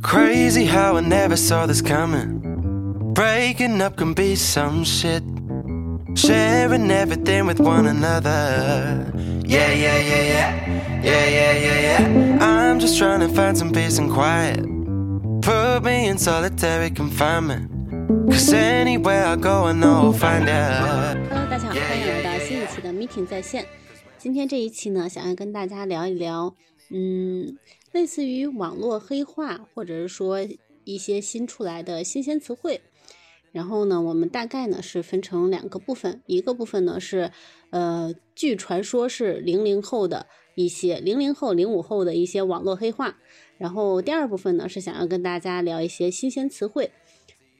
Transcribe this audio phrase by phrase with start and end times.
[0.00, 2.39] Crazy how I never saw this coming.
[3.13, 5.21] Breaking up can be some shit.
[6.15, 9.11] Sharing everything with one another.
[9.45, 11.01] Yeah, yeah, yeah, yeah.
[11.03, 12.37] Yeah, yeah, yeah, yeah.
[12.41, 14.63] I'm just trying to find some peace and quiet.
[15.41, 17.69] Put me in solitary confinement.
[18.31, 21.17] Cause anywhere I go, I know I'll find out.
[21.29, 23.65] Hello，大家好，欢迎来到新一期的 Meeting 在线。
[24.17, 26.55] 今天这一期呢，想要跟大家聊一聊，
[26.89, 27.57] 嗯，
[27.91, 30.39] 类似于网络黑话，或者是说
[30.83, 32.81] 一些新出来的新鲜词汇。
[33.51, 37.31] 然后呢，我们大概呢是分成两个部分，一个部分呢是，
[37.71, 43.17] 呃，据传说是零零后的一些零零后、零五后的一些网络黑话。
[43.57, 46.91] 然后第二部分呢是想要跟大家聊一些新鲜词汇。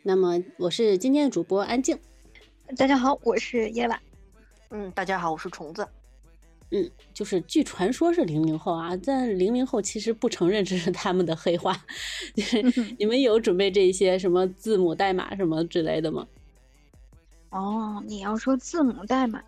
[0.04, 2.00] 那么我是今天的主播安静，
[2.78, 4.00] 大家好，我是夜晚。
[4.70, 5.86] 嗯，大家好，我是虫子。
[6.72, 11.76] 嗯，就是据传说是零零后啊，但零零后其实不承认这是他们的黑话。
[12.98, 16.26] 你们有准备这些什么字母代码什么之类的吗？
[17.50, 19.44] 哦，你要说字母代码，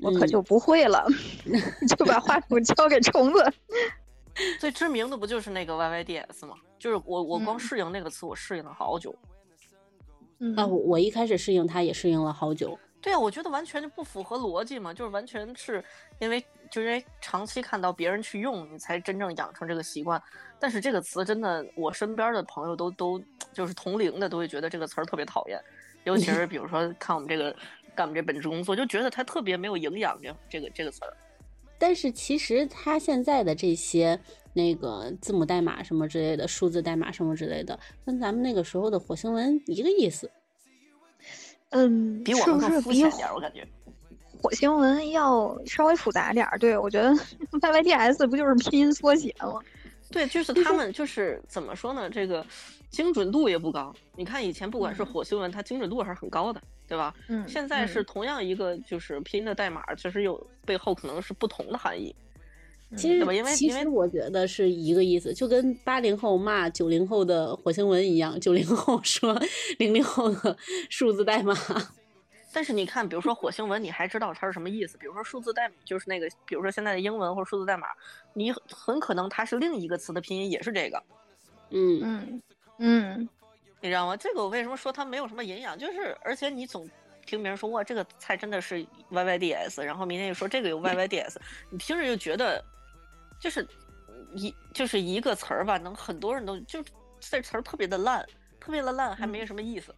[0.00, 1.06] 我可就不会了，
[1.96, 3.52] 就把话筒交给虫子。
[4.58, 6.54] 最知名的不就是那个 YYDS 吗？
[6.78, 9.14] 就是我我光适应那个词，我适应了好久。
[10.56, 12.78] 啊，我我一开始适应它也适应了好久。
[13.02, 15.82] 对啊，我觉得完全就不符合逻辑嘛，就是完全是
[16.18, 16.38] 因为
[16.70, 20.22] 就是因为长期看到别人去用，你才真正养成这个习惯。
[20.58, 23.22] 但是这个词真的，我身边的朋友都都
[23.54, 25.58] 就是同龄的都会觉得这个词儿特别讨厌，
[26.04, 27.50] 尤其是比如说看我们这个
[27.94, 30.20] 干我们这本职工作，就觉得它特别没有营养。
[30.20, 31.16] 这这个这个词儿。
[31.78, 34.20] 但是其实它现在的这些
[34.52, 40.30] 那个字母代码什么之类的，数字代码什么之类的，跟咱们那个时候的火星文一个意思。
[41.70, 43.66] 嗯，比我们更肤浅点，我感觉。
[44.42, 47.10] 火星文要稍微复杂点儿，对我觉得
[47.60, 49.60] YYDS 不就是拼音缩写吗？
[50.10, 52.08] 对，就是他们就是怎么说呢？
[52.10, 52.44] 这个
[52.90, 53.94] 精准度也不高。
[54.16, 57.14] 你看以前不管是火星文，它精准度还是很高的，对吧？
[57.28, 57.46] 嗯。
[57.46, 62.12] 现在是同样一个就是拼音的代码，其实有背后可能是不同的含义。
[62.96, 69.40] 其实，因为其实我觉得是一个意思，就跟八零后骂九零后的火星文一样，九零后说
[69.78, 70.56] 零零后的
[70.88, 71.54] 数字代码。
[72.52, 74.98] 但是你看，比如说火星文，你还知道它是什么意思？
[74.98, 77.86] 比如说数字代码，就是那个，比如说现在的英文或者数字代码，
[78.32, 81.00] 你很可能它是另一个词的拼音也是这个。
[81.70, 82.42] 嗯嗯
[82.78, 83.28] 嗯，
[83.80, 84.16] 你知道吗？
[84.16, 85.78] 这个我为什么说它没有什么营养？
[85.78, 86.90] 就是而且你总
[87.24, 91.36] 听别人说哇，这个菜真的是 YYDS，然后明天又说这个有 YYDS，
[91.70, 92.60] 你听着就觉得。
[93.40, 93.66] 就是
[94.34, 96.84] 一就是一个词儿吧，能很多人都就
[97.18, 98.24] 这词儿特别的烂，
[98.60, 99.94] 特别的烂，还没什么意思。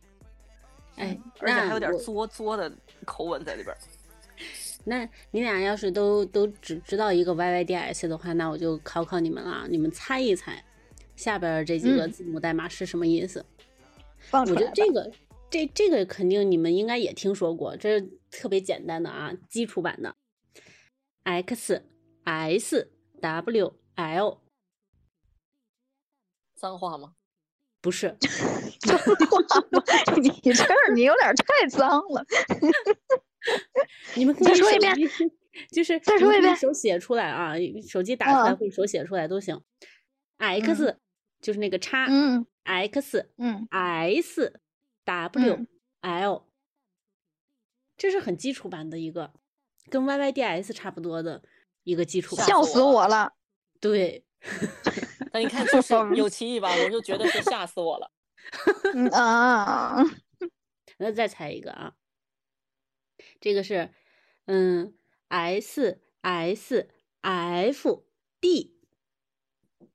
[0.97, 2.71] 哎，而且还有点作作的
[3.05, 3.77] 口吻在里边。
[4.85, 10.63] 那你俩要是都都只知道一个 YYDS 的话，那我就考考你们了，你们猜一猜
[11.17, 13.45] 下边这几个字母代码是什么意思？
[14.33, 15.13] 我觉得这个
[15.51, 20.15] 这这个肯定你们应该也听说过，这是特别简单的啊，基础版的
[21.25, 21.83] X
[22.25, 22.92] S。
[23.23, 24.41] W L，
[26.57, 27.15] 脏话吗？
[27.81, 28.17] 不是，
[28.81, 29.83] 脏话吗？
[30.43, 32.27] 你这儿你有点太脏了。
[34.17, 34.93] 你们再说一遍，
[35.71, 37.55] 就是再说一遍，手写出来啊，
[37.89, 39.63] 手机打出来或者手写出来都行。
[40.39, 40.99] X
[41.41, 44.61] 就是那个叉，嗯，X，嗯，S
[45.05, 45.67] W
[46.01, 46.47] L，
[47.97, 49.33] 这是很基础版的一个，
[49.89, 51.45] 跟 Y Y D S 差不多的。
[51.85, 53.35] 一个基础，笑死我了。
[53.81, 54.25] 对，
[55.33, 56.71] 那你看，就是有歧义吧？
[56.71, 58.13] 我就觉得是吓死我了。
[59.13, 59.97] 啊，
[60.99, 61.95] 那再猜一个啊，
[63.41, 63.93] 这个是
[64.47, 64.95] 嗯
[65.29, 66.89] ，S S
[67.23, 68.05] F
[68.39, 68.77] B，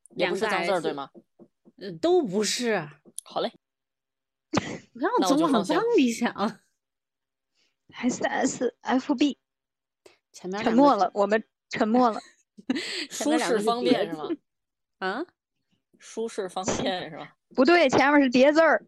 [0.10, 1.12] 两个脏字对吗？
[1.78, 2.90] 嗯，都不是。
[3.24, 3.52] 好嘞，
[4.94, 6.60] 你看我总往脏里想。
[7.94, 9.40] S S F B，
[10.34, 11.42] 前面沉默了，我们。
[11.70, 12.20] 沉默了，
[13.10, 14.28] 舒适方便是吗？
[15.00, 15.26] 啊，
[16.00, 17.36] 舒适方便是吧？
[17.56, 18.86] 不对，前面是叠字儿。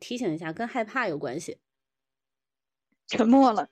[0.00, 1.58] 提醒一下，跟害怕有关系。
[3.06, 3.68] 沉默了。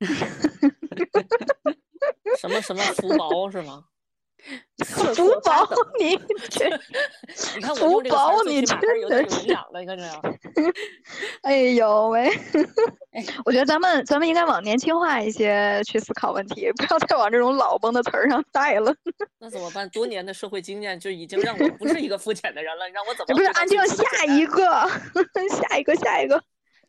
[2.38, 3.87] 什么什么福薄是吗？
[5.14, 5.68] 福宝，
[5.98, 6.16] 你
[6.48, 6.68] 这，
[7.56, 10.22] 你看我用这个词，起码是有点营养的，你看这样。
[11.42, 12.30] 哎呦喂！
[13.44, 18.94] 我觉得咱们咱们应该往年轻化一些去思考问题，不要再往这种老崩的词儿上带了。
[19.38, 19.88] 那怎么办？
[19.90, 23.34] 多年的社会经验就已经让我不是一个肤浅的人了，你让我怎么？
[23.34, 24.64] 不是，安静，下一个，
[25.48, 26.40] 下一个，下一个。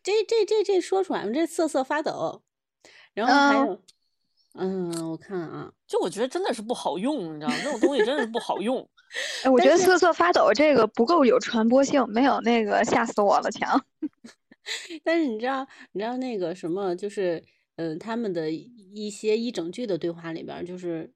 [0.04, 2.44] 这这这这说出来，这瑟瑟发抖。
[3.16, 3.74] 然后还有。
[3.74, 3.82] 嗯，
[4.54, 7.56] 我看啊，就我觉得真的是不好用，你知道吗？
[7.64, 8.88] 这种东西真的是不好用。
[9.44, 13.84] 哎，我觉得瑟瑟发抖这个不够有传播性，没有那个吓死我了强。
[15.04, 17.44] 但是你知道，你知道那个什么，就是
[17.78, 21.12] 嗯，他们的一些一整句的对话里边，就是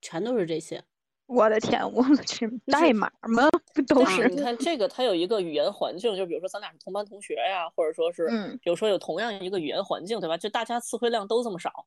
[0.00, 0.82] 全都是这些。
[1.26, 3.48] 我的天，我去， 代码吗？
[3.74, 4.28] 不都是？
[4.28, 10.36] 你看这个，它有一个语言环境，就比如说咱俩是同班同学呀，或者说是，嗯，比如说有同样一个语言环境，对吧？
[10.36, 11.86] 就大家词汇量都这么少。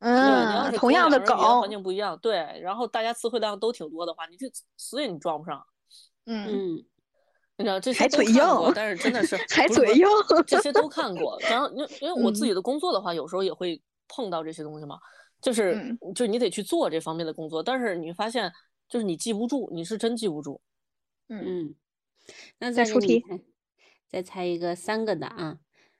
[0.00, 5.64] 嗯，同样的梗，环境不一样，对，然后大家词汇量都挺多的话，你这词也你装不上。
[6.26, 6.84] 嗯嗯，
[7.56, 10.06] 你知道这些都看过，但是真的是还嘴硬，
[10.46, 11.36] 这些都 看过。
[11.40, 14.98] 然后因为因为我自己的工作的话，有时候也会碰到这些东西嘛，
[15.40, 18.52] 就是就是你得去做这方面的工作，但是你发现
[18.88, 20.60] 就是你记不住，你是真记不住。
[21.28, 21.74] 嗯嗯，
[22.58, 23.24] 那再出题，
[24.08, 25.58] 再猜一个三个的啊，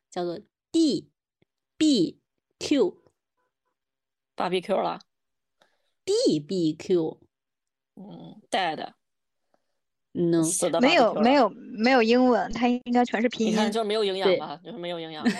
[0.08, 0.38] 叫做
[0.70, 1.10] D
[1.76, 2.20] B
[2.60, 3.07] Q。
[4.38, 5.00] 八 B Q 了
[6.04, 7.18] ，BBQ，
[10.14, 15.26] 嗯死的没有没有没有英文，它应该全是拼音，你看就是没有营养吧，就是没有营养。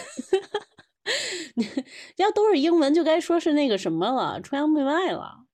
[2.17, 5.45] 要都是英文，就该说是那个什么了，崇洋媚外了。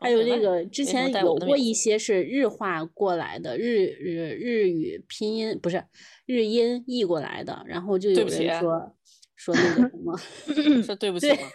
[0.00, 5.84] 还有那个之前有过一些是日化过来的，日日日语拼音不是
[6.24, 8.96] 日音译过来的，然后就有人说
[9.36, 10.16] 说那个什么，
[10.82, 11.36] 说对不起吗？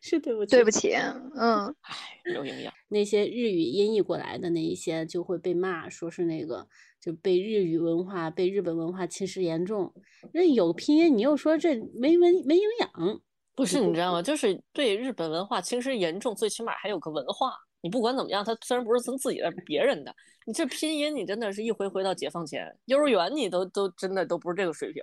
[0.00, 1.96] 是对不起，对不起，嗯，唉，
[2.34, 2.72] 有营养。
[2.88, 6.66] 那些日语音译过来的那一些就会被骂，说是那个
[7.00, 9.92] 就被日语文化、被日本文化侵蚀严重。
[10.32, 13.20] 那有拼音，你又说这没文没营养，
[13.54, 14.22] 不是你知道吗？
[14.22, 17.52] 就是对日本文化侵蚀严重，最起码还有个文化。
[17.80, 20.14] 你不管怎么样，它虽然不是从自己的，别人的，
[20.46, 25.02] 你这拼音，你真的是一回回到解放前，幼儿园你都都真的都不是这个水平。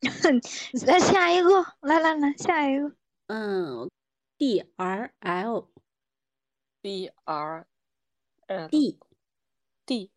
[0.86, 2.90] 来下一个，来来来，下一个，
[3.26, 3.90] 嗯。
[4.40, 7.66] D R L，B R
[8.70, 8.98] D
[9.84, 10.10] D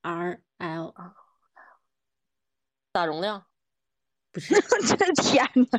[0.00, 0.94] R L，
[2.90, 3.44] 大容量？
[4.32, 4.54] 不是，
[4.96, 5.78] 这天呐，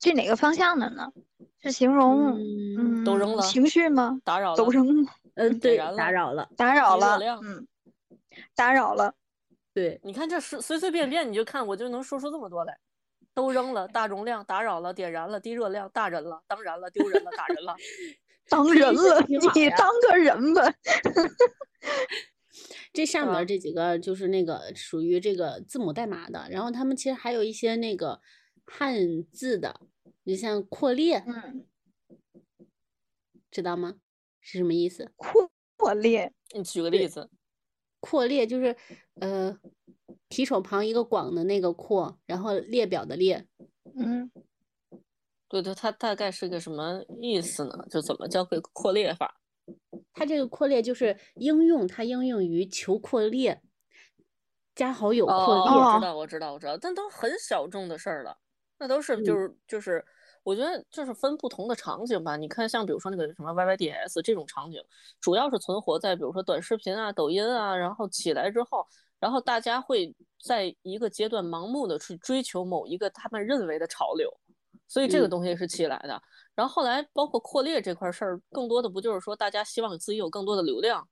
[0.00, 1.12] 这哪个方向的呢？
[1.60, 2.36] 是形容
[2.76, 4.20] 嗯都扔了情绪吗？
[4.24, 5.12] 打扰了都扔了？
[5.34, 7.68] 嗯，对，打扰了，打扰了，嗯，
[8.56, 9.14] 打扰了。
[9.72, 12.76] 对，你看这随随随便便你就看，我就能说出这么多来。
[13.34, 17.74] 都扔了，大容量，打扰了，点燃了，低热量，大人了，当然了，丢人了，打人了，
[18.48, 20.74] 当人了，你当个人吧。
[22.92, 28.20] 这上面这几个就是那个属于这个字母代码的，然后他们其实还有一些那个
[28.66, 29.80] 汉字的，
[30.24, 31.66] 你像扩列，嗯，
[33.50, 33.94] 知道吗？
[34.40, 35.10] 是什么意思？
[35.16, 37.30] 扩扩列，你举个例子。
[38.00, 38.76] 扩列就是
[39.20, 39.58] 呃。
[40.32, 43.46] 提手旁一个广的那个扩，然后列表的列，
[43.94, 44.30] 嗯，
[45.46, 47.84] 对对，它大概是个什么意思呢？
[47.90, 49.38] 就怎么叫个扩列法？
[50.14, 53.60] 它这个扩列就是应用，它应用于求扩列，
[54.74, 55.76] 加好友扩列。
[55.76, 58.34] 我知道，我知道，我知道，但都很小众的事儿了，
[58.78, 60.02] 那都是就是就是，
[60.44, 62.38] 我觉得就是分不同的场景吧。
[62.38, 64.82] 你看，像比如说那个什么 YYDS 这种场景，
[65.20, 68.86] 主要是存活在比如说短视频啊、抖音啊，然后起来之后。
[69.22, 70.12] 然后大家会
[70.44, 74.28] 在一个阶段盲目的去追求某一个他们认为的潮流，
[74.88, 76.20] 所以这个东西是起来的。
[76.56, 81.08] 然后后来包括扩列这块事儿，更多的不就是说大家希望自己有更多的流量，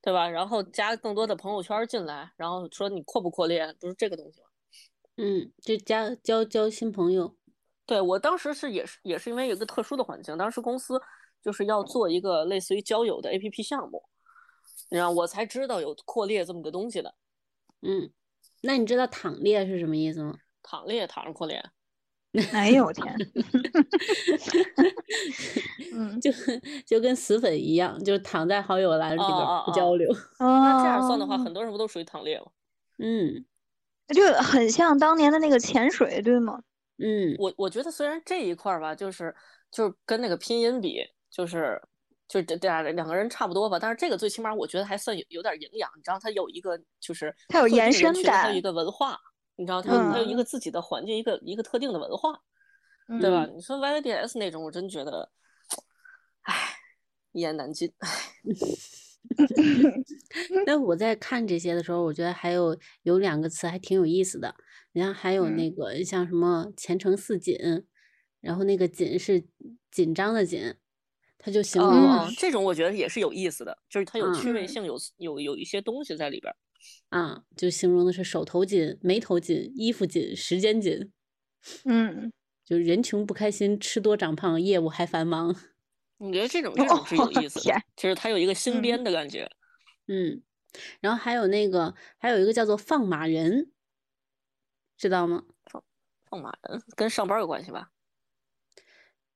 [0.00, 0.28] 对吧？
[0.28, 4.46] 然后加更多的朋友圈进来，然后说你扩不扩列，不是这个东西吗？
[5.16, 7.34] 嗯，就加交交新朋友。
[7.84, 11.00] 对我当时是也是也是因为有个特殊的环境，当时公司
[11.42, 14.00] 就是要做一个类似于交友的 APP 项目，
[14.90, 17.12] 然后我才知道有扩列这么个东西的。
[17.82, 18.10] 嗯，
[18.62, 20.34] 那你知道躺列是什么意思吗？
[20.62, 21.62] 躺列，躺着扩列。
[22.52, 23.06] 哎呦我天！
[25.94, 26.30] 嗯， 就
[26.86, 29.28] 就跟死粉一样，就是躺在好友栏里边
[29.64, 30.10] 不交流。
[30.38, 32.46] 哦那这样算的话，很多人不都属于躺列吗？
[32.98, 33.44] 嗯，
[34.14, 36.60] 就很像当年的那个潜水，对吗？
[36.98, 39.34] 嗯，我我觉得虽然这一块儿吧，就是
[39.70, 41.80] 就是跟那个拼音比，就是。
[42.28, 49.18] 就这这两个人差不多吧，但是这个最起码我觉得还算有有点营养，你知道，它有一个就是它有延伸感，它有一个文化，
[49.56, 52.38] 你知道，它它有一个自己的环境，一个一个特定的文化，
[53.18, 53.46] 对吧？
[53.46, 55.30] 你说 YYDS 那种，我真觉得，
[56.42, 56.54] 唉，
[57.32, 57.90] 一言难尽。
[59.36, 59.44] 唉
[60.66, 64.54] 那我在看这些的时候，我觉得还有有两个词还挺有意思的，
[64.92, 67.56] 你看还有那个像什么前程似锦，
[68.40, 69.46] 然后那个锦是
[69.90, 70.74] 紧张的紧。
[71.38, 76.52] 他就形容这种，我觉得也是有意思的，就是它有趣味性，有有有一些东西在里边
[77.10, 81.12] 啊，就形容的是手头紧、眉头紧、衣服紧、时间紧。
[81.84, 82.32] 嗯，
[82.64, 85.54] 就人穷不开心，吃多长胖，业务还繁忙。
[86.18, 89.48] 你觉得这种这种是有意思的，其实它有一个新编的感觉。
[90.08, 90.42] 嗯，
[91.00, 93.70] 然后还有那个还有一个叫做放马人，
[94.96, 95.44] 知道吗？
[95.70, 95.84] 放
[96.28, 97.90] 放马人跟上班有关系吧？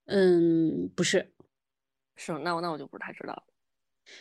[0.06, 1.31] 嗯，不是，
[2.24, 3.44] 是那我那我就不太知道。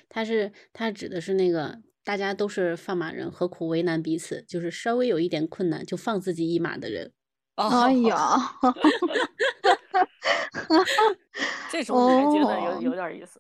[0.10, 4.42] 他是他指的是那个大家都是放马人，何苦为难彼此？
[4.48, 7.14] 就是稍微有一点困难就放自己一马的人。
[7.56, 8.18] 哎呀
[11.70, 13.40] 这种我还觉得有有点意思，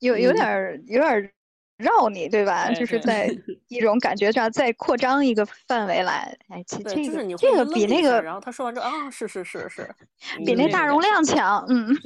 [0.00, 1.32] 有有点有点
[1.76, 2.70] 绕你对吧？
[2.72, 3.28] 就是在
[3.68, 6.36] 一种感觉上再扩张一个范围来。
[6.48, 9.88] 哎，其这个这个比那个，然后他说完之后啊，是是是是，
[10.44, 11.94] 比那大容量强，嗯。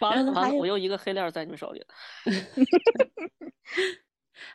[0.00, 1.86] 完了完了，我又一个黑料在你们手里了。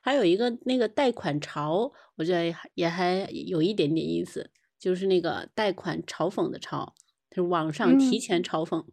[0.02, 6.86] 还有一个那个贷款潮，我觉得也还有一点点意思，就是那个贷款嘲讽的嘲，
[7.30, 8.84] 就是网上提前嘲讽。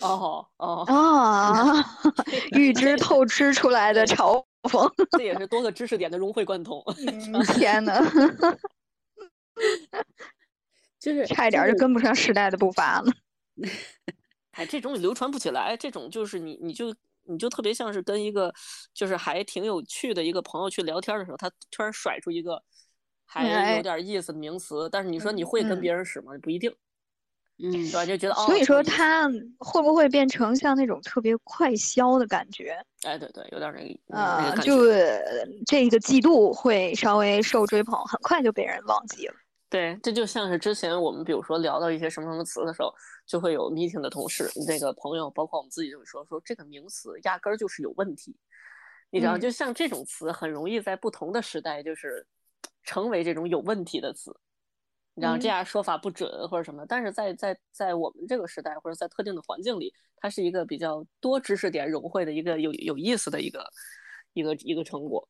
[0.00, 1.84] 哦哦啊！
[2.52, 6.82] 预知透支出来的嘲讽，这也是多个知识点的融会贯通。
[7.54, 8.00] 天呐，
[10.98, 13.12] 就是差一点就跟不上时代的步伐了。
[14.52, 18.52] 哎，这种流传不起来，这种就是你，你就你就特别像是跟一个
[18.92, 22.62] 就是还挺有趣的一个朋友去聊天的时候，他突然甩出一个
[23.24, 26.32] 还有点意思的名词，但是你说你会跟别人使吗？
[26.42, 26.74] 不一定。
[27.62, 28.06] 嗯，对？
[28.06, 32.76] 就觉得哦，所以说它会不会变成像那种特别快消的感觉？
[33.02, 34.86] 哎，对对，有点那个啊，就
[35.66, 39.34] 这个季度会稍微受追捧，很快就被人忘记了。
[39.68, 42.92] 对，这就像是之前我们比如说聊到一些什么什么词的时候，
[43.24, 48.36] 就会有 meeting 的同事、那个朋友，包括我们自己就会说说这个名词压根儿就是有问题。
[49.10, 52.26] 你知道，就像这种词很容易在不同的时代就是
[52.82, 54.34] 成为这种有问题的词。
[55.14, 63.64] 你知道这样说法不准或者什么，但是在在在我们这个时代或者在特定的环境里，它是一个比较多知识点融汇的一个有有意思的一个
[64.32, 65.28] 一个一个成果。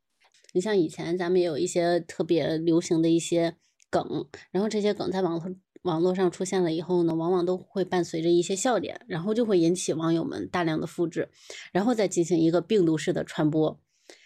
[0.52, 3.56] 你像以前咱们也有一些特别流行的一些。
[3.92, 11.28] 梗，然后这些梗在网络网络上出现了以后呢，往往都会伴随着一些笑点，然后就会引起网友们大量的复制，
[11.72, 13.80] 然后再进行一个病毒式的传播。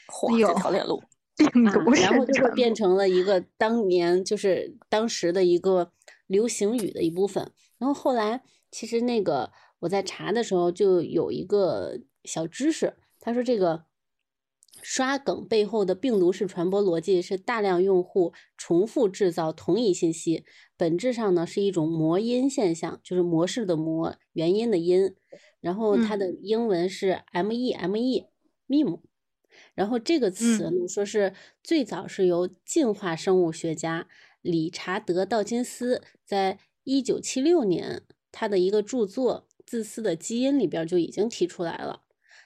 [0.08, 1.02] 嚯，这条链路，
[1.53, 5.91] 病毒然后就会变成了一个当年就是当时的一个
[6.26, 7.50] 流行语的一部分。
[7.79, 9.50] 然后后来其实那个
[9.81, 13.85] 我在查的时候就有一个小知识，他说这个。
[14.83, 20.45] 刷梗背后的病毒式传播逻辑是大量用户重复制造同一信息，
[20.76, 25.14] 本质上呢是一种模因现象，就是模式的模，原因的因，
[25.61, 28.26] 然后它的英文是 M E M E
[28.69, 29.00] meme，
[29.75, 31.32] 然后这个词呢说是
[31.62, 34.06] 最早是由进化生物学家
[34.40, 42.02] 理查德道金斯在一九七六年他的一个著作《自私的基因》里边就已经提出来了。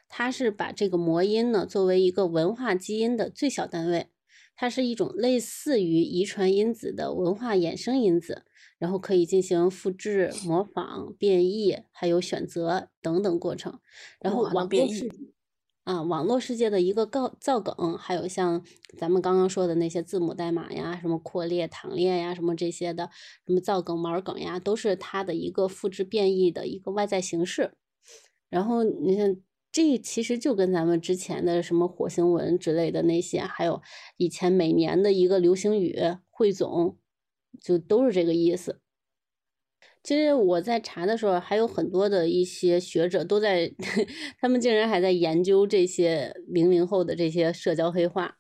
[0.09, 4.09] 他是把这个魔音呢作为一个文化基因的最小单位，
[4.57, 8.45] 它是一种类似于遗传因子的文化衍生因子，
[8.79, 13.79] 然后可以进行复制、模仿、变异，还有选择等等过程。
[14.21, 15.11] 然后网络世
[15.89, 18.63] 啊，网络世界的一个造造梗，还有像
[18.99, 23.09] 咱们刚刚说的那些字母代码呀，什么扩列、躺列呀，什么这些的，
[23.47, 27.73] 什么造梗、毛梗呀，都是它的一个复制变异的一个外在形式。
[28.51, 29.37] 然后你像。
[29.71, 33.83] 这其实就跟咱们之前的什么火星文之类的那些，还有
[34.17, 35.95] 以前每年的一个流行语
[36.31, 36.97] 汇总，
[37.61, 38.81] 就都是这个意思。
[40.09, 43.71] 其实我在查的时候，还有很多的一些学者都在，
[44.41, 48.39] 他们竟然还在研究这些零零后的这些社交黑话，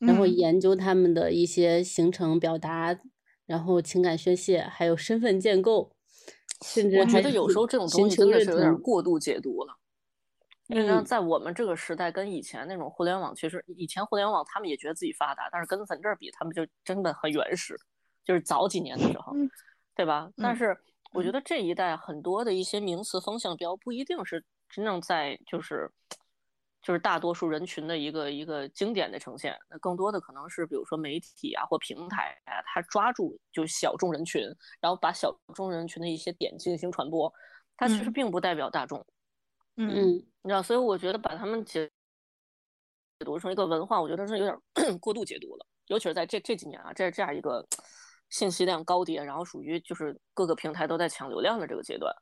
[0.00, 2.98] 然后研究他们的一些形成表达，
[3.46, 5.94] 然后情感宣泄，还有身份建构，
[6.64, 9.76] 甚至我觉得有时候这种东西真的是有点过度解读了。
[10.66, 17.78] 因为在我们这个时代，跟以前那种互联网，其实以前互联网他们也觉得自己发达，但是跟咱这儿比，他们就真的很原始，
[18.24, 19.32] 就是早几年的时候，
[19.94, 20.30] 对吧？
[20.36, 20.76] 但是
[21.12, 25.90] 我觉得这一代很多的一些名词风向标不一定是真正在就是
[26.80, 34.42] 就是大多数人群的一个一个经典的呈现，那更多的可能是比如说媒体啊或平台啊，它抓住就小众人群，
[34.80, 37.30] 然后把小众人群的一些点进行传播，
[37.76, 39.04] 它其实并不代表大众。
[39.76, 39.88] 嗯，
[40.42, 41.86] 你知道，所以我觉得把他们解
[43.18, 45.66] 解读成一个文化，我觉得是有点 过度解读了。
[45.86, 47.66] 尤其是在这这几年啊，这这样一个
[48.30, 52.14] 信息量高跌，然后属于就是各个平台都在抢流量的这个阶段。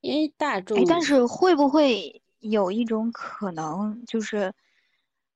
[0.00, 4.52] 因为大众，但是会不会有一种可能，就是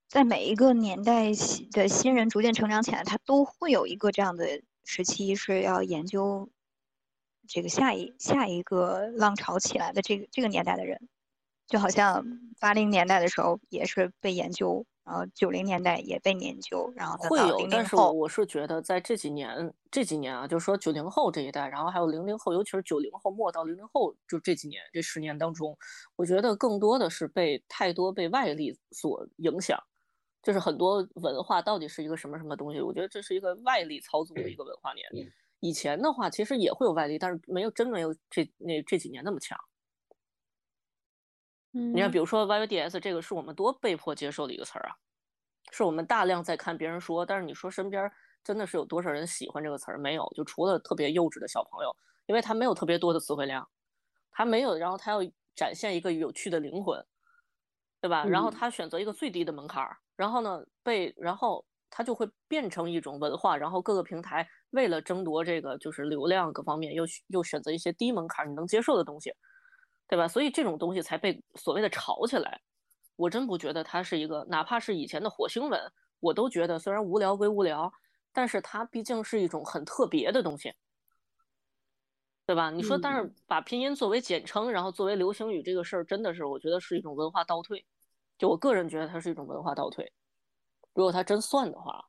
[0.09, 1.31] 在每一个年代
[1.71, 6.51] 的新人逐渐成长起来，他都会有一个这样的时期，是要研究
[7.47, 11.09] 这个下一下一个浪潮起来的这个这个年代的人，
[11.69, 12.25] 就好像
[12.59, 14.85] 八零年代的时候也是被研究。
[15.07, 25.79] 然后九零年代也被研究，然后会有，但是我是觉得在这几年这几年啊，就是说九零后这一代，然后还有零零后，尤其是九零后末到零零后，就这几年这十年当中，
[26.17, 29.81] 我觉得更多的是被太多被外力所影响，
[30.43, 35.07] 就是很多文化到底是一个什么什么东西，我觉得这是一个外力操纵的一个文化年。
[35.61, 39.57] 以前的话其实也会有外力，但是没有真没有这那这几年那么强。
[41.93, 44.97] 你看，比如说 YYDS 这个是我们多被迫接受的一个词儿啊，
[45.73, 48.11] 是我们大量在看别人说，但是你说身边
[48.43, 49.99] 真的是有多少人喜欢这个词儿？
[49.99, 51.95] 没有，就除了特别幼稚的小朋友，
[52.27, 53.69] 因为他没有特别多的词汇量，
[54.31, 55.21] 他没有，然后他要
[55.55, 57.05] 展现一个有趣的灵魂，
[58.01, 58.25] 对吧？
[58.25, 69.33] 然后他选择一个最低的门槛儿，然后呢被，然后他就会变成一种文化，然后各个平台为了争夺这个就是流量各方面，又又选择一些低门槛你能接受的东西。
[70.09, 70.29] 对吧？
[70.29, 72.61] 所以这种东西才被所谓的炒起来。
[73.17, 75.81] 我真不觉得它是一个，哪怕是以前的火星文，
[76.21, 77.91] 我都觉得虽然无聊归无聊，
[78.33, 80.75] 但是它毕竟是一种很特别的东西，
[82.45, 82.71] 对吧？
[82.71, 87.85] 你说，但是把拼音作为简称，然后作为流行语这个事儿，真的是我觉得是一种文化倒退。
[88.37, 90.13] 就我个人觉得它是一种文化倒退。
[90.93, 92.05] 如果它真算的话，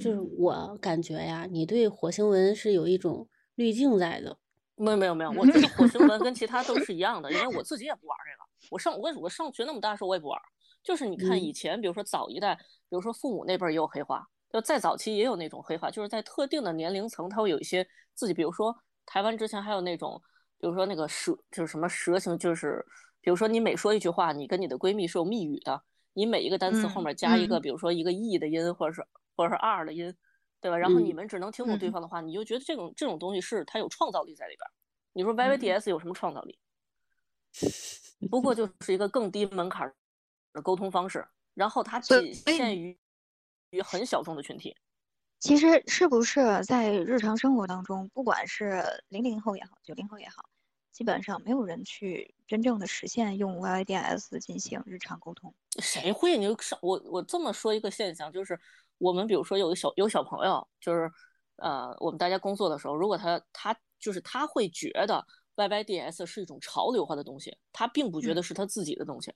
[0.00, 4.36] 就是我感觉呀，你对火星文是有一种滤镜在的。
[4.76, 8.68] 没有没有没有，我觉得火星文跟其他都是一样的，因为我 自己也不玩这个。
[8.70, 10.40] 我上我我上学那么大时候我也不玩，
[10.82, 18.76] 就是你看以前，比如说早一代，比如说父母那辈也有黑话，就再早期也有那种黑话，就是在特定的年龄层，他会有一些自己，比如说
[19.06, 20.20] 台湾之前还有那种，
[20.58, 22.84] 比如说那个蛇，就是什么蛇形，就是
[23.20, 25.82] 比如说你每说一句话，你跟你的闺蜜是有密语的，
[26.14, 30.14] 你每一个单词后面加一个，比如说一个 e 的音，或者是或者是 r 的音。
[30.64, 30.78] 对吧？
[30.78, 34.66] 然后你们只能听懂对方的话，你就觉得这种这种东西是它有创造力在里边。
[35.12, 36.58] 你说 YYDS 有什么创造力？
[38.30, 39.92] 不过就 是一个更低门槛
[40.54, 42.98] 的沟通方式，然后它仅限于
[43.68, 44.74] 于很小众的群体。
[45.38, 50.48] 其实是不是在日常生活当中，不管是零零后也好，九零后也好，
[50.92, 55.54] 基本上没有人去真正的实现用 YYDS 进行日常沟通。
[55.78, 56.38] 谁会？
[56.38, 58.58] 你上我我这么说一个现象就是。
[58.98, 61.10] 我们比如说有个小有小朋友，就是，
[61.56, 65.24] 呃，我们大家工作的时候，如果他他就是他会觉得
[65.56, 69.32] YYDS 是一种潮流化的东西，他并不觉得是他自己的东西。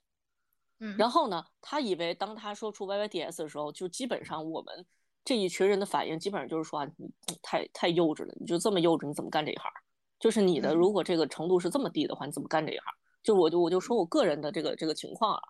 [0.80, 0.96] 嗯。
[0.96, 4.86] 然后呢，他以为当他说出 YYDS 的时候，就基本上我们
[5.24, 7.10] 这一群人的反应基本上就是说啊，你
[7.42, 9.70] 太太幼稚了，你就这么幼稚，你怎么干这一行？
[10.18, 12.84] 就是你的如果这个程度是这么低的话，你怎么干这一行？
[13.22, 15.42] 就我就我就说我个人的这个这个情况啊。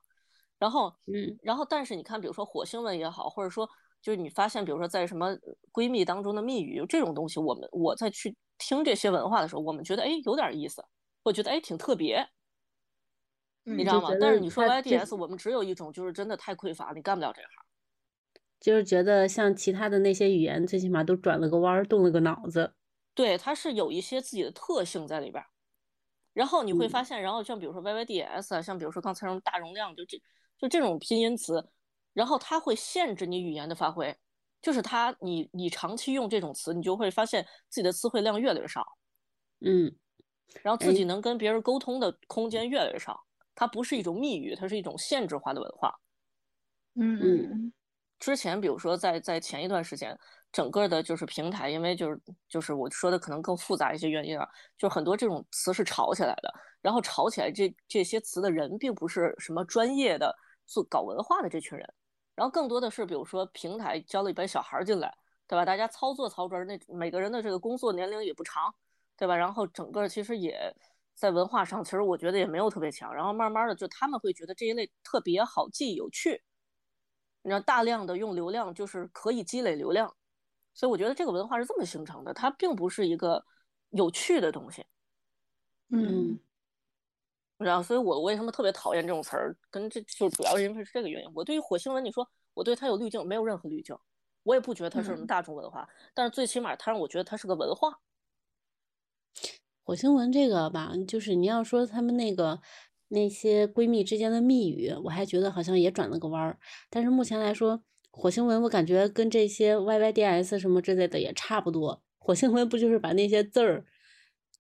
[0.59, 3.69] 然后，嗯，然后但是你看，比如说火星文也好，或者说。
[4.01, 5.37] 就是你发现，比如说在什么
[5.73, 10.85] 闺蜜当中的密语这种东西，我们我在去听这些文化的时候，我们觉得哎有点意思，
[11.23, 12.29] 我觉得哎挺特别，
[13.65, 14.11] 你知道吗？
[14.21, 17.51] 但是你说 YDS，我们只有一种，就是真的太匮乏，你干不了这行。
[18.61, 22.75] 就是觉得像其他的那些语言，最起码都转了个弯，动了个脑子。
[23.15, 25.45] 对，它是有一些自己的特性在里边。
[26.33, 30.21] 然后你会发现，然后像比如说 YYDS 啊，像比如说刚才用大容量，就这
[30.57, 31.69] 就这种拼音词。
[32.13, 34.17] 然后它会限制你语言的发挥，
[34.61, 38.85] 就是它，你你长期用这种词，你就会发现自己的词汇量越来越少，
[39.61, 39.95] 嗯，
[40.63, 43.21] 然后自己能跟别人沟通的空间越来越少。
[43.55, 45.93] 它不是一种密语，它是一种限制化的文化。
[46.95, 47.73] 嗯嗯。
[48.21, 50.17] 之前比如说在在前一段时间，
[50.51, 60.35] 整个的就是平台，因为就是就是我说的可能更复杂一些原因啊，就很多这种词是炒起来的，然后炒起来这这些词的人并不是什么专业的
[60.69, 61.95] 做搞文化的这群人。
[62.37, 65.13] 然后更多的是，比如说平台教了一班小孩进来，
[65.49, 65.65] 对吧？
[65.65, 68.73] 大家操作操作，那每个人的这个工作年龄也不长，
[69.17, 69.35] 对吧？
[69.35, 70.73] 然后整个其实也
[71.15, 73.13] 在文化上，其实我觉得也没有特别强。
[73.13, 76.41] 然后慢慢的，就他们会觉得这一类特别好记、有趣，
[77.43, 80.15] 你知道，大量的用流量就是可以积累流量，
[80.75, 83.45] 所以我觉得这个文化是这么形成的，它并不是一个
[83.91, 84.87] 有趣的东西，
[85.89, 86.39] 嗯。
[87.59, 89.57] 然后，所以我为什么特别讨厌这种词儿？
[89.71, 91.31] 跟这就主要是因为是这个原因。
[91.35, 93.97] 我对于火星文，你说我对它有滤镜，没有任何滤镜，
[94.45, 95.89] 我也不觉得它是什么大众文化。
[96.15, 97.99] 但是最起码它让我觉得它是个文化。
[99.83, 102.61] 火星文这个吧，就是你要说他们那个
[103.09, 106.59] 那些闺蜜之间的密语，我还觉得好像也转了个弯儿。
[106.89, 112.03] 但是目前来说，火星文我感觉跟这些 YYDS 什么之类的也差不多。
[112.19, 113.85] 火星文不就是把那些字儿？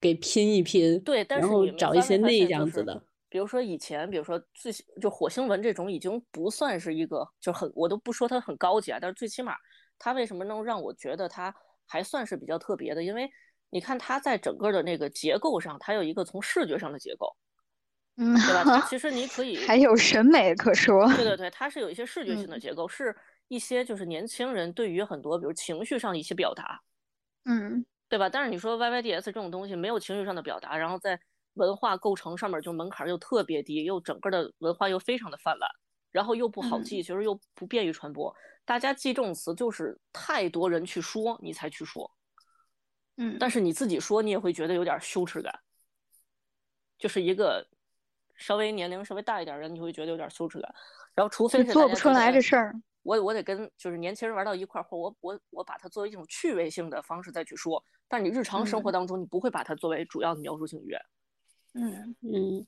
[0.00, 9.54] 给拼一拼，对，然后找一些那样子的，比如说以前，比如说最就火星文这种已经不算是一个就很，我都不说它很高级啊，但是最起码
[9.98, 11.54] 它为什么能让我觉得它
[11.86, 13.02] 还算是比较特别的？
[13.02, 13.28] 因为
[13.70, 17.36] 你看它在整个的那个结构上，它有一个从视觉上的结构，
[18.16, 18.86] 嗯，对吧？
[18.88, 21.06] 其实你可以还有审美可说。
[21.14, 23.14] 对对对，它是有一些视觉性的结构，是
[23.48, 26.82] 一些就是年轻人对于很多比如情绪上的一些表达，
[27.44, 28.28] 嗯，对吧？
[28.28, 31.20] 但是你说 YYDS 这种东西没有情绪上的表达，然后在
[31.54, 35.68] 文化构成上面就门槛又特别低，又整个的文化又非常的泛滥，
[36.10, 38.34] 然后又不好记，其实又不便于传播。
[38.64, 42.10] 大家记这种词就是太多人去说你才去说，
[43.16, 45.58] 嗯，但是你自己说你也会觉得有点羞耻感，
[46.98, 47.66] 就是一个
[48.36, 50.74] 稍微年龄稍微大一点人，你会觉得有点羞耻感。
[51.14, 52.74] 然后除非是做不出来这事儿，
[53.08, 61.00] 我我得跟就是年轻人玩到一块儿，或我我我把它作为一种趣味性的方式再去说，但你日常生活当中你不会把它作为主要的描述性语言。
[61.72, 62.66] 嗯嗯，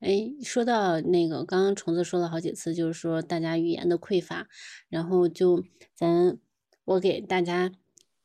[0.00, 4.48] 哎，说到那个，刚刚虫子说了好几次，就是说大家语言的匮乏，
[4.88, 5.62] 然后就
[5.94, 6.38] 咱
[6.86, 7.70] 我给大家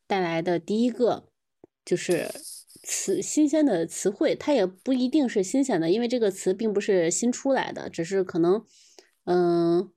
[0.08, 1.28] 带来的第一个
[1.84, 2.30] 就是
[2.84, 8.66] 词新鲜的词汇，它也不一定是新鲜的，因为这个词并不是新出来的，只是可能
[9.26, 9.92] 嗯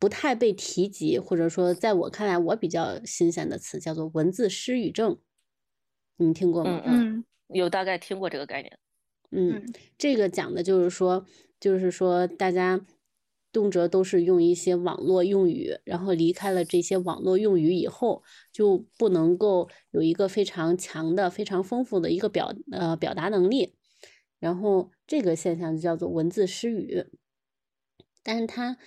[0.00, 5.20] 不太被提及，或者说在我看来我比较新鲜的词叫做文字失语症，
[6.16, 6.82] 你们听过吗？
[6.86, 8.78] 嗯，有大概听过这个概念。
[9.30, 11.26] 嗯，这个讲的就是说，
[11.60, 12.84] 就是说大家
[13.52, 23.74] 动辄都是用一些网络用语，然后离开了这些网络用语以后，就不能够有一个非常强的、非常丰富的一个表呃表达能力，
[24.38, 27.04] 然后这个现象就叫做文字失语。
[28.22, 28.78] 但是它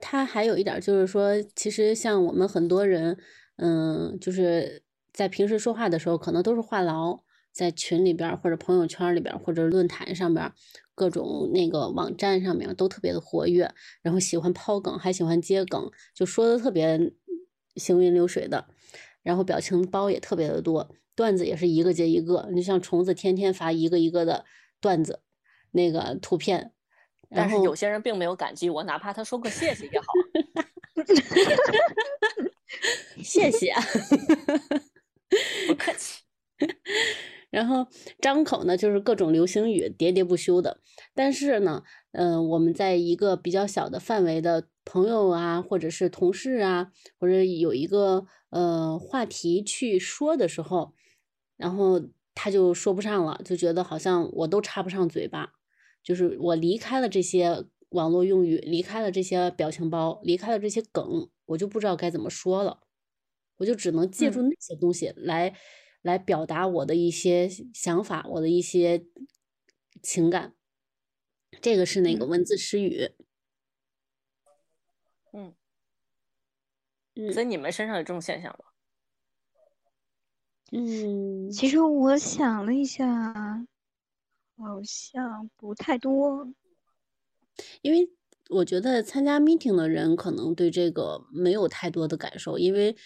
[0.00, 3.16] 他还有一点就是说，其实像我们很多人，
[3.56, 7.20] 嗯，就是在平时说话的时候，可能都是话痨。
[7.52, 10.50] 在群里边或者朋友圈里边或者论坛上边，
[10.92, 17.12] 各种那个网站上面都特别的活跃，然后喜欢抛梗，还喜欢接梗，就说的特别
[17.76, 18.66] 行云流水的，
[19.22, 24.44] 然后表情包也特别的多，段子也是一个接一个，你像虫子天天发一个一个的
[24.80, 25.20] 段子，
[25.70, 26.72] 那个图片，
[27.34, 30.06] 但是有些人并没有感激我，哪怕他说个谢谢也好，
[33.22, 33.74] 谢谢，
[35.66, 36.22] 不客气。
[37.50, 37.86] 然后
[38.20, 40.80] 张口呢，就是各种流行语喋喋不休的。
[41.14, 50.94] 但是呢，嗯，我们在一个比较小的范围的朋友啊，或者是同事啊，或者有一个呃话题去说的时候，
[51.56, 52.02] 然后
[52.34, 55.52] 他就说不上了，就觉得好像我都插不上嘴巴。
[56.04, 62.86] 就是我离开了这些网络用语，离开了这些表情包，离开了这些梗，我就不知道该怎么说了，
[63.56, 65.56] 我就只能借助那些东西来。
[66.04, 69.06] 来表达我的一些想法，我的一些
[70.02, 70.54] 情感，
[71.62, 73.12] 这个是那个文字失语。
[75.32, 75.54] 嗯，
[77.32, 78.66] 所以你们身上有这种现象吗？
[80.72, 83.66] 嗯，其实我想了一下，
[84.56, 86.48] 好像不太多。
[87.82, 88.10] 因为
[88.50, 92.96] 我觉得参加 meeting 的人可能对这个没有太多的感受，因为。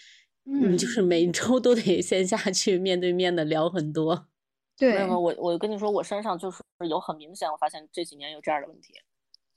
[0.51, 4.29] 嗯，就是每周都得线下去面对面的聊很多。
[4.75, 8.93] 对，我我跟你说，我身上就是有很明显，我发现这几年有这样的问题。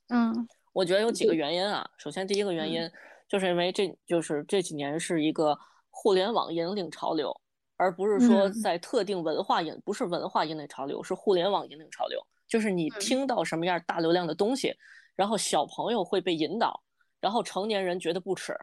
[0.09, 1.89] 嗯，我觉得有几个原因啊。
[1.97, 2.91] 首先，第一个原因
[3.27, 7.41] 就是因为这就是这几年是一个互联网引领潮流，
[7.83, 12.25] 而不是说在特定文化引，不是文化引领潮流，是互联网引领潮流。
[12.47, 14.73] 就是你听到什么样大流量的东西，
[15.17, 16.81] 然后小朋友会被引导，
[17.21, 18.57] 然后成年人觉得不耻。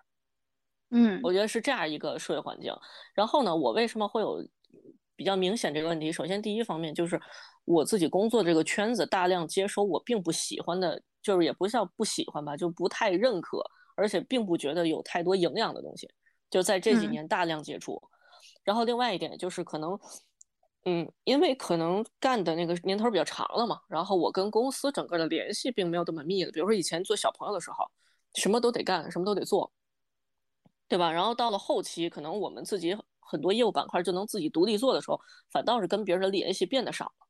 [0.92, 2.74] 嗯，我觉得是这样一个社会环境。
[3.14, 4.42] 然后呢，我为什么会有
[5.18, 6.14] 比较明显这个问题？
[6.14, 7.20] 首先，第一方面就是
[7.66, 13.62] 我自己工作这个圈子大量接收我并不喜欢的，就是也不叫不喜欢吧，就不太认可，
[13.98, 16.08] 而且并不觉得有太多营养的东西。
[16.50, 18.02] 就在这几年大量接触。
[18.70, 20.00] 然后另外一点就是可能，
[20.86, 26.52] 嗯，因为可能干的那个年头比较长了嘛，然后我跟公司整个的联系并没有这么密了。
[26.52, 27.90] 比如说以前做小朋友的时候，
[28.36, 29.72] 什么都得干，什么都得做。
[30.88, 31.12] 对吧？
[31.12, 35.20] 然后到了后期，可能我们自己很多业务板块就能自己独立做的时候，
[35.52, 37.28] 反倒是跟别人的联系变得少了。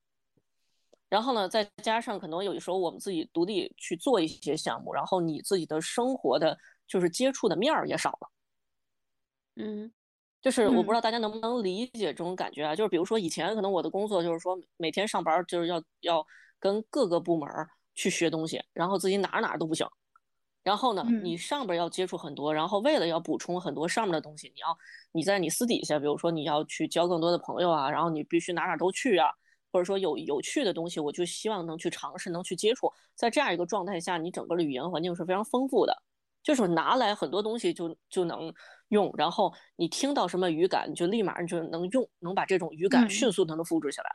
[1.07, 8.29] 然后呢，再加上可能有的时候我们自己独立去做一些项目，然后你自己的生活的，就是接触的面儿也少了。
[9.55, 9.91] 嗯，
[10.41, 12.75] 就是我不知道大家能不能理解这种感觉啊？
[12.75, 16.25] 就是比如说以前可能我的工作就是说每天上班就是要要
[16.59, 17.49] 跟各个部门
[17.93, 19.85] 去学东西，然后自己哪哪都不行。
[20.63, 24.77] 然后呢，你上边要接触很多，然后为了要补充很多上面的东西，你要
[25.11, 29.27] 你在你私底下，比如说你要去交更多的朋友啊，然后你必须哪哪都去啊，
[29.71, 32.91] 或者说有有趣的东西，我就希望能去尝试，能去接触。
[33.15, 36.03] 在这样一个状态下，你整个的语言环境是非常丰富的。
[36.41, 38.53] 就是拿来很多东西就就能
[38.89, 44.09] 用，然后你听到什么语感，你就立马你就能用，能把这种语感迅速的能复制下来。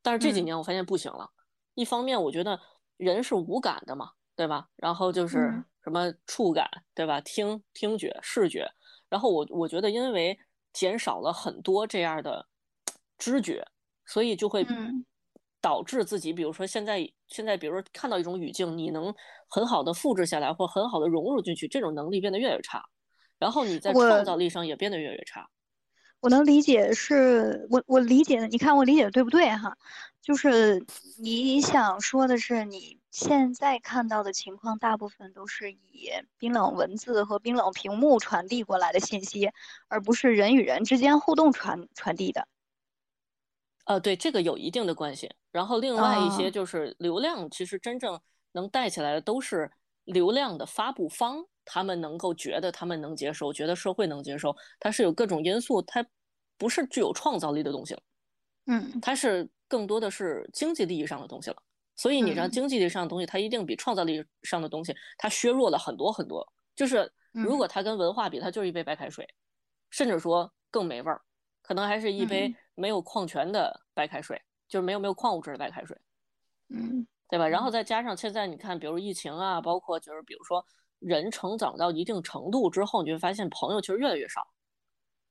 [0.00, 1.28] 但是这几年我发现不行了，
[1.74, 2.58] 一方面我觉得
[2.96, 4.68] 人是无感的嘛，对吧？
[4.76, 7.20] 然后就是什么触感，对吧？
[7.20, 8.70] 听听觉、视觉，
[9.08, 10.38] 然后我我觉得因为
[10.72, 12.46] 减少了很多这样的
[13.18, 13.66] 知觉，
[14.06, 14.64] 所以就会
[15.60, 19.12] 导致自己，比如说现在现在，比如说看到一种语境，你能
[19.48, 22.80] 很好的复制下来或很好的融入进去，这种能力变得越来越差，
[23.38, 25.48] 然后你在创造力上也变得越来越差。
[26.20, 29.76] 我能理解，是我我理解的，你看我理解的对不对哈？
[30.20, 30.84] 就是
[31.20, 39.50] 你想说的是，你现在看到的情况，大部分都是以冰冷文字和冰冷屏幕传递过来的信息，
[39.86, 42.48] 而不是人与人之间互动传传递的。
[43.84, 45.30] 呃，对，这个有一定的关系。
[45.52, 48.20] 然后另外一些就是流量，其实真正
[48.52, 49.70] 能带起来的都是
[50.02, 51.46] 流量的发布方。
[51.70, 56.04] 他们能够觉得他们能接受，觉得社会能接受，它是有各种因素，它
[56.56, 58.00] 不是具有创造力的东西了，
[58.68, 61.62] 嗯，它是更多的是经济利益上的东西了。
[61.94, 66.50] 所以你知道，经济利益上的东西，它一定比创造力上的东西，它削弱了很多很多。
[66.74, 69.28] 就是如果它跟文化比，它就是一杯白开水，
[69.90, 71.20] 甚至说更没味儿，
[71.60, 75.94] 可能还是一杯没有矿泉的白开水，就是没有没有矿物质的白开水，
[76.70, 77.46] 嗯，对吧？
[77.46, 80.64] 然后再加上现在你看，比如疫情啊，包括就是比如说。
[80.98, 84.46] 人成长到一定程度之后，你会发现朋友其实越来越少，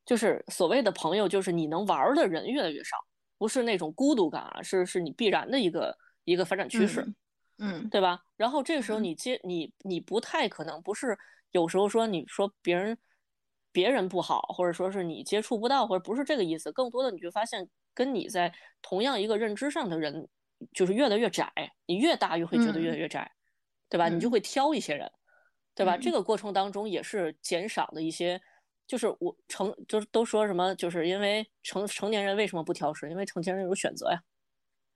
[0.06, 2.96] 就是所谓的朋友，就是你能玩的人越来越少，
[3.38, 7.06] 不是那种孤独感啊，是是你必然的一个一个发展趋势，
[7.58, 8.24] 嗯，对吧？
[8.36, 11.18] 然后这个时候你接你你不太可能不是
[11.52, 12.98] 有时候说你说别人
[13.72, 20.28] 别人不好，或者说是你接触不到，或者不是这个意思，更多的你就发现跟你在同样一个认知上的人
[20.74, 21.52] 就是越来越窄，
[21.86, 23.32] 你越大越会觉得越来越窄，
[23.90, 24.08] 对吧？
[24.08, 25.12] 你就会挑一些人。
[25.78, 25.96] 对吧？
[26.02, 28.42] 这个过程当中也是减少的一些，
[28.88, 33.08] 就是我成就是都说什么，就是因为成成年人为什么不挑食？
[33.12, 34.20] 因为成年人有选择呀，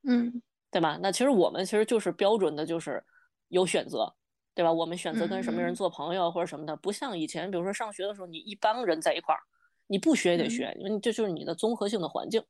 [0.08, 0.42] 嗯，
[0.72, 0.98] 对吧？
[1.00, 3.00] 那其实我们其实就是标准的，就是
[3.46, 4.12] 有选择，
[4.56, 4.72] 对吧？
[4.72, 9.40] 我们选择跟什么人做朋友或者什么的，不像以前，比如说上学的时候，你一帮人在一块儿，
[9.86, 12.42] 你不学也得学，因为这就是你的综合性的环境，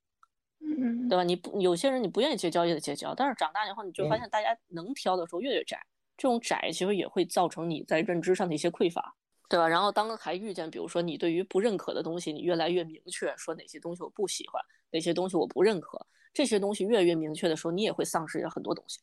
[0.61, 1.23] 嗯，对吧？
[1.23, 5.79] 你不有些人你不愿意结交也得结交，但是长大以后你就发现大家能挑的时候越来越窄。
[6.23, 9.17] 这种窄其实也会造成你在认知上的一些匮乏，
[9.49, 9.67] 对吧？
[9.67, 19.01] 然后当还遇见，比如说你对于不认可的东西，你越来越明确，说哪些东西我不喜欢，哪些东西我不认可，这些东西越来越明确的时候，你也会丧失很多东西。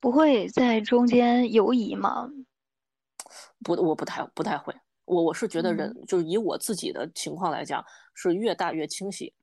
[0.00, 2.30] 不会在中间犹疑吗？
[3.62, 4.74] 不，我不太不太会。
[5.04, 7.84] 我我是觉得人就是以我自己的情况来讲，
[8.14, 9.34] 是越大越清晰。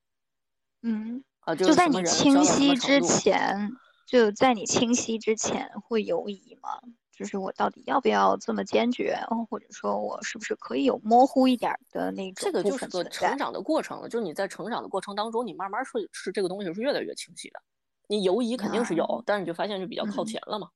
[0.81, 3.69] 嗯，啊，就在你清晰之前。
[4.09, 6.81] 就在你清晰之前会犹疑吗？
[7.11, 9.15] 就是我到底要不要这么坚决，
[9.47, 12.43] 或者说我是不是可以有模糊一点的那种？
[12.43, 17.61] 这个就是个成长的过程了，就是你在成长的过程当中，你慢慢是是这个东西是越来越清晰的。
[18.07, 20.71] 你犹疑肯定是有，但是你就发现就比较靠前了嘛。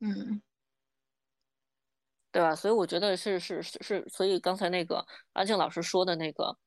[0.00, 0.42] 嗯，
[2.30, 2.54] 对吧？
[2.54, 6.58] 所以我觉得是是是是，所以刚才那个安静老师说的那个，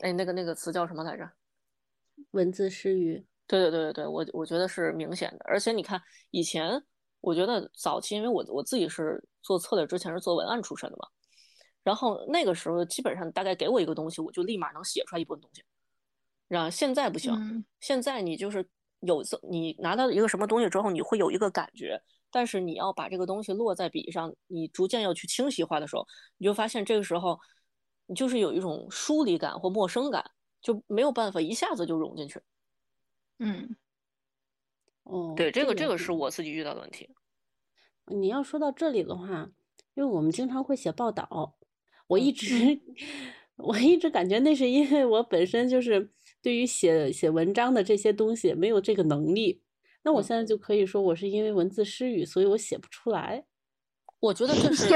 [0.00, 1.30] 哎，那个那个词叫什么来着？
[2.32, 3.24] 文字失语。
[3.46, 6.82] 对对对对对，我我觉得是明显的，而且你看以前，
[7.20, 11.06] 我觉得早期，因为我我自己是做策略之前是做文案出身的嘛，
[11.84, 15.62] 然后那个时候基本上大概给我一个东西，我就立马能写出来一部分东西，
[16.48, 17.32] 然后现在不行，
[17.80, 18.68] 现在你就是
[19.00, 26.04] 有你拿到一个什么东西之后，你会有一个感觉，但是你要把这个东西落在笔上，你逐渐要去清晰化的时候，
[26.38, 27.38] 你就发现这个时候
[28.06, 30.28] 你就是有一种疏离感或陌生感，
[30.60, 32.40] 就没有办法一下子就融进去。
[33.38, 33.76] 嗯，
[35.02, 37.08] 哦，对，这个这个是我自己遇到的问题。
[38.06, 39.50] 你要说到这里的话，
[39.94, 41.58] 因为我们经常会写报道，
[42.06, 42.80] 我一直
[43.56, 49.62] 我一直感觉那是因为我本身就是对于写写文章的这些东西没有这个能力。
[50.02, 53.44] 那我现在就可以说我是因为文字失语，所以我写不出来。
[54.20, 54.88] 我觉得这是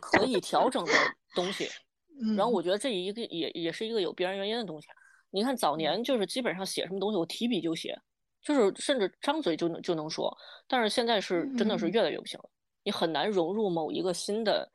[0.00, 0.92] 可以调整的
[1.34, 1.68] 东西。
[2.36, 4.88] 然后我觉得这一个也也是一个有必然原因的东西。
[5.30, 7.98] 你看早年就是基本上写什么东西我提笔就写，
[8.42, 10.34] 就是甚至张嘴就能就能说。
[10.66, 12.50] 但是现在是真的是越来越不行了，
[12.82, 14.70] 你很难融入某一个新的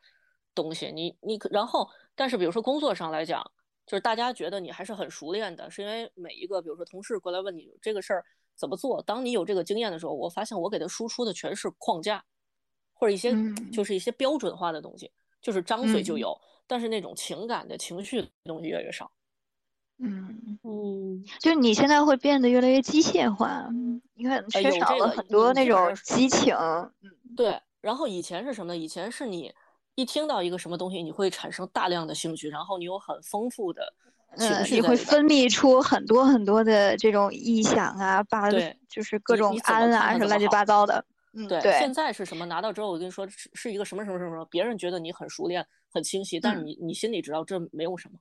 [0.53, 0.91] 东西。
[0.91, 3.43] 你你然后，但是比如说工作上来讲，
[3.87, 8.23] 就是大家觉得你还是很熟练的，是因为每一个比如说同事过来问你这个事儿
[8.55, 12.23] 怎么做，当你有这个经验的时候，我发现我给他输出的全是框架，
[12.93, 13.33] 或者一些
[13.73, 15.11] 就是一些标准化的东西，
[15.41, 16.37] 就是张嘴就有，
[16.67, 19.11] 但是那种情感的情绪的东西越来越少。
[20.01, 23.67] 嗯嗯，就是你现在会变得越来越机械化，
[24.15, 26.55] 你看缺少了很多那种激情。
[26.55, 26.91] 嗯，
[27.37, 27.59] 对。
[27.81, 28.77] 然后以前是什么呢？
[28.77, 29.51] 以前是你
[29.95, 33.81] 一听到一个什么东西，你会产生大量的兴趣，然后你有很丰富的
[34.37, 34.95] 情呃，绪你会。
[34.95, 41.03] 分泌出很多很多的这种臆想啊，把对就是各种你你怎么胺啊，什么是乱七八糟的。
[41.33, 42.45] 嗯，对，对，现在是什么？
[42.45, 48.19] 拿到之后，我跟你说是是一个什么什么什么什么，别人觉得你很熟练、很清晰，但是嗯你你心里知道这没有什么，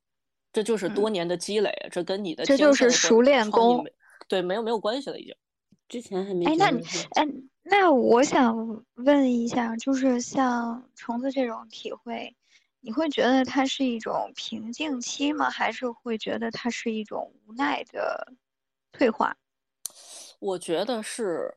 [0.53, 3.87] 这就是多嗯年的积累，这跟你的这就是熟练工
[4.29, 5.35] 对，没有没有关系了，已经。
[5.89, 6.67] 之前还没哎，那
[7.21, 7.29] 哎，
[7.65, 12.33] 那我想问一下，就是像虫子这种体会，
[12.81, 15.51] 你会觉得它是一种瓶颈期吗？
[15.51, 18.33] 还是会觉得它是一种无奈的
[18.93, 19.37] 退化，
[20.39, 21.53] 我觉得是，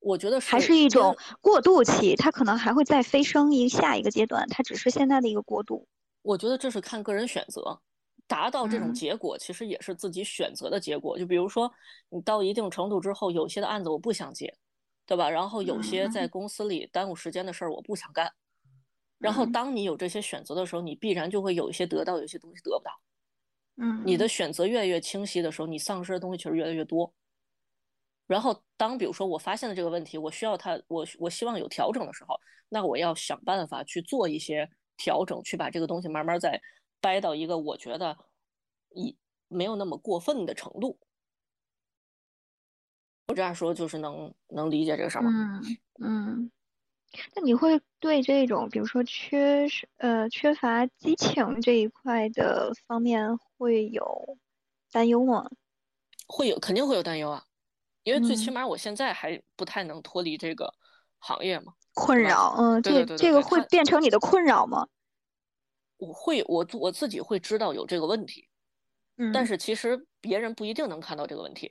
[0.00, 2.14] 我觉得还是一种过渡期？
[2.16, 5.88] 它可能还会再飞升一下一个阶段，它只是现在的一个过渡。
[6.20, 7.80] 我觉得这是看个人选择，
[8.28, 11.18] 达到这种嗯结果其实也是自己选择的结果。
[11.18, 11.72] 就比如说，
[12.10, 14.54] 你到一定程度之后，有些的案子我不想接，
[15.06, 15.28] 对吧？
[15.28, 18.30] 然后有些在嗯公司里耽误时间的事儿我不想干。
[19.18, 22.92] 然后嗯当你有这些选择的时候，你必然就会有一些得到，有一些东西得不到。
[23.80, 27.12] 嗯，你的选择越来越清晰的时候，你丧失的东西其实越来越多。
[28.26, 32.38] 然后当比如说我发现了这个问题，我需要它，我我希望有调整的时候，
[32.68, 36.60] 那我要想办法去做一些调整，去把这个东西慢慢再
[37.00, 38.16] 掰到一个我觉得
[38.90, 39.16] 一
[39.48, 40.98] 没有那么过分的程度。
[43.28, 45.30] 我这样说就是能能理解这个事儿吗？
[45.30, 46.50] 嗯嗯，
[47.34, 54.38] 那你会对这种，比如说缺失呃缺乏激情这一块的方面会有
[54.90, 55.50] 担忧吗？
[56.26, 57.44] 会有肯定会有担忧啊，
[58.02, 60.72] 因为最起嗯码我现在还不太能脱离这个
[61.18, 61.74] 行业嘛。
[61.94, 64.88] 困扰，嗯，对这这个会变成你的困扰吗？
[65.98, 68.48] 我会我我自己会知道有这个问题，
[69.32, 71.70] 但嗯是其实别人不一定能看到这个问题，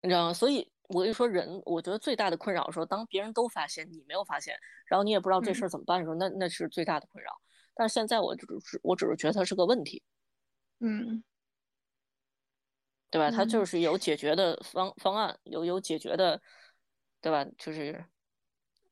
[0.00, 0.32] 你知道吗？
[0.32, 4.54] 所以我跟你说，人我觉得最大的困扰说，当别人都发现你没有发现，
[4.86, 7.30] 然后你也不知道这嗯事儿怎么办的时候，那那是最大的困扰。
[7.74, 10.02] 但是现在我只是我只是觉得它是个问题，
[10.80, 11.24] 嗯
[13.10, 13.30] 对吧？
[13.30, 16.40] 它就嗯是有解决的方方案，有有解决的，
[17.20, 17.46] 对吧？
[17.58, 18.04] 就是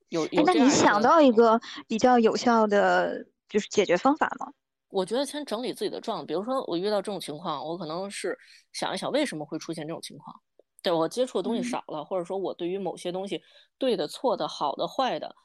[0.09, 4.51] 有哎，那你想到一个比较有效的就是解决方法吗？
[4.87, 8.37] 我觉得先整理自己的状态，比如说我遇到这种情况，我可能是
[8.71, 10.35] 想一想为什么会出现这种情况。
[10.81, 13.41] 对我接触的东西嗯少了，或者说我对于某些东西
[13.77, 15.35] 对的、错的、好的、坏的，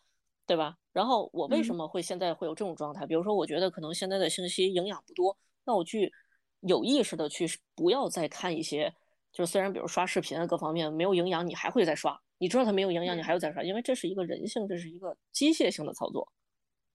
[0.47, 0.77] 对吧？
[0.93, 3.05] 然后我为什嗯么会现在会有这种状态？
[3.07, 6.13] 比如说，我觉得可能现在的信息营养不多，那我去
[6.61, 8.93] 有意识的去不要再看一些，
[9.31, 16.33] 就是虽然比如刷视频啊各方面没有营养，你还会再刷，你知道它没有营养，你还会再刷，因为这是一个人性，这是一个机械性的操作。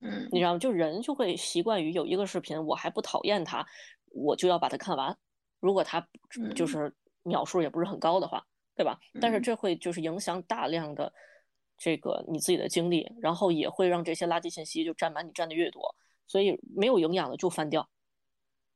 [0.02, 0.58] 嗯你知道吗？
[0.58, 3.66] 就人就会习惯于有一个视频，我还不讨厌它，
[4.10, 5.16] 我就要把它看完。
[5.60, 6.00] 如果它
[6.54, 8.98] 就嗯是秒数也不是很高的话，对吧？
[9.20, 11.12] 但是嗯这会就是影响大量的
[11.78, 15.94] 这个你自己的精力，然后也会让这些垃圾信息就占满你占的越多，
[16.26, 17.88] 所以没有营养的就翻掉，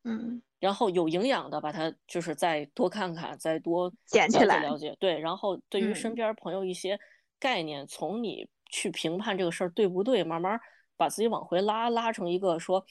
[0.05, 4.97] 嗯然后有营养的把它就是再多看看，再多了解捡起来了解。
[4.99, 6.99] 对，然后对于身嗯边朋友一些
[7.39, 10.59] 概念，从你去评判这个事儿对不对，慢慢
[10.97, 12.85] 把自己往回拉，拉成一个说，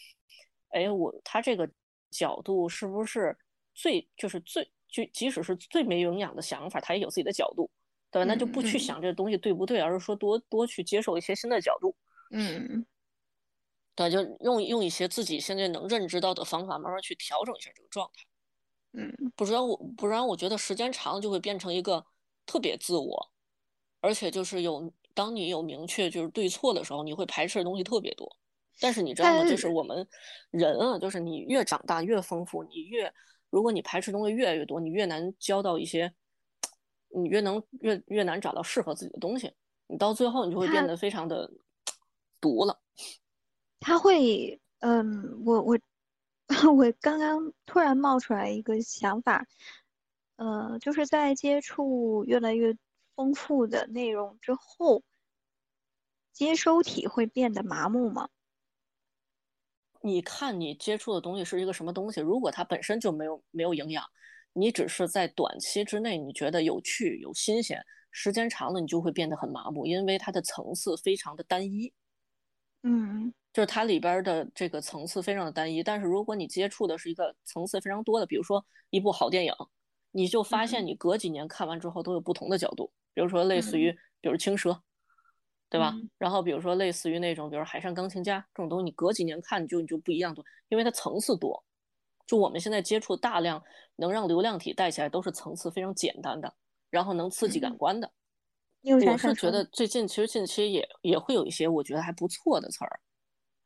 [0.70, 1.70] 哎，我他这个
[2.12, 3.38] 角度是不是
[3.74, 7.70] 最就是最就即使是最没营养的想法，他也有自己的角度，
[8.12, 8.26] 对吧？
[8.26, 11.96] 那就不去想这个东西对不对，而是说多多去接受一些新的角度。
[12.32, 12.86] 嗯
[13.96, 18.26] 对，就用用一些自己现在能认知到的方法，慢慢去调整一下这个状态。
[18.98, 22.06] 嗯不然我不然我觉得时间长了就会变成一个
[22.46, 23.32] 特别自我，
[24.00, 28.30] 而且就是有当你有明确就是对错的时候，你会排斥的东西特别多。
[28.80, 29.50] 但是你知道吗？
[29.50, 30.08] 就是我们
[30.52, 33.12] 人啊，就是你越长大越丰富，你越
[33.50, 36.14] 如果你排斥东西越来越多，你越难交到一些，
[37.08, 39.54] 你越能越越难找到适合自己的东西。
[39.88, 41.50] 你到最后你就会变得非常的
[42.42, 42.78] 毒了。
[43.80, 45.80] 他会，嗯，我我
[46.76, 49.48] 我刚刚突然冒出来一个想法，
[50.36, 52.76] 呃，就是在接触越来越
[53.16, 55.04] 丰富的内容之后，
[56.34, 58.30] 接收体会变得麻木吗？
[60.02, 62.22] 你看你接触的东西是一个什么东西？
[62.22, 64.06] 如果它本身就没有没有营养，
[64.54, 71.92] 你只是在短期之内你觉得有趣有新鲜，时间长了你就会变得很麻木，因为它的层次非常的单一，
[72.84, 75.82] 嗯就是它里边的这个层次非常的单一。
[75.82, 79.54] 但是如果你接触的是一个层次非常多的，比如说一部好电影，
[80.12, 83.92] 你就发现嗯你隔几年看完之后都有不同的角度，比如说类似于
[84.22, 84.80] 比如青蛇。
[85.68, 85.92] 对吧？
[85.96, 91.62] 嗯然后比如说类似于那种，比如海上钢琴家这种东西，你隔几年看你就你就不一样多，因为它层次多。
[92.28, 93.62] 就我们现在接触大量
[93.98, 96.54] 能让流量体带起来，都是层次非常简单的，
[96.92, 98.10] 然后能刺激感嗯官的。
[98.84, 99.52] 我是觉？
[99.52, 103.00] 得最近其实近期也也会有一些我觉得还不错的词儿，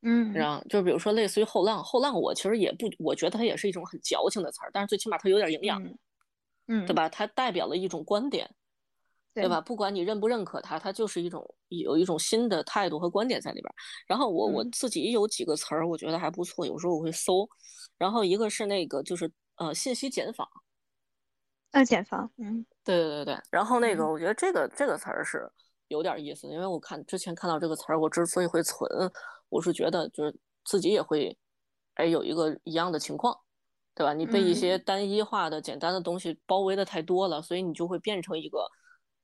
[0.01, 5.99] 嗯然后就比如说类似于后浪，后浪我其实也不，我觉得它也是一种很矫情的词儿，但是最起码它有点营养，嗯
[6.67, 6.93] 嗯，对？
[6.95, 7.07] 吧？
[7.09, 8.49] 它代表了一种观点，
[9.33, 9.61] 对对吧？？
[9.61, 13.75] 不管你认不认可它，它就是一种有一种新的态度和观点在里边儿。
[14.07, 17.47] 然后我我嗯自己有几个词儿，我觉得还不错，有时候我会搜。
[17.97, 20.47] 然后一个是那个就是呃信息茧房，
[21.71, 23.39] 呃，减房，嗯对对对对。
[23.51, 25.49] 然后那个嗯我觉得这个这个词儿是
[25.87, 28.89] 有点意思，因为我看之前看到这个词儿，我之所以会存，
[29.49, 31.37] 我是觉得就是自己也会
[31.95, 33.39] 哎有一个一样的情况。
[33.95, 34.13] 对吧？
[34.13, 38.65] 你被一些嗯单一化的、简单的东西包围的太多了，所以你就会变成一个，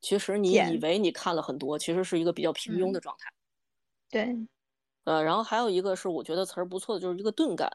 [0.05, 3.31] 其实你以为你看了很多，其实是一个比较平庸的嗯状态。
[4.11, 4.37] 对。
[5.05, 7.67] 呃，然后还有一个是我觉得词儿不错的，就是一个钝感，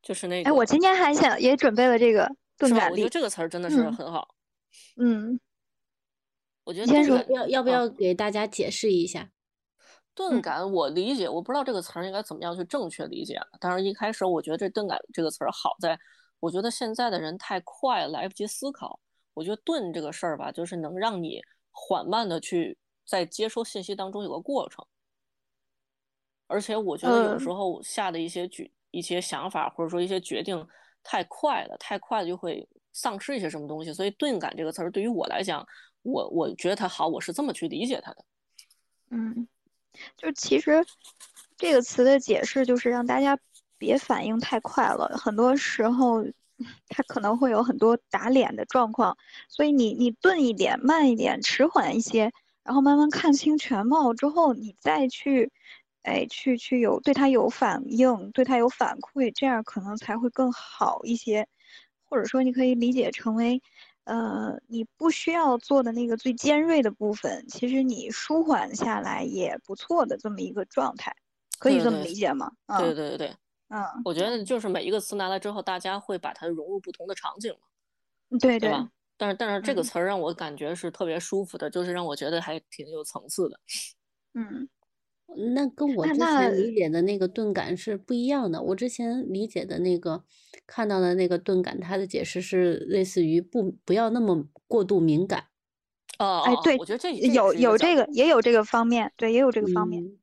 [0.00, 2.26] 就是那哎，我今天还想也准备了这个
[2.56, 2.72] 钝？
[2.72, 4.34] 感力，我觉得这个词儿真的是嗯很好。
[4.96, 5.38] 嗯，
[6.64, 9.20] 我觉得你先说要要不啊要给大家解释一下？
[9.20, 9.30] 嗯
[10.14, 13.46] 钝感，我理解，我不知道这个词儿应该怎么样去正确理解啊。
[13.58, 15.98] 但是一开始我觉得这钝感这个词儿好在，
[16.40, 19.00] 我觉得现在的人太快，来不及思考。
[19.34, 22.76] 我觉得钝这个事儿吧，就是能让你缓慢的去
[23.06, 24.84] 在接收信息当中有个过程。
[26.46, 30.66] 而且我觉得有呃时候下的一些决一些想法或者说一些决定
[31.02, 33.92] 太快了，太快了就会丧失一些什么东西。
[33.92, 35.66] 所以钝感这个词儿对于我来讲，
[36.02, 38.24] 我我觉得它好，我是这么去理解它的。
[39.08, 39.48] 嗯，
[40.16, 40.84] 就其实
[41.56, 43.38] 这个词的解释就是让大家
[43.78, 46.22] 别反应太快了，很多时候
[46.88, 49.16] 它可能会有很多打脸的状况，
[49.48, 52.32] 所以你你钝一点、慢一点、迟缓一些，
[52.64, 55.50] 然后慢慢看清全貌之后，你再去，
[56.02, 61.46] 哎，去去有对它有反应，对它有反馈，这样可能才会更好一些，
[62.04, 63.62] 或者说你可以理解成为。
[64.04, 71.14] 呃，你不需要做的那个最尖锐的部分，其实你舒缓下来也不错的这么一个状态，
[71.60, 72.50] 可以这么理解吗？
[72.66, 73.36] 对嗯对对对，
[73.72, 78.90] 嗯，我觉得就是每一个词拿来之后，大家会把它融入不同的场景嘛，对对，对吧？
[79.16, 83.58] 但是但是这个嗯词儿让我感觉是特别舒服的，就是让我觉得还挺有层次的。
[84.34, 84.68] 嗯
[85.54, 88.60] 那跟我之前理解的那个钝感是不一样的。
[88.60, 90.22] 我之前理解的那个
[90.66, 95.46] 看到的那个钝感，它的解释是类似于不不要那么过度敏感。
[96.18, 100.18] 哦哎对我觉得这有有这个也有这个方面，对，也有这个方面，嗯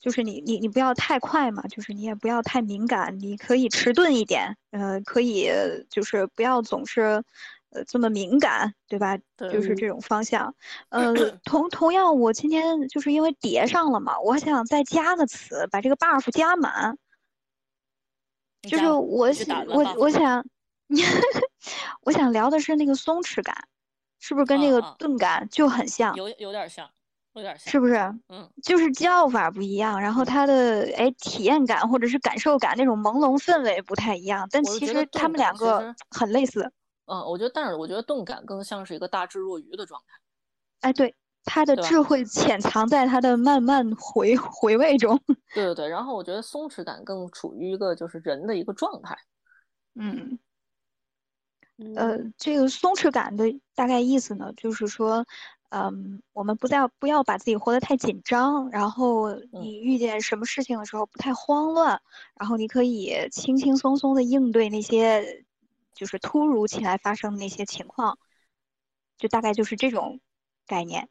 [0.00, 5.50] 就是你你你不要太快嘛，就是你也不要太敏感，你可以迟钝一点，呃，可以
[5.90, 7.22] 就是不要总是。
[7.70, 9.18] 呃，这么敏感，对吧？
[9.36, 10.54] 对就是这种方向。
[10.88, 11.12] 呃，
[11.44, 16.96] 同同样，我今天就是因为叠上了嘛，我想再加个词，把这个 buff 加满。
[18.62, 20.42] 就是我想我我想，
[22.04, 23.54] 我想聊的是那个松弛感，
[24.18, 26.16] 是不是跟那个钝感就很像？
[26.16, 26.90] 有有点像，
[27.38, 27.94] 有点像，是不是？
[28.28, 36.70] 嗯，就是叫法不一样，然后嗯它的哎体验感或者是感受感那种朦胧氛围不太一样，但其实他们两个很类似。
[37.06, 40.20] 嗯，我觉得，但是我觉得动感更像是一个大智若愚的状态。
[40.80, 41.14] 哎，对，
[41.44, 45.18] 他的智慧潜藏在他的慢慢回回味中。
[45.54, 49.16] 对对对，然后我觉得松弛感更处于一个就是人的一个状态。
[49.94, 50.38] 嗯。
[51.80, 53.44] 嗯呃，这个松弛感的
[53.76, 55.24] 大概意思呢，就是说，
[55.70, 62.00] 嗯，我们不再不要把自己活得太紧张，然后你遇见什么事情的时候不太慌乱，
[62.34, 65.44] 然后你可以轻轻松松的应对那些
[65.92, 68.18] 就是突如其来发生的那些情况，
[69.18, 70.20] 就大概就是这种
[70.66, 71.08] 概念。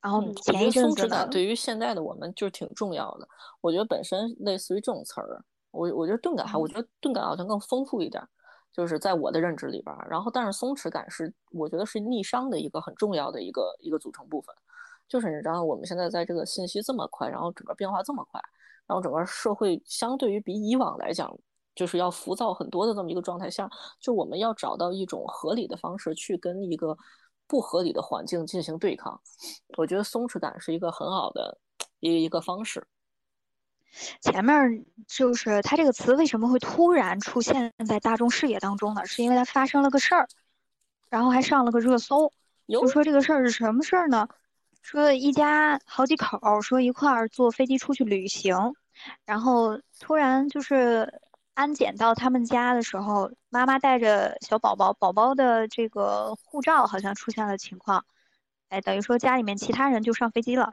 [0.00, 3.28] 然后前一得阵子呢，对于现在的我们就是挺重要的。
[3.60, 8.28] 我觉得本身类似于这种词儿，我我觉得钝感还，我嗯觉得钝感好像更丰富一点儿，
[8.72, 10.06] 就是在我的认知里边儿。
[10.10, 14.54] 然后，但是松弛感是我觉得是逆商的一个很重要的一个一个组成部分。
[15.08, 18.40] 就是你知道我们现在在这个信息这么快，然后整个变化这么快，
[18.86, 21.36] 然后整个社会相对于比以往来讲，
[21.74, 23.68] 就是要浮躁很多的这么一个状态下，
[24.00, 26.96] 就我们要找到一种合理的方式去跟一个
[27.48, 29.20] 不合理的环境进行对抗。
[29.76, 31.58] 我觉得松弛感是一个很好的
[31.98, 32.86] 一一个方式。
[34.20, 39.04] 前面就是它这个词为什么会突然出现在大众视野当中呢？
[39.06, 40.28] 是因为它发生了个事儿，
[41.08, 42.32] 然后还上了个热搜。
[42.66, 44.28] 有就说这个事儿是什么事儿呢？
[44.82, 48.74] 说一家好几口说一块儿坐飞机出去旅行，
[49.26, 51.20] 然后突然就是
[51.52, 58.04] 安检到他们家的时候，妈妈带着小宝宝，宝宝的这个护照好像出现了情况，
[58.68, 60.72] 哎，等于说家里面其他人就上飞机了，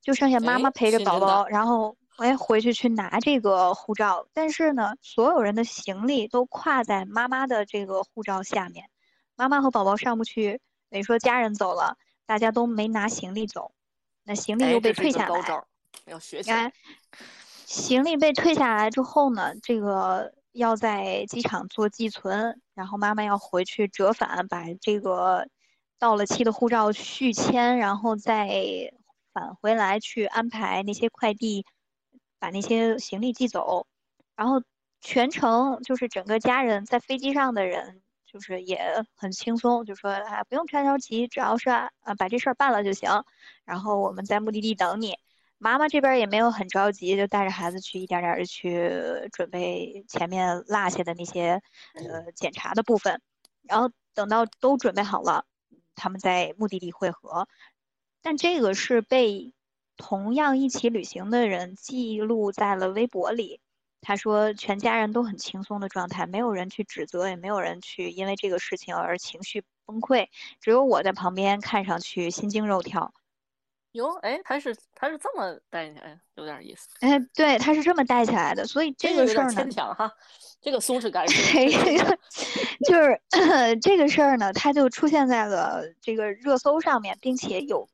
[0.00, 8.88] 就剩下妈妈哎陪着宝宝，的然后哎回去去拿这个护照，但是呢，所有人的行李都挎在妈妈的这个护照下面，
[9.34, 10.60] 妈妈和宝宝上不去，
[10.90, 13.72] 等于说家人走了，大家都没拿行李走，
[14.22, 15.64] 那行李哎，又被退下来。
[16.06, 16.72] 要学起来你看。，
[17.66, 25.48] 行李被退下来之后呢，这个要在机场做寄存，然后妈妈要回去折返，把这个
[25.98, 28.92] 到了期的护照续签，然后再
[29.32, 31.64] 返回来去安排那些快递，
[32.44, 33.86] 把那些行李寄走，
[34.36, 34.62] 然后
[35.00, 38.02] 全程就是整个家人在飞机上的人。
[38.26, 41.88] 就是也很轻松，就说啊不用太着急，只要是啊
[42.18, 43.08] 把这事儿办了就行。
[43.64, 45.16] 然后我们在目的地等你。
[45.56, 48.90] 妈妈这边也没有很着急，就带着孩子去一点点的去
[49.32, 51.62] 准备前面落下的那些
[51.94, 53.22] 呃检查的部分。
[53.62, 55.46] 然后等到都准备好了，
[55.94, 57.46] 他们在目的地汇合。
[58.20, 59.54] 但这个是被
[59.96, 63.60] 同样一起旅行的人记录在了微博里。
[64.06, 70.28] 他说：“全家人都很轻松的状态，没有人去指责，也没有人去因为这个事情而情绪崩溃，
[70.60, 73.14] 只有我在旁边看上去心惊肉跳。”
[73.92, 76.88] 哟，哎，他是他是这么带起来，有点意思。
[77.00, 80.10] 哎，对，他是这么带起来的，所以这个事儿呢，牵强哈，
[80.60, 82.18] 这个松弛感是这个，
[82.86, 83.20] 就是
[83.80, 87.88] 这个事儿呢，它就出现在了这个热搜上面，并且有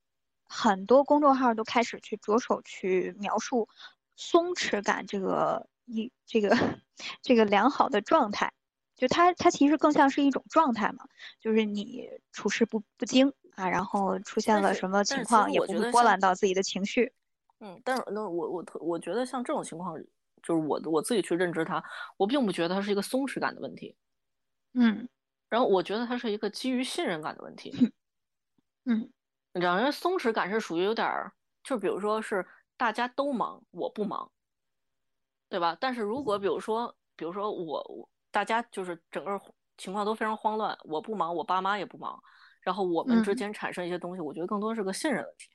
[0.51, 3.69] 很多公众号都开始去着手去描述
[4.17, 5.67] 松弛感这个。
[5.93, 6.51] 一这个
[7.21, 8.53] 这个良好的状态，
[8.95, 11.05] 就它它其实更像是一种状态嘛，
[11.41, 17.13] 就是你处事不不惊啊，然后出现了什么情况也不会波澜到自己的情绪。
[17.59, 20.01] 嗯，但是那我我特我觉得像这种情况，
[20.45, 21.83] 就是我我自己去认知它，
[22.17, 23.97] 我并不觉得它是一个松弛感的问题。
[24.75, 25.09] 嗯，
[25.49, 27.93] 然后我觉得它是一个基于信任感的问题。
[28.85, 29.11] 嗯，
[29.53, 31.33] 你知道，因为松弛感是属于有点儿，
[31.63, 32.47] 就比如说是
[32.77, 34.31] 大家都忙，我不忙。
[35.49, 35.77] 对吧？
[35.81, 39.37] 但是如果比如说，比如说我我大家就是整个
[39.77, 42.23] 情况都非常慌乱，我不忙，我爸妈也不忙，
[42.61, 45.49] 然后我们之间产生一些东西，我觉得更多是个信任问题。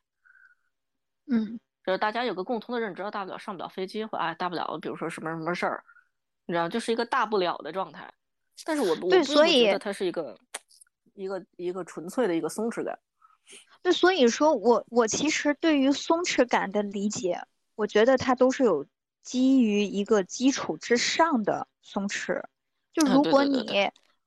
[1.32, 5.82] 嗯，就是大家有个共同的认知，大不了上不了飞机，或哎大不了比如说什么什么事儿，
[6.46, 8.14] 你知道，就是一个大不了的状态。
[8.66, 10.38] 但是我我不觉得它是一个
[11.14, 13.00] 一个一个纯粹的一个松弛感。
[13.86, 17.44] 对，所以说我我其实对于松弛感的理解，
[17.76, 18.86] 我觉得它都是有。
[19.26, 22.44] 基于一个基础之上的松弛，
[22.94, 23.66] 就如果你，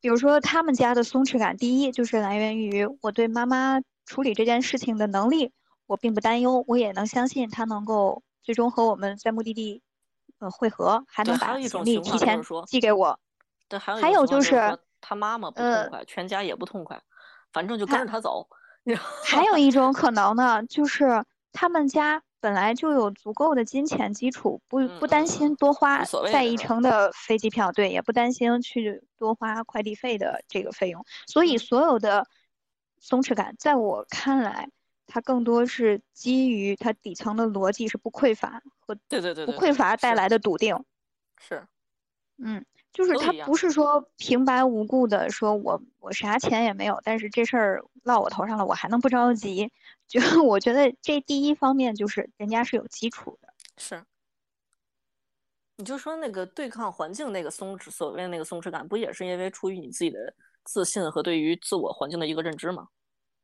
[0.01, 5.53] 比如说他们家的松弛感，第一就是来源于我对妈妈处理这件事情的能力，
[5.87, 9.83] 我并不担忧，我也能相信她能够最终和我们在目的地，
[10.41, 13.21] 呃，汇合，还能把行李提前寄给我。
[13.69, 17.01] 对，还有还有就是他妈妈不痛快，全家也不痛快，
[17.53, 18.49] 反正就跟着他走。
[19.25, 22.23] 还有一种可能呢，就是他们家。
[22.41, 32.29] 本来就有足够的金钱基础，不不担心多花在一程的飞机票，对，也不担心去多花快递费的这个费用，所以所有的
[33.01, 34.69] 松弛感，在我看来，
[35.09, 40.85] 它更多是基于它底层的逻辑是不匮乏和对对对不匮乏带来的笃定，
[41.41, 41.67] 是，
[42.41, 42.65] 嗯。
[42.99, 49.71] 就是他不是说平白无故的说我我啥钱也没有，但是这事儿落我头上了，我还能不着急？
[50.09, 53.55] 就 我觉得这第一方面就是人家是有基础的。
[53.77, 54.03] 是，
[55.77, 60.35] 你就说那个对抗环境那个松弛，所谓那个松弛感，不也是因为出于你自己的
[60.65, 62.89] 自信和对于自我环境的一个认知吗？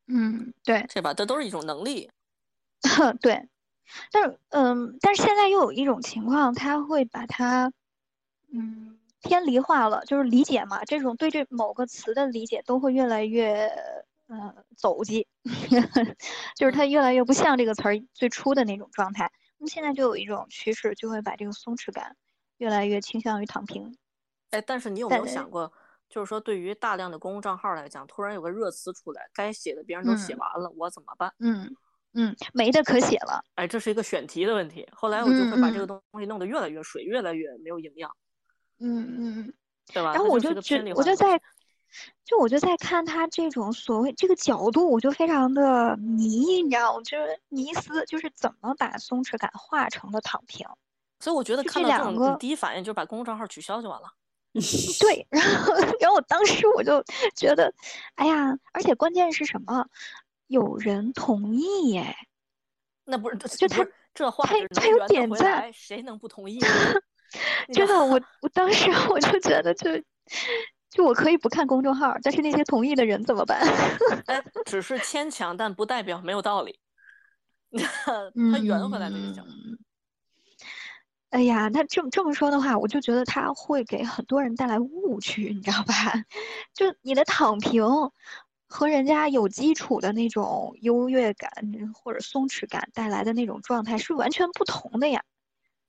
[0.09, 1.15] 嗯，对，对吧？
[1.15, 2.11] 这都是一种能力。
[3.23, 3.49] 对，
[4.11, 7.73] 但是嗯，但是现在又有一种情况，他会把它
[8.53, 8.99] 嗯。
[9.25, 13.66] 偏离化了，就是理解嘛，这种对这某个词的理解都会越来越，
[14.29, 15.27] 呃，走机，
[16.57, 19.31] 就是它越来越不像这个词儿最初的那种状态。
[19.59, 22.16] 那么现在就有一种趋势，就会把这个松弛感
[22.59, 23.97] 越来越倾向于躺平。
[24.51, 25.72] 哎，但是你有没有想过，
[26.09, 31.33] 就是说对于大量的公共账号来讲，突然有个热词出来，该写的别人都写完了，我怎么办？
[31.39, 31.75] 嗯
[32.12, 33.43] 嗯，没的可写了。
[33.57, 34.87] 哎，这是一个选题的问题。
[34.93, 38.09] 后来我就会把这个东西弄得越来越水，越来越没有营养。
[38.85, 39.55] 嗯嗯，
[39.93, 40.12] 对吧？
[40.12, 41.41] 然后我就觉，我就在，
[42.24, 50.66] 就我就在看他这种所谓这个角度，我就非常的迷，你知道，我就是迷思，就是怎么把松弛感化成了躺平。
[51.20, 54.09] 所以我觉得看到这种第一反应就是把公众账号取消就完了。
[55.01, 57.03] 对， 然后然后我当时我就
[57.35, 57.72] 觉得，
[58.16, 59.87] 哎呀，而且关键是什么？
[60.47, 62.14] 有人同意耶？
[63.05, 66.61] 那不是就他这话他他有点赞，谁能不同意？
[67.72, 69.91] 真的， 我我当时我就觉得，就
[70.91, 73.61] 就我可以不看公众号，但是那些同意的人怎么办？
[74.26, 76.78] 哎， 只是牵强，但不代表没有道理。
[78.53, 79.45] 他圆回来了就行。
[81.30, 85.95] 哎呀，那这么这么说的话，我就觉得他会给很多人带来误区，你知道吧？
[86.72, 87.85] 就你的躺平
[88.68, 91.51] 和人家有基础的那种优越感
[91.93, 95.24] 或者松弛感带来的那种状态是完全不同的呀。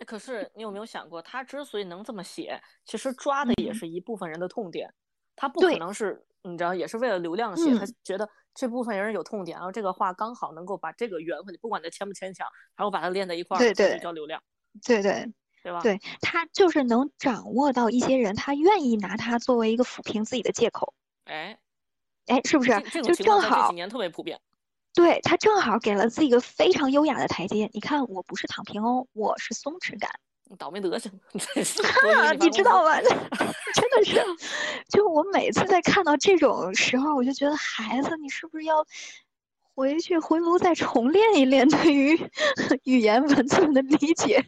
[0.06, 4.94] 可是你有没有想过，他之所以能这么写，其实抓的也是一部分人的痛点，
[5.36, 14.42] 他不可能是你知道，也是为了流量写，他觉得这部分人有痛点，然后这个话刚好能够把这个圆回去，不管他牵不牵强，然后把它连在一块儿，对对，叫流量，
[14.86, 15.34] 对对。
[15.64, 15.82] 对吧？
[15.82, 20.94] 对他就是能掌握到一些人，他愿意拿他作为一个抚平自己的借口。
[21.24, 21.58] 哎，
[22.28, 22.80] 哎，是不是？
[23.02, 24.40] 就正好这几年特别普遍。
[24.96, 27.70] 对他正好给了自己一个非常优雅的台阶。
[27.74, 30.10] 你看，我不是躺平哦，我是松弛感。
[30.48, 31.40] 你倒霉德行，你
[32.52, 32.96] 知道吗？
[33.02, 34.24] 真的是，
[34.90, 38.86] 就我每次在看到这种时候，我就觉得孩子，你是不是要
[39.74, 42.16] 回去回炉再重练一练对于
[42.86, 44.46] 语言文字的理解？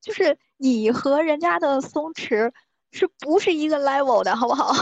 [0.00, 2.50] 就是你和人家的松弛
[2.90, 4.72] 是不是一个 level 的，好不好？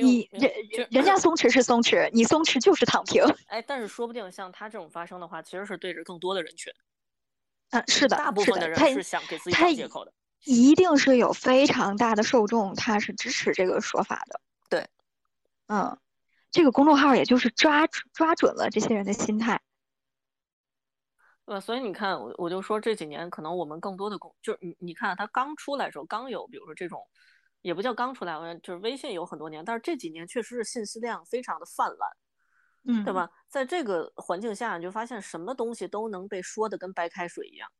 [0.00, 3.22] 你人人家松弛是松弛，你松弛就是躺平。
[3.48, 6.72] 哎，但是说不定像他这种发生的话，其实是对着更多的人群。
[7.70, 10.12] 嗯，是的，大部分的人是想给自己找借口的。
[10.44, 14.40] 一定是有非常大的受众，他是支持这个说法的。
[14.68, 14.88] 对，
[15.68, 15.96] 嗯，
[16.50, 19.60] 这个公众号也就是抓抓准了这些人的心态。
[21.44, 27.06] 对，所以你看，我我就说这几年可能我们更多的公，就是你你看他刚出来的时候，刚有比如说这种，
[27.62, 32.10] 也不叫刚出来，就是微信有很多年，但是这几年确实是信息量非常的泛滥，
[32.84, 33.30] 嗯，对吧？
[33.48, 37.70] 在这个环境下，你就发现什么东西都能被说的跟白开水一样，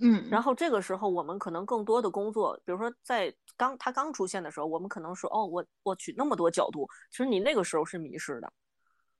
[0.00, 8.52] 嗯，然后这个时候我们可能更多的工作，比如说在刚它刚出现的时候，我们可能说哦，我我取那么多角度，其实你那个时候是迷失的。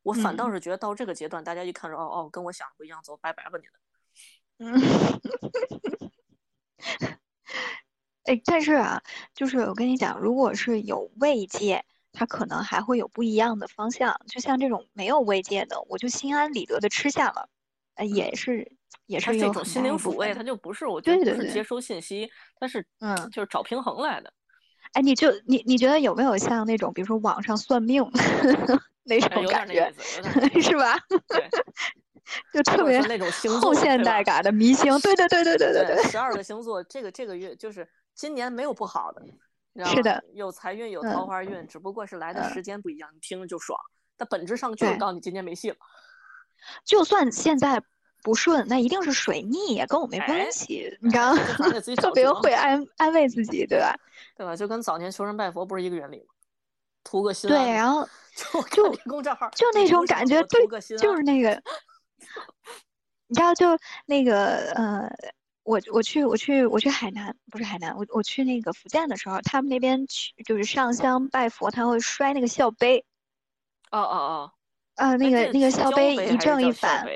[0.03, 3.81] 我反倒是觉得到这个阶段，大家一看说哦哦，跟我想的不一样，走，拜拜吧你们。
[4.61, 4.81] 嗯，
[8.29, 9.03] 哎，但是啊，
[9.35, 14.21] 就是我跟你讲，如果是有慰藉，它可能还会有不一样的方向。
[14.29, 17.49] 就像这种没有慰藉的，我就心安理得的吃下了，
[17.95, 18.71] 呃，也是
[19.07, 24.31] 也是这种心灵抚慰，它就不是我觉得不是接收信息，它是嗯，就是找平衡来的。
[24.93, 28.05] 哎，你就你你觉得有没有像那种，比如说网上算命？
[29.05, 29.91] 那种感觉
[30.61, 30.99] 是吧？
[31.29, 31.49] 对，
[32.53, 33.27] 就 特别那种
[33.59, 35.01] 后现代感的迷星。
[35.01, 36.03] 对对对对对对对。
[36.11, 37.89] 十二个星座，这个这个月就是
[38.19, 39.23] 今年没有不好的，
[39.87, 43.09] 是的，有财运有桃花运，只不过是来的时间不一样。
[43.15, 43.79] 你听着就爽，
[44.17, 45.77] 但本质上就是告诉你今年没戏了。
[46.85, 47.81] 就算现在
[48.25, 51.41] 不顺，那一定是水逆，也跟我没关系，你知道吗？
[51.97, 53.97] 特别会安安慰自己，对吧？
[54.37, 54.57] 对吧？
[54.57, 56.35] 就跟早年求神拜佛不是一个原理吗？
[57.05, 58.05] 图个心对，然后
[58.35, 60.67] 就就公账号，就那种感觉，对，
[60.99, 61.51] 就是那个，
[63.29, 65.09] 你知道，就那个，呃，
[65.69, 73.05] 我我去我去我去海南，不是海南，我我去那个福建的时候，他们那边去就是上香拜佛，他会摔那个孝杯。
[73.91, 74.53] 哦哦哦，
[74.95, 77.07] 啊，那个那个孝杯一正一反，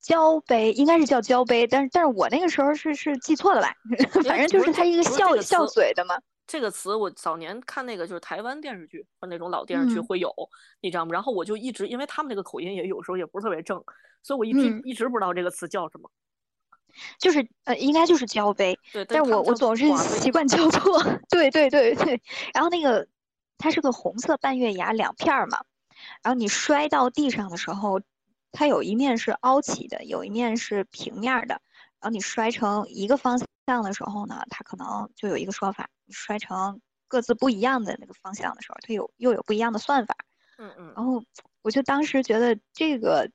[0.00, 3.74] 交杯应该是叫交杯，但是但是我那个时候是是记错了吧？
[4.22, 6.16] 反正就是他一个笑笑嘴的嘛。
[6.46, 10.32] 这个词我早年看那个就是台湾电视剧或那种老电视剧会有，
[10.80, 11.12] 你知道吗？
[11.12, 13.82] 然后我就一直因为他们那个口音也有时候也不是特别正，
[14.22, 16.08] 所以我一直一直不知道这个词叫什么。
[17.18, 21.02] 就是呃，应该就是交杯，对，但是我我总是习惯交错。
[21.30, 22.20] 对对对对，
[22.52, 23.06] 然后那个
[23.58, 25.60] 它是个红色半月牙两片儿嘛，
[26.22, 28.00] 然后你摔到地上的时候，
[28.52, 31.60] 它有一面是凹起的，有一面是平面的，
[32.00, 35.88] 然后你摔成一个方向的时候呢，它可能就有一个说法。
[36.10, 40.14] 摔成各自不一样的那个方向的时候，它有又有不一样的算法。
[40.58, 40.92] 嗯嗯。
[40.94, 41.24] 然后
[41.62, 43.26] 我就当时觉得这个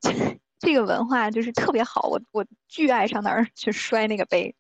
[0.60, 4.56] 这个文化就是特别好，我我巨爱上那儿去摔那个杯。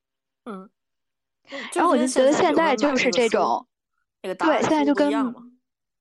[0.46, 0.68] 嗯。
[1.74, 3.66] 然后我就觉得现在就是这种，
[4.22, 5.12] 对，现在就跟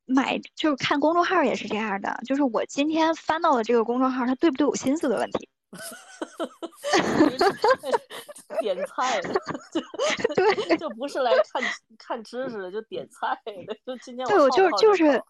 [0.05, 5.49] 买就是看公众号也是这样的，就是我今天翻到了这个公众号，它对不对我心思的问题。
[8.61, 9.35] 点菜的，
[10.35, 11.63] 对，就不是来看
[11.99, 13.75] 看知识的，就点菜的。
[13.87, 15.23] 就今天对我就是就是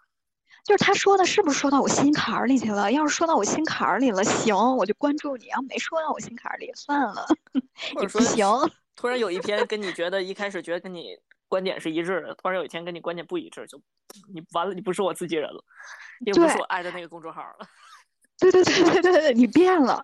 [0.65, 2.93] 就是他说的是不是说到我心坎儿里去了？
[2.93, 7.27] 要是说到我心坎儿里了，行，我就关注你；要没说到我心坎儿里，算了，
[8.01, 8.47] 也不行。
[8.95, 11.17] 突然有一天跟你觉得一开始觉得跟你
[11.49, 13.81] 观点是一致的，突然有一天跟你观点不一致，就
[14.33, 15.65] 你完了，你不是我自己人了，
[16.27, 17.67] 也不是我爱的那个公众号了。
[18.39, 20.01] 对对对对对对，你变了，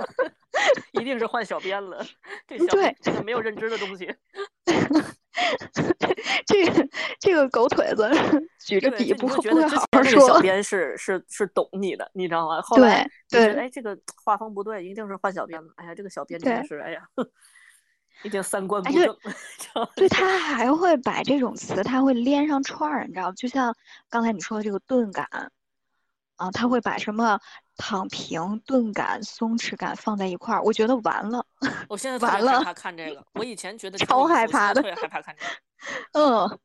[0.92, 2.02] 一定是换小编了。
[2.46, 4.14] 这小编没有认知的东西。
[6.46, 8.10] 这个这个狗腿子
[8.60, 10.26] 举着笔不不会好好说。
[10.26, 12.60] 小编是是是懂你的，你知道吗？
[12.62, 15.72] 后来对，哎，这个画风不对，一定是换小编了。
[15.76, 17.02] 哎呀，这个小编真的是，哎呀，
[18.22, 19.16] 一定三观不正。
[19.96, 23.32] 对他还会把这种词，他会连上串儿，你知道吗？
[23.36, 23.74] 就像
[24.10, 25.26] 刚才你说的这个钝感。
[26.36, 27.38] 啊，他会把什么
[27.76, 31.44] 躺平、钝感、松弛感放在一块儿，我觉得完了。
[31.88, 35.50] 我现在 完了害怕看这个，我以前觉得超害怕的在特别害怕看这个。
[36.12, 36.58] 嗯，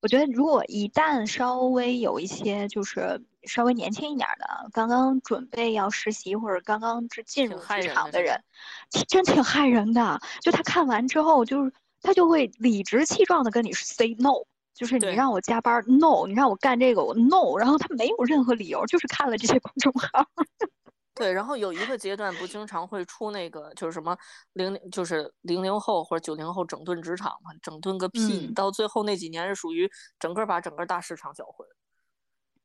[0.00, 8.42] 我觉得如果一旦稍微有一些就是稍微年轻一点儿的，刚刚准备要实习或者刚刚是进入职场的人，
[8.90, 10.20] 其真挺害人的。
[10.40, 14.44] 就他看完之后，就是他就会理直气壮的跟你 say no，
[14.74, 20.26] 就是你让我加班 no，你让我干这个我 no，然后他没有任何理由，就是看了这些公众号。
[21.14, 24.18] 对，然后有一个阶段不经常会出那个就是什么
[24.54, 28.52] 零零就是零零后或者九零后整顿职场嘛，整顿个屁！
[28.52, 31.64] 到最后那几年是属于整个把整个大市场搅浑。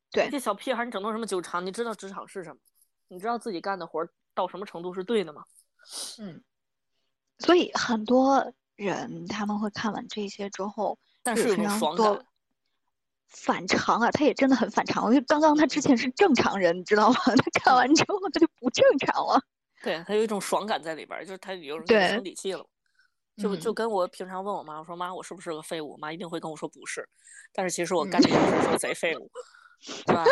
[0.10, 1.64] 对这小屁孩儿你整顿什么酒厂？
[1.64, 2.58] 你知道职场是什么？
[3.08, 5.44] 你知道自己干的活儿到什么程度是对的吗？
[6.20, 6.44] 嗯，
[7.38, 10.98] 所以很多人他们会看完这些之后，
[11.36, 12.26] 但有种就是非常多爽感。
[13.28, 15.06] 反常啊，他也真的很反常。
[15.06, 17.18] 因为刚刚他之前是正常人，你知道吗？
[17.26, 19.42] 他看完之后他就不正常了。
[19.82, 22.66] 对，他有一种爽感在里边儿，就是他有人生底气了。
[23.38, 25.92] 就就嗯跟我平常问我妈，我说妈，我是不是个废物？
[25.92, 27.08] 我妈一定会跟我说不是，
[27.54, 29.32] 但是其实我干这件事时候贼废物，
[30.06, 30.26] 对吧？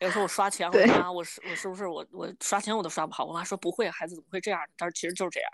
[0.00, 3.24] 有时候我刷钱，我妈，我是我是不是我我刷钱我都刷不好？
[3.24, 4.60] 我妈说不会，孩子怎么会这样？
[4.76, 5.50] 但是其实就是这样。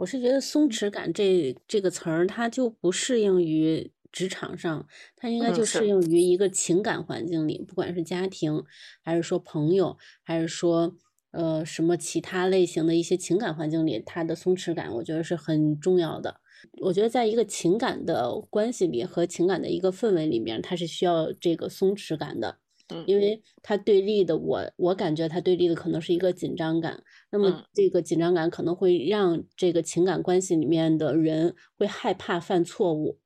[0.00, 8.64] 我是觉得松弛感这这个词儿，它就不适应于职场上，它应该嗯就适应于一个情感环境里，不管是家庭，
[9.02, 10.96] 还是说朋友，还是说
[11.32, 16.40] 呃什么其他类型的一些情感环境里，它的松弛感，我觉得是很重要的。
[16.80, 22.59] 我觉得在一个情感的关系里和情感的一个氛围里面，它是需要这个松弛感的。
[22.90, 27.64] 嗯因为他对立的我，我感觉他对立的可能是一个紧张感，那么嗯。
[27.72, 33.18] 这个紧张感可能会让这个情感关系里面的人会害怕犯错误，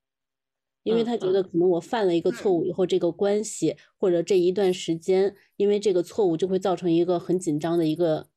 [0.85, 8.29] 因为嗯他觉得可能我犯了一个错误以后，这个关系或者这一段时间，因为这个错误就会造成一个很紧张的一个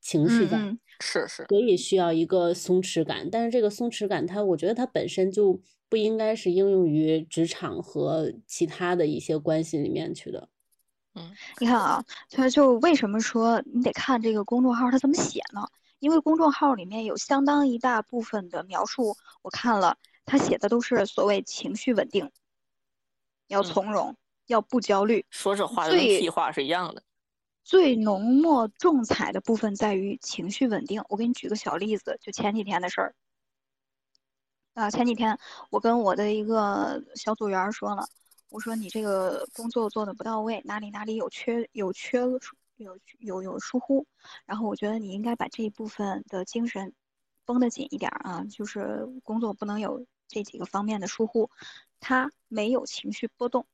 [0.00, 3.28] 情绪在，嗯嗯，是是，所以需要一个松弛感。
[3.30, 10.48] 但是这个松弛感它，我觉得它本身就不应该是应用于职场和其他的一些关系里面去的。
[11.58, 15.66] 你看啊，他就为什么说你得看这个公众号他怎么写呢？
[15.98, 19.96] 因为公众号里面有相当一大部分的描述，我看了，
[20.26, 22.30] 他写的都是所谓情绪稳定，
[23.48, 24.14] 要嗯从容，
[24.46, 25.24] 要不焦虑。
[25.30, 27.02] 说这话就跟最屁话是一样的。
[27.64, 31.02] 最浓墨重彩的部分在于情绪稳定。
[31.08, 33.14] 我给你举个小例子，就前几天的事儿。
[34.74, 35.38] 啊，前几天
[35.70, 38.06] 我跟我的一个小组员儿说了，
[38.48, 44.06] 我说你这个工作做的不到位，哪里哪里有缺有缺疏有有有疏忽，
[44.44, 46.92] 然后我觉得你应该把这一部分的精神
[47.44, 51.50] 绷得紧一点儿啊，就是工作不能有这几个方面的疏忽。
[51.98, 53.66] 他没有情绪波动，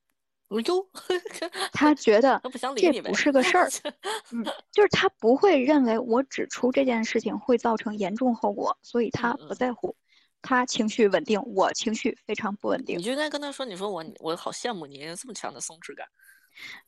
[0.48, 0.88] 我说哟，
[1.72, 2.40] 他觉得
[2.76, 3.68] 这不是个事儿。
[4.30, 9.94] 嗯，就是他不会认为我指出这件事情会造成严重后果，所以他不在乎。
[10.42, 13.02] 他情绪稳定，我情绪非常不稳定你。
[13.02, 16.06] 就应该跟他说，你说我我好羡慕你这么强的松弛感。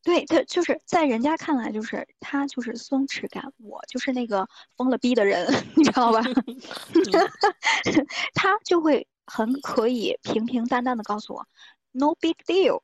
[0.03, 4.47] 对他就是在人家看来，就是他就是松弛感，我就是那个
[4.77, 6.21] 疯了逼的人， 你知道吧？
[8.35, 11.47] 他就会很可以平平淡淡的告诉我
[11.93, 12.83] ，no big deal，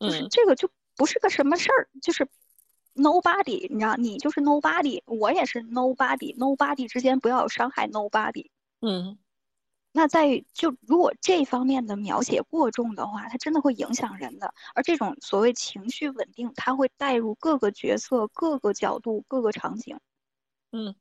[0.00, 2.26] 就是嗯这个就不是个什么事儿，就是
[2.94, 8.48] nobody，你知道，你就是 nobody，我也是 nobody，nobody 之间不要有伤害 nobody。
[8.80, 9.18] 嗯，
[9.96, 14.52] 那在于就如果这方面的描写过重的话，它真的会影响人的。
[14.74, 19.98] 而这种所谓情绪稳定，它会带入各个角色、各个角度、各个场景。
[20.70, 20.94] 嗯，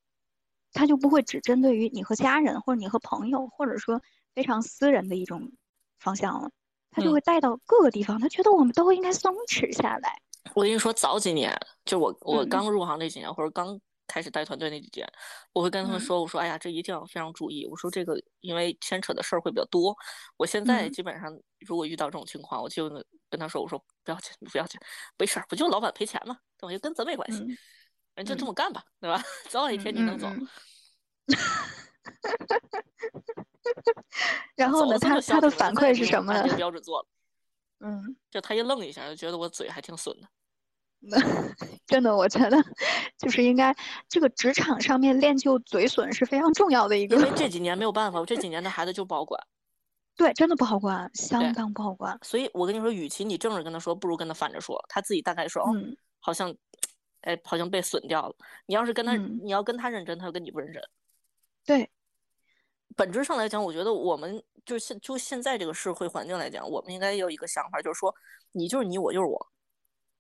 [0.72, 4.02] 它就不会只针对于你和家人，或者你和朋友，或者说
[4.34, 5.52] 非常私人的一种
[6.00, 6.50] 方向了。
[6.90, 8.18] 它就嗯会带到各个地方。
[8.18, 10.22] 他觉得我们都应该松弛下来。
[10.54, 13.78] 我跟你说，早几年就我我嗯刚入行那几年，或者刚
[14.08, 15.08] 开始带团队那几天，
[15.54, 17.66] 我会跟他们嗯说，我说哎呀，这一定要非常注意。
[17.66, 19.96] 我说这个因为牵扯的事儿会比较多。
[20.38, 21.32] 我现在嗯基本上
[21.68, 22.90] 如果遇到这种情况，我就
[23.30, 24.80] 跟他说，我说不要紧，不要紧，
[25.18, 26.38] 没事儿，不就老板赔钱吗？
[26.58, 26.74] 对吧？
[26.74, 27.58] 就跟咱没关系，嗯
[28.16, 29.22] 人就这嗯么干吧，对吧？
[29.50, 30.28] 早晚一天你能走。
[34.56, 36.34] 然后呢，他他他的反馈是什么？
[36.56, 37.08] 标准做了。
[37.80, 40.28] 嗯，就他一愣一下，就觉得我嘴还挺损的。
[41.86, 42.58] 真的，我觉得
[43.18, 43.76] 就是应该
[44.10, 47.22] 这个职场上面练就嘴损是非常重要的一个因。
[47.24, 49.40] 为这几年没有办法，我这几年的孩子就不好管。
[50.18, 52.18] 对，真的不好管，相当不好管。
[52.24, 54.82] 所以我跟你说，与其你正着跟他说，不如跟他反着说。
[54.88, 56.56] 他自己大概说，哦，嗯好像，
[57.22, 58.36] 哎，好像被损掉了。
[58.66, 60.82] 你要是跟他，嗯你要跟他认真，他就跟你不认真。
[61.66, 61.92] 对，
[62.96, 68.16] 本质上来讲，我觉得我们就现就现在这个社会环境来讲，我们应该有一个想法，就是说，
[68.54, 69.52] 你就是你，我就是我。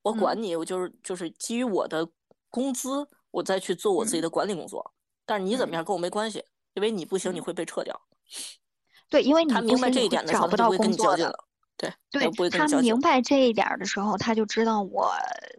[0.06, 2.08] 我管你，我就是就是基于我的
[2.51, 4.93] 工资，我再去做我自己的管理工作。
[5.26, 6.45] 但是你怎么样跟我没关系，
[6.76, 7.99] 因为你不行，你会被撤掉。
[9.10, 10.91] 对，因为你他明白这一点的时候，他就不会跟。
[10.91, 11.34] 你较劲了。
[11.76, 13.01] 对，对不会跟他你较劲明。
[13.01, 15.12] 白这一点儿的时候，他就知道我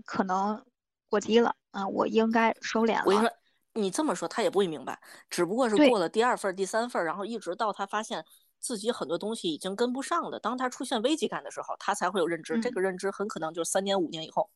[0.05, 0.65] 可能
[1.09, 3.03] 过低了啊，我应该收敛了。
[3.05, 3.31] 我跟你说，
[3.75, 4.97] 你这么说他也不会明白，
[5.29, 8.25] 只不过是过了第二份儿、第三份儿，然后一直到他发现
[8.67, 12.59] 自己很多东西已经跟不上了，当他出现危机感的时候，他才会有认知。
[12.59, 14.51] 这嗯个认知很可能就是三年、五年以后。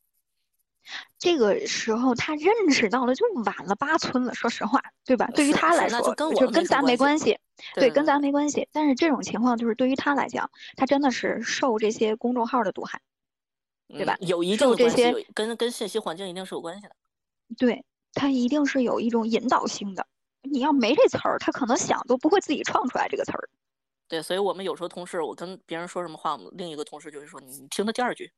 [1.17, 4.33] 这个时候他认识到了，就晚了八寸了。
[4.33, 5.27] 说实话，对吧？
[5.33, 7.39] 对于他来说，那就跟我就跟咱没关系，
[7.75, 8.67] 对跟咱没关系。
[8.73, 12.99] 但是这种情况就是对于他来讲，他真的是受这些公众号的毒害。
[13.87, 16.95] 对吧嗯有一定的关系，这些跟跟信息环境一定是有关系的。
[17.57, 17.83] 对，
[18.13, 20.07] 他一定是有一种引导性的。
[20.43, 23.49] 你要没这词儿，他可能想都不会自己创出来这个词儿。
[24.11, 28.29] 对，所以我们有时候同事，我跟别人说什么话，我们另一个同事就会说：“你听他第二句。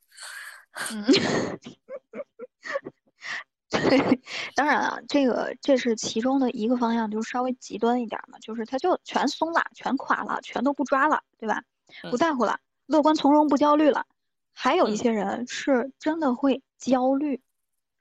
[0.91, 1.03] 嗯，
[3.71, 4.21] 对，
[4.53, 11.63] 当然啊，这个这是其中的一个方向，就是稍微极端一点儿嘛，就是他就全松了，全垮了，全都不抓了，对吧？
[12.11, 14.05] 不嗯在乎了，乐观从容，不焦虑了。
[14.53, 17.41] 还有一嗯些人是真的会焦虑，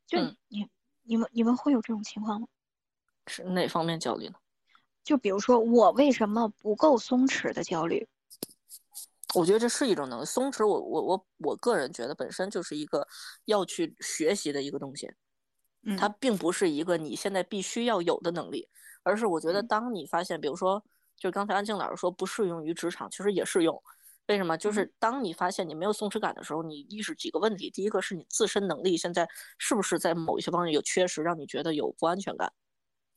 [0.06, 0.68] 就嗯你
[1.04, 2.46] 你们你们会有这种情况吗？”
[3.26, 4.34] 是哪方面焦虑呢？
[5.04, 8.08] 就比如说我为什么不够松弛的焦虑？
[9.34, 10.24] 我觉得这是一种能力。
[10.24, 13.06] 松弛我，我我我个人觉得本身就是一个
[13.46, 15.10] 要去学习的一个东西，
[15.84, 18.68] 嗯它并不是一个你现在必须要有的能力，
[19.02, 20.84] 而是我觉得嗯当你发现，比如说，
[21.16, 23.82] 就刚才安静老师说不适用于职场，其实也适用。
[24.28, 24.56] 为什么？
[24.56, 27.70] 就嗯是当你发现你没有松弛感的时候，你意识几个问题。
[27.70, 29.28] 第一个是你自身能力现在
[29.58, 32.52] 是不是在某一些方面有缺失，让你觉得有不安全感。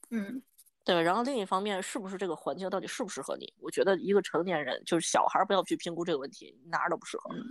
[0.10, 0.42] 嗯
[0.86, 1.02] 对吧？
[1.02, 3.52] 然后另一方面，是不是这个环境到底适不适合你？
[3.60, 7.42] 我觉得一个成年人，就是小孩儿，不要去评估这个问题，哪儿都不适合，嗯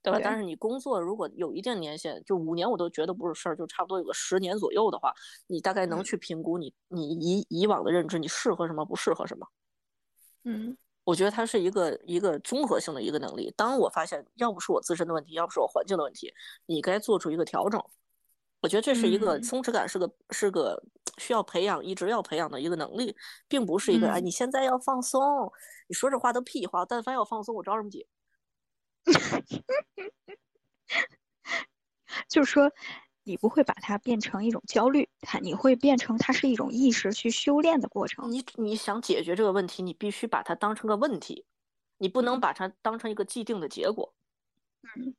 [0.00, 0.18] 对吧？
[0.18, 5.12] 对但是你工作如果有一定年限，就五年我都觉得不是事儿，就差不多有个十年左右的话，
[5.48, 9.46] 你大概能嗯去评估你你以以往的认知，你适合什么，不适合什么。
[10.44, 13.52] 嗯我觉得它是一个一个综合性的一个能力。
[13.56, 16.32] 当我发现要不是我自身的问题，要不是我环境的问题，
[16.66, 17.82] 你该做出一个调整。
[18.64, 20.82] 我觉得这是一个嗯松弛感，是个是个
[21.18, 23.14] 需要培养，一直要培养的一个能力，
[23.46, 25.52] 并不是一个哎，嗯你现在要放松，
[25.86, 28.06] 你说这话都屁话，但凡要放松，我着什么急？
[32.26, 32.72] 就是说，
[33.22, 38.32] 你不会把它变成一种焦虑，它你会变成它是一种意识去修炼的过程。
[38.32, 41.44] 你你想解决这个问题，你必须把它当成个问题，
[41.98, 44.14] 你不能嗯把它当成一个既定的结果。
[44.96, 45.14] 嗯，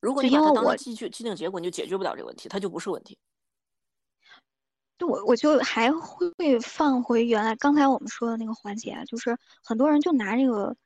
[0.00, 3.18] 如果就因为我你把它当成既既既定结果，你就解决不了这个问题，它就不是问题。
[4.98, 10.76] 对我我就还会放回原来刚才我们说的那个环节啊，就是很多人就拿这个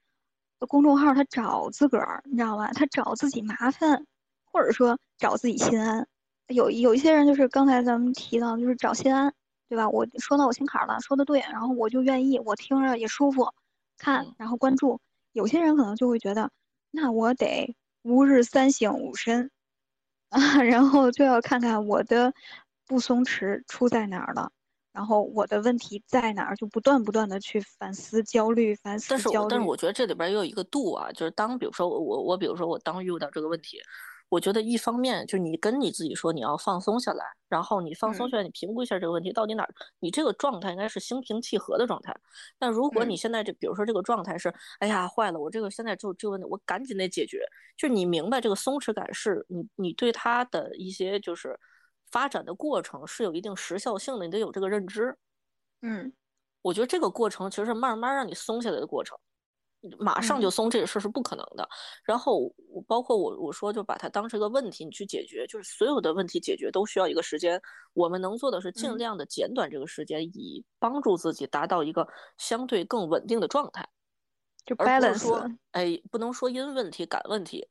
[0.68, 2.70] 公众号他找自个儿，你知道吧？
[2.72, 4.06] 他找自己麻烦，
[4.44, 6.06] 或者说找自己心安。
[6.48, 9.34] 有有一些人就是刚才咱们提到，就是找心安，
[9.68, 9.88] 对吧？
[9.88, 13.52] 我说到我心坎儿了，说的对，然后我就愿意，我听着也舒服，
[13.98, 15.00] 看嗯，然后关注。
[15.32, 16.50] 有些人可能就会觉得，
[16.92, 17.74] 那我得
[18.04, 19.50] 吾日三省吾身
[20.28, 22.32] 啊，然后就要看看我的
[22.86, 24.52] 不松弛出在哪儿了，
[24.92, 29.66] 然后我的问题在哪儿，就不断不断的去反思焦虑，反思但是我但是。
[29.66, 33.80] 我觉得这里边儿也有一个度啊，就是当比如说我我我比如说我当遇到这个问题，
[34.34, 38.28] 我觉得一方面就是你跟你自己说你要放松下来，然后你放松嗯。
[38.28, 42.12] 下来，你评估一下这个问题到底哪儿，你这个状态应该是心平气和的状态。
[42.58, 43.16] 但如果你嗯。
[43.16, 51.56] 现在这比如说这个状态是，哎呀坏了，我这个现在就这个问题我赶紧得解决，就是你明白这个松弛感是你你对它的一些就是
[52.10, 55.16] 发展的过程是有一定时效性的，你得有这个认知。
[55.82, 56.12] 嗯。
[56.62, 59.16] 我觉得这个过程其实是慢慢让你松下来的过程，
[59.98, 61.68] 马上就嗯松这个事儿是不可能的。
[62.04, 67.60] 然后我包括我我说就把它当成一个问题，你去解决，就是所有的问题解决都需要一个时间。
[67.92, 72.06] 我们能做的是尽嗯量的减短这个时间，以帮助自己达到一个
[72.38, 73.88] 相对更稳定的状态，
[74.66, 75.56] 就而不是说 balance。
[75.72, 77.66] 哎不能说因问题赶问题。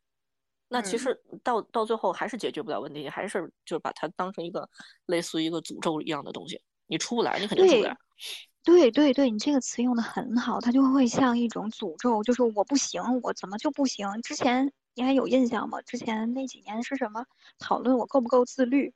[0.70, 4.68] 那其嗯实到到最后还是解决不了问题，还是就是把它当成一个
[5.06, 7.96] 类似于一个诅咒一样的东西，你出不来，你肯定出不来。
[8.64, 14.08] 对对对，你这个词用的很好，它就会像一种诅咒，就是我不行，我怎么就不行？
[14.22, 15.82] 之前你还有印象吗？
[15.82, 17.26] 之前那几年是什么
[17.60, 18.94] 讨论我够不够自律？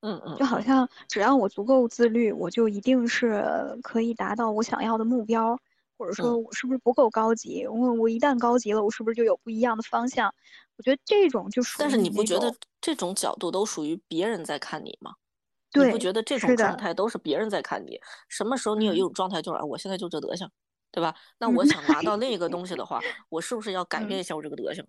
[0.00, 3.42] 嗯嗯，就好像只要我足够自律，我就一定是
[3.82, 5.58] 可以达到我想要的目标，
[5.96, 7.66] 或者说嗯我是不是不够高级？
[7.66, 10.34] 我我一旦高级了，我是不是就有不一样的方向？
[10.76, 15.14] 我觉得这种就属但是你不觉得这种角度都属于别人在看你吗？
[15.84, 18.00] 你不觉得这种状，态都是别人在看你？
[18.28, 20.50] 什么时候你有一嗯种状态就是啊，我现在就这德行，
[20.90, 21.14] 对吧？
[21.38, 24.86] 那嗯我想拿到另一个东西的话， 我是不是要改变嗯一下我这个德行？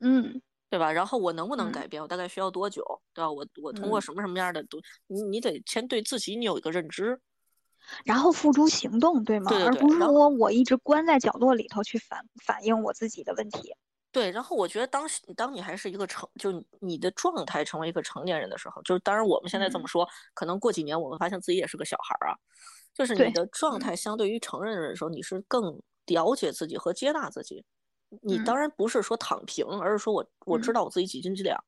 [0.00, 0.92] 嗯，对吧？
[0.92, 2.02] 然后我能不能嗯改变？
[2.02, 2.82] 我大概需要多久？
[3.14, 3.30] 对吧？
[3.30, 7.20] 我我通过嗯什么什么样的都，你你得先对自己你有一个认知。
[8.04, 9.50] 然后付诸行动，对吗？
[9.50, 13.74] 对对而不是说我一直关在角落里头去反反映我自己的问题。
[14.14, 19.80] 对，然后我觉得当时当你还是一个成，就你你的状态成为一个成年人的时候，就是当然我们现在这嗯。
[19.80, 22.34] 么说，可能过几年我们发现自己也是个小孩儿啊，
[22.92, 23.80] 就是你的状嗯。
[23.80, 27.64] 态相对于成人的时候，你是更了解自己和接纳自己。
[28.22, 28.40] 你嗯。
[28.40, 30.74] 当然不是说躺平，而是说我我知嗯。
[30.74, 31.62] 道我自己几斤几两，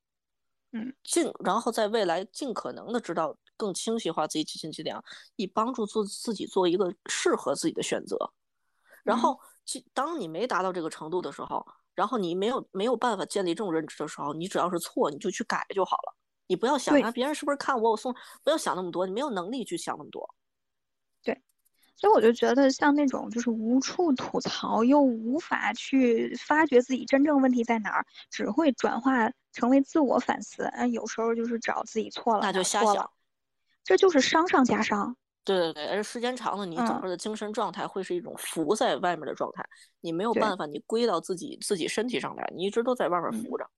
[0.72, 5.02] 嗯，尽然后在未来尽可能的知道更清晰化自己几斤几两，
[5.36, 8.16] 以帮助做自己做一个适合自己的选择。
[9.04, 9.16] 然嗯。
[9.16, 16.16] 后，其当你没达到这个程度的时候，然后你没有没有办法建立这种认知的时候，你只要是错，你就去改就好了。
[16.46, 20.34] 你不要想啊，别人是不是看我，我送，不要想那么多，你没有能力去想那么多。
[21.22, 21.40] 对
[21.96, 30.64] 所以我就觉得像那种就是无处吐槽又无法去发掘自己真正问题在哪儿，只会转化成为自我反思。
[30.74, 33.08] 嗯，有时候就是找自己错了，那就瞎想
[33.84, 35.16] 这就是伤上加伤。
[35.44, 39.64] 对对对，而时间长了，你整嗯个的精神状态会是一种浮在外面的状态，
[40.00, 43.68] 你没有办法，你归到自己自己身体上来，你一直都在外面嗯浮着。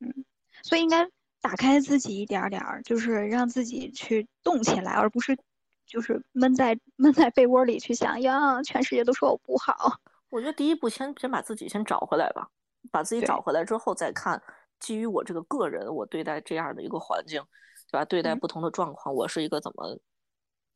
[0.00, 0.24] 嗯
[0.62, 1.06] 所以应该
[1.40, 5.38] 打开自己一点儿点儿，就是让自己去动起来，而不是
[5.86, 10.00] 就是闷在闷在被窝里去想呀，全世界都说我不好。
[10.30, 12.48] 我觉得第一步先先把自己先找回来吧，
[12.90, 14.42] 把自己找回来之后再看，
[14.80, 17.40] 基于我这个个人，我对待这样的一个环境，
[17.90, 18.04] 对吧？
[18.04, 19.96] 对待嗯不同的状况，我是一个怎么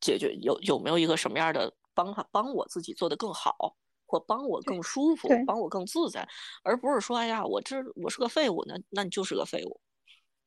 [0.01, 0.33] 解决？
[0.41, 6.27] 有有没有一个什么样的方法帮我自己做得更好，或帮我更舒服，帮我更自在，
[6.63, 9.79] 而不是说，哎呀，我这我是个废物，那那你就是个废物，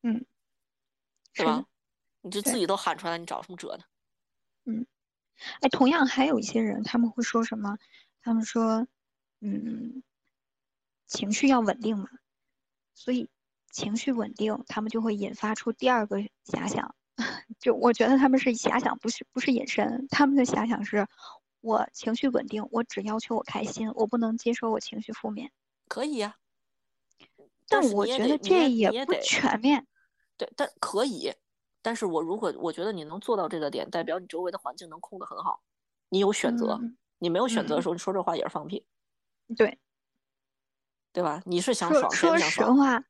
[0.02, 0.26] 嗯，
[1.32, 1.64] 是吧？
[2.20, 3.84] 你这自己都喊出来，你找什么辙呢？
[4.64, 4.86] 嗯
[5.60, 7.76] 哎，同样还有一些人，他们会说什么？
[8.22, 8.86] 他们说，
[9.40, 10.02] 嗯，
[11.06, 12.08] 情绪要稳定嘛，
[12.94, 13.28] 所以
[13.70, 16.94] 情绪稳定，他们就会引发出第二个遐想。
[17.60, 21.06] 就我觉得他们是遐想，不是不是隐身，他们的遐想是，
[21.60, 25.52] 我情绪稳定，我只要求我开心，我不能接受我情绪负面。
[25.88, 26.36] 可以呀、
[27.68, 29.86] 但我觉得这也不全面。
[30.36, 31.32] 对，但可以，
[31.82, 35.62] 但是我如果我觉得你能做到这个点，代表你周围的环境能控得很好，
[36.08, 38.84] 你有选择，嗯你没有选择的嗯时候，你说这话也是放屁，
[39.56, 39.78] 对，
[41.12, 41.40] 对吧？
[41.46, 42.68] 你是想爽，谁说不想爽？
[42.68, 43.04] 实话，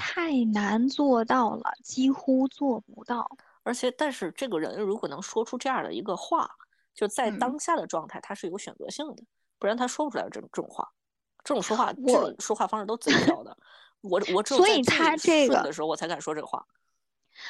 [0.00, 3.30] 太难做到了，几乎做不到。
[3.62, 6.50] 而且，但是这个人如果能说出这样的一个话，
[6.94, 9.22] 就在嗯当下的状态，他是有选择性的，
[9.58, 10.88] 不然他说不出来这种这种话。
[11.44, 13.56] 这种说话，这种说话方式都贼挑的。
[14.00, 16.66] 我我只有所以在最他这个的时候，我才敢说这个话。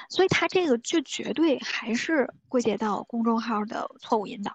[0.08, 4.52] 所以他这个就绝对还是归结到公众号的错误引导。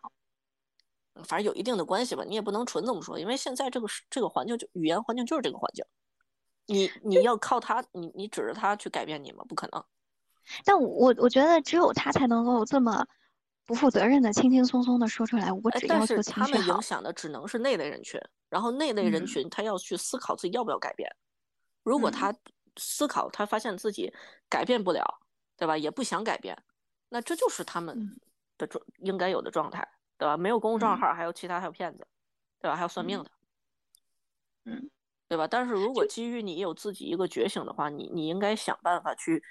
[1.24, 5.86] 反正有一定的关系吧，你也不能纯这么说，因为现在这个是这个环境就语言环境就是这个环境，
[6.68, 9.46] 你你要靠他，你你指着他去改变你吗？
[9.48, 9.84] 不可能。
[10.64, 13.06] 但我我觉得只有他才能够这么
[13.66, 16.82] 不负责任的、轻轻松松的说出来，我哎，但只要求是他们影。
[16.82, 21.10] 响的只能是那类人群，然后那类人嗯群他要去思考自己要不要改变。
[21.84, 22.36] 如果嗯他
[22.78, 24.14] 思考，他发现自己
[24.50, 25.04] 改变不了，
[25.58, 25.78] 对吧？
[25.78, 26.56] 也不想改变，
[27.10, 28.20] 那这就是他们嗯
[28.58, 29.88] 的状应该有的状态，
[30.18, 30.38] 对吧？
[30.38, 32.06] 没有公众账嗯号，还有其他还有骗子，
[32.60, 32.76] 对吧？
[32.76, 33.32] 还有算命嗯的，
[34.66, 34.90] 嗯，
[35.28, 35.48] 对吧？
[35.48, 39.44] 但是如果基于你有自己一个觉醒的话，你你应该想办法去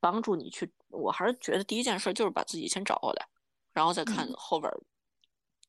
[0.00, 0.72] 帮助你去。
[0.88, 3.28] 我还是觉得第一件事就是把自己先找回来，
[3.72, 4.80] 然后再看嗯后边儿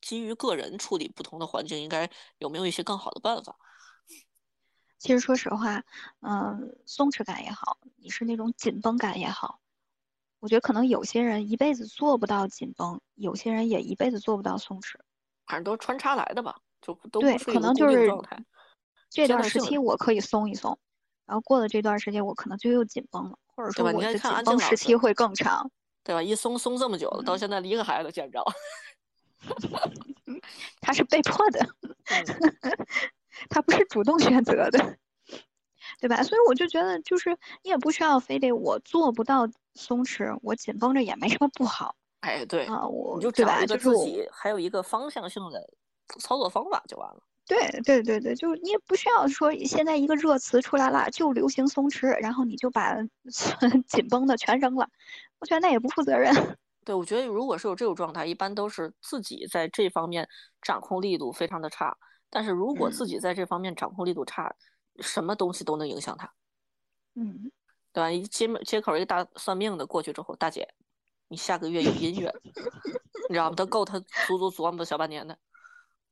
[0.02, 3.56] 基于个人处理不同的环境，应该有没有一些更好的办法。
[4.98, 5.84] 其实说实话，
[6.22, 9.62] 嗯，松弛感也好，你是那种紧绷感也好，
[10.40, 14.96] 我觉得可能有些人一辈子做不到紧绷，有些人也一辈子做不到松弛。
[15.46, 18.46] 反正都是穿插来的吧，就都对，可不是一个固能就是定状态。
[19.10, 20.78] 这段时期我可以松一松，
[21.26, 25.70] 然后过了这段时间我可能就又紧绷了，或者说我的紧绷时期会更长。
[26.02, 26.24] 对吧？
[26.24, 28.44] 一松松这么久了，到嗯现在一个孩子都见不着。
[30.82, 32.26] 他是被迫的，嗯
[33.50, 34.98] 他不是主动选择的，
[36.00, 36.24] 对吧？
[36.24, 37.30] 所以我就觉得，就是
[37.64, 43.32] 你也不需要非得我做不到松弛，我紧绷着也没什么不好哎，对，啊，我你就？
[43.32, 45.70] 找一个自己还有一个方向性的
[46.20, 47.22] 操作方法就完了。
[47.50, 52.96] 对对对对，就是你也不需要说现在一个热词出来了就流行松弛，然后你就把
[53.90, 54.88] 紧绷的全扔了，
[55.40, 56.32] 我觉得那也不负责任。
[56.86, 60.30] 对，我觉得如果是有这种状态，一般都是自己在这方面
[60.62, 61.98] 掌控力度非常的差。
[62.30, 64.56] 但是如果自嗯己在这方面掌控力度差，
[65.00, 66.32] 什么东西都能影响他，
[67.16, 67.52] 嗯，
[67.92, 68.12] 对吧？
[68.12, 70.68] 一街门街口一个大算命的过去之后，大姐，
[71.28, 73.56] 你下个月有姻缘，你知道吗？
[73.58, 75.36] 他够他足足琢磨小半年的。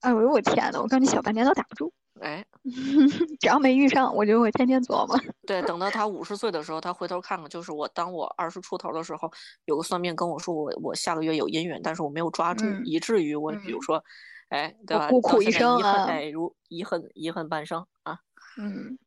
[0.02, 1.92] 哎呦我天呐，我感觉小半年都打不住。
[2.20, 2.44] 哎，
[3.40, 5.20] 只要没遇上，我就会天天琢磨。
[5.46, 9.32] 对，等到他五十岁的时候，他回头看看，就是我当我二十出头的时候，
[9.66, 14.04] 有个算命跟我说我我下个月有姻缘，但是我没有抓住，嗯以至于我比如嗯说，
[14.50, 15.10] 哎，对吧？
[15.10, 18.20] 孤苦一生啊哎，如遗恨遗恨半生啊。
[18.58, 18.98] 嗯，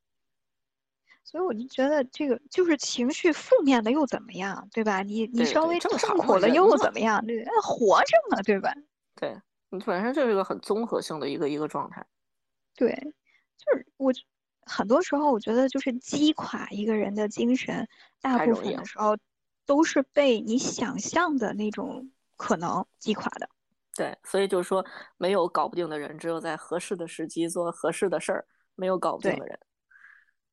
[1.25, 5.03] 所以我就觉得这个就是情绪负面的又怎么样，对吧？
[5.03, 7.25] 你你稍微正常嘛痛苦了又怎么样？
[7.27, 8.73] 对，哎活着嘛，对吧？
[9.17, 12.05] 对你本身就是一个很综合性的一个一个状态。
[12.75, 12.93] 对，
[13.57, 14.13] 就是我
[14.67, 17.87] 很多时候我觉得就是击垮一个人的精神，
[18.21, 19.17] 大部分的时候
[19.67, 23.49] 都是被你想象的那种可能击垮的。
[23.97, 24.85] 对，所以就是说，
[25.17, 29.59] 没有搞不定的人，只有在合适的时机做合适的事儿，没有搞不定的人。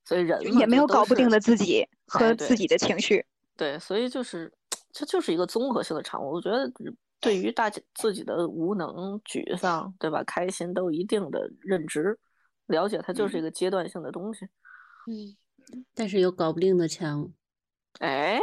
[0.03, 3.25] 所以人也没有搞不定的自己和自己的情绪。
[3.55, 4.51] 对，所以就是
[4.91, 6.31] 这就是一个综合性的产物。
[6.31, 6.69] 我觉得
[7.19, 10.23] 对于大家自己的无能、沮丧，对吧？
[10.23, 12.17] 开心都有一定的认知，
[12.67, 14.45] 了解它就是一个阶段性的东西。
[15.07, 15.35] 嗯，
[15.95, 17.31] 但是有搞不定的强。
[17.99, 18.39] 哎，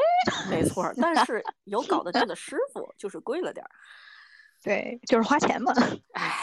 [0.50, 3.70] 没错，但是有搞得定的师傅就是贵了点儿。
[4.64, 5.72] 对，就是花钱嘛。
[6.14, 6.34] 哎，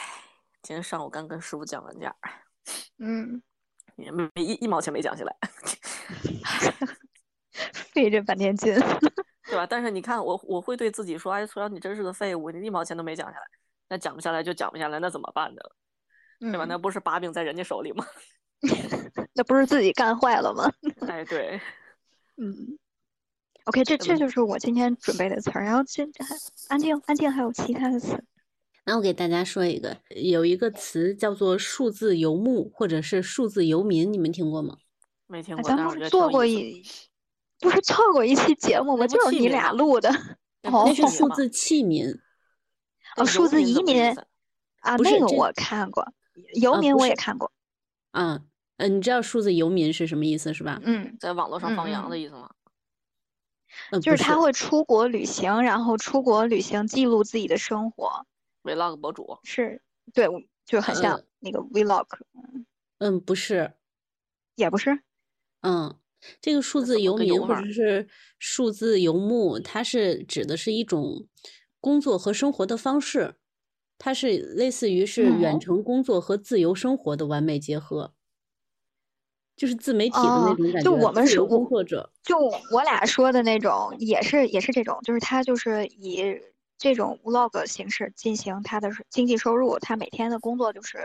[0.62, 2.16] 今天上午刚跟师傅讲完价，
[3.00, 3.42] 嗯，
[3.98, 5.36] 也没一一毛钱没讲下来。
[7.94, 8.74] 费这半天劲。
[9.52, 9.68] 对吧？
[9.70, 13.46] 但是你看，我我会对自己说，哎，虽然你真是个废物，你一毛钱都没讲下来，
[13.90, 15.62] 那讲不下来就讲不下来，那怎么办呢？
[16.40, 16.66] 对吧？
[16.66, 18.06] 嗯那不是把柄在人家手里吗？
[19.34, 20.72] 那不是自己干坏了吗？
[21.08, 21.60] 哎，对，
[22.38, 22.78] 嗯
[23.66, 25.64] ，OK，这这嗯就是我今天准备的词儿。
[25.64, 26.36] 然后这这还
[26.70, 28.24] 安静安静，还有其他的词。
[28.86, 34.78] 那我给大家说一个，有一个词叫做数字游牧或者是数字游民，你们听过吗？
[35.28, 36.84] 没听过，啊咱不但是我觉得是做过一，
[37.62, 39.08] 不是做过一期节目吗？
[39.08, 40.10] 就是你俩录的。
[40.64, 42.20] 哦那是数字器皿，
[43.16, 44.16] 哦，数字移民
[44.82, 46.06] 啊，那个我看过，
[46.62, 47.52] 游民我也看过。
[48.12, 48.48] 嗯
[48.78, 50.80] 嗯，你知道数字游民是什么意思是吧？
[50.84, 52.52] 嗯，在网络上放羊的意思吗？
[54.04, 58.26] 就是他会出国旅行，然后出国旅行记录自己的生活
[58.64, 59.82] ，vlog 博主，是
[60.14, 62.06] 对，我就很像呃那个 vlog，
[63.00, 63.74] 嗯，不是，
[64.56, 65.02] 也不是。
[65.62, 65.96] 嗯，
[66.42, 68.08] 这个数字游民或者是
[68.40, 71.28] 数字游牧，它是指的是一种
[71.80, 73.36] 工作和生活的方式，
[73.98, 78.14] 它是类似于是远哦程工作和自由生活的完美结合，
[79.56, 82.12] 就是自媒体的那哦种感觉，就我们是工作者。
[82.24, 82.38] 就
[82.72, 86.24] 我俩说的那种，也是也是这种，就是他就是以
[86.78, 91.00] 这种 vlog 形式进行他的经济收入，他每天的工作就是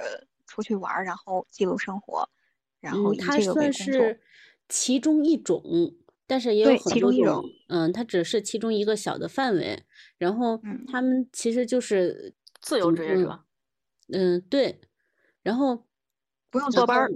[0.46, 2.28] 出去玩，然后记录生活，
[2.80, 4.08] 然后以这个为算工作。
[4.08, 4.20] 是
[4.68, 5.94] 其中一种，
[6.26, 7.44] 但是也有很多种其中一种。
[7.68, 9.84] 嗯，它只是其中一个小的范围。
[10.18, 13.40] 然后嗯他们其实就是自由职业者。
[14.08, 14.80] 嗯，对。
[15.42, 15.86] 然后，
[16.52, 17.08] 不用然坐班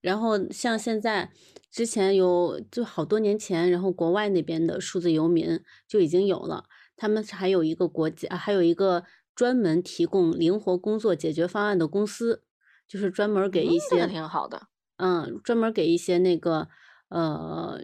[0.00, 1.32] 然后像现在，
[1.70, 6.64] 之前有就好多年前，然后国外那边的数字游民就已经有了。
[6.96, 9.04] 他们还有一个国家，还有一个
[9.34, 12.44] 专门提供灵活工作解决方案的公司，
[12.88, 14.06] 就是专门给一些。
[14.06, 14.68] 挺好的。
[14.96, 16.68] 嗯，专门给一些那个
[17.08, 17.80] 呃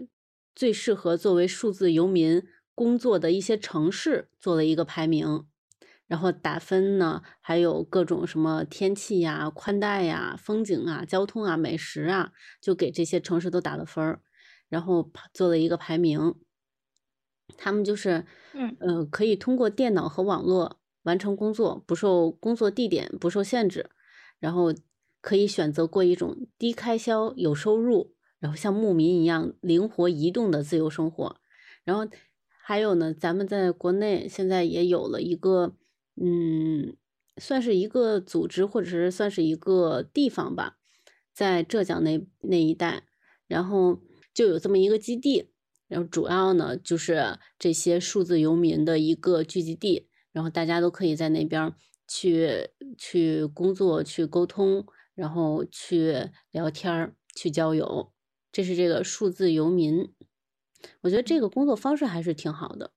[0.55, 2.43] 最适合作为数字游民
[2.75, 5.47] 工作的一些城市做了一个排名，
[6.07, 14.23] 然后打分呢，还有各种什么天气呀、宽带呀、风景啊、交通啊、美食啊，就给这些城市都打了分儿，
[14.69, 16.35] 然后做了一个排名。
[17.57, 23.91] 他们就是，嗯呃，可以通过电脑和网络完成工作，不受工作地点不受限制，
[24.39, 24.73] 然后
[25.21, 31.37] 可以选择过一种低开销、有收入，然后像牧民一样灵活移动的自由生活。
[31.85, 32.11] 然后
[32.47, 35.75] 还有呢，咱们在国内现在也有了一个，
[36.17, 36.97] 嗯，
[37.37, 40.77] 算是一个组织或者是算是一个地方吧，
[41.35, 43.05] 在浙江那那一带，
[43.47, 44.01] 然后
[44.33, 45.51] 就有这么一个基地。
[45.89, 51.75] 然后主要呢就是这些数字游民的一个聚集地，然后大家都可以在那边
[52.07, 54.87] 去去工作、去沟通，
[55.21, 58.11] 然后去聊天儿、去交友，
[58.51, 60.15] 这是这个数字游民。
[61.03, 62.91] 我觉得这个工作方式还是挺好的。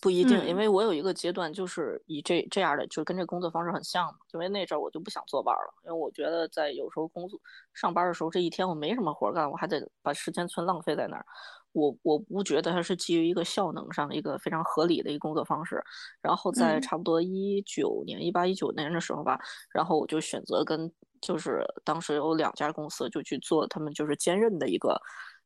[0.00, 4.14] 不一定，因嗯为我有一个阶段就是以这这样的，就跟这工作方式很像嘛。
[4.32, 7.38] 因为那阵儿我就不想坐班儿了，因为我觉得在有时候工作
[7.74, 11.26] 上班的时候，这一天我没什么活儿干，我还得把时间全浪费在那儿。
[11.72, 15.84] 我我不觉得它是基于一个效能上一个非常合理的一个工作方式。
[16.22, 19.38] 然后在嗯差不多一九年、一八一九年的时候吧，
[19.74, 20.90] 然后我就选择跟
[21.20, 25.00] 就是当时有两家公司就去做他们就是兼任的一个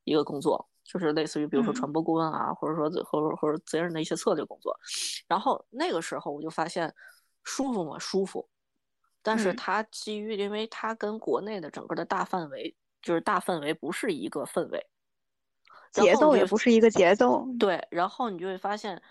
[0.04, 4.78] 一个工作，就是类似于比如说嗯传播顾问啊，或者说或者或者责任的一些策略工作。
[5.26, 6.94] 然后那个时候我就发现
[7.42, 7.98] 舒服嘛？
[7.98, 8.48] 舒服，
[9.22, 14.86] 但是嗯它基于，因为它跟国内的整个的大范围，就是大氛围不是一个氛围，
[15.92, 17.46] 节奏也不是一个节奏。
[17.58, 19.02] 对，然后你就会发现，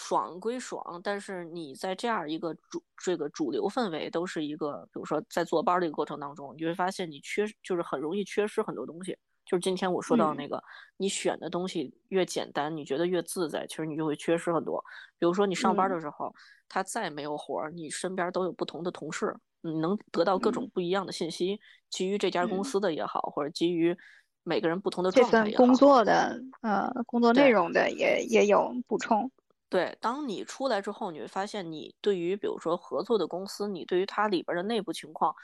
[0.00, 9.18] 爽归爽，但是你在这样一个主这个主流氛围都是一个，比如说在坐班儿的一个过程当中，你就会发现你缺，就是很容易缺失很多东西。
[9.44, 10.34] 就是今天我说到嗯。
[10.34, 10.62] 那个，
[10.98, 14.80] 你选的东西越简单，你觉得越自在，其实你就会缺失很多。
[15.18, 15.90] 比如说你上班嗯。
[15.90, 16.32] 的时候，
[16.68, 20.70] 他再没有活儿，你身边都有不同的同事，你能得到各种嗯。
[20.72, 21.58] 不一样的信息，
[21.90, 22.62] 基于这家公嗯。
[22.62, 23.96] 司的也好，或者基于
[24.44, 26.04] 每个人不同的这状态工作。
[26.04, 29.30] 的呃工作内容的也也有补充。
[29.70, 35.34] 对，当你出来之后，你会发现，你对于比如说合作的公司，你对于它里边的内部情况，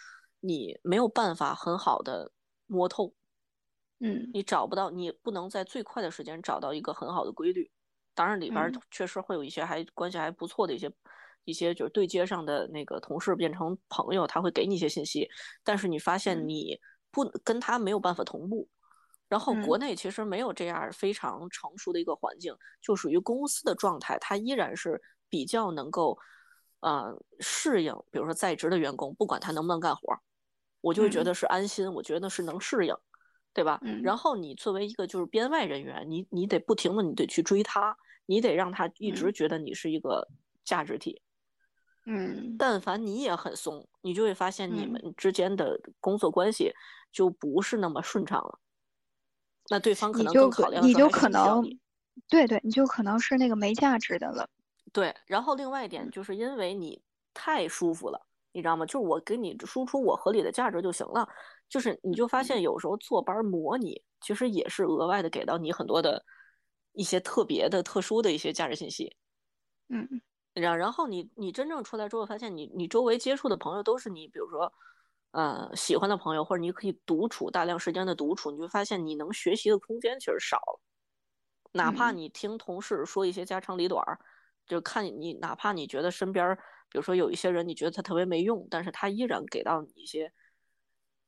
[0.40, 2.32] 你没有办法很好的
[2.66, 3.12] 摸透，
[4.00, 7.70] 嗯你找不到，你不能在最快的时间找到一个很好的规律。
[8.14, 10.90] 当然，里边确实会有一些还关系还不错的一些
[11.44, 15.28] 一些就是对接上的那个同事变成朋友，他会给你一些信息，
[15.62, 16.80] 但是你发现嗯你
[17.10, 18.68] 不跟他没有办法同步。
[19.34, 26.16] 然后国嗯内其实没有这样非常成熟的一个环境，就属于公司的状态，它依然是比较能够，
[26.78, 30.16] 呃，适应，比如说在职的员工，不管他能不能干活，
[30.80, 32.94] 我就会觉嗯得是安心，我觉得是能适应，
[33.52, 33.80] 对吧？
[33.82, 37.96] 嗯然后你作为一个就是编外人员，你你得不停的你得去追他，
[38.26, 40.28] 你得让他一直嗯觉得你是一个
[40.64, 41.20] 价值体。
[42.06, 46.70] 嗯但凡你也很松，你就会发现你嗯们之间的工作关系
[47.10, 48.60] 就不是那么顺畅了。
[49.68, 51.62] 那对方可能更考量你就可能。
[52.28, 54.48] 对对，你就可能是那个没价值的了。
[54.92, 57.02] 对，然后另外一点嗯就是因为你
[57.34, 58.86] 太舒服了，你知道吗？
[58.86, 61.28] 就是我给你输出我合理的价值就行了。
[61.68, 66.24] 就是你就发嗯现有时候坐班儿磨你，其实也是额外的给到你很多的
[66.92, 69.16] 一些特别的、特殊的一些价值信息。
[69.88, 70.08] 嗯
[70.54, 74.72] 然然后你你真正出来之后，发现你你周围接触的朋友都是你，比如说，
[75.34, 80.80] 呃，喜欢的朋友，或者你可以独处大量时间的独处，你就发现你能学习的空间其实少了。
[81.72, 84.20] 哪怕嗯你听同事说一些家长里短儿，
[84.64, 86.54] 就看你，哪怕你觉得身边，
[86.88, 90.32] 比如说有一些人，你觉得他特别没用，但是他依然给到你一些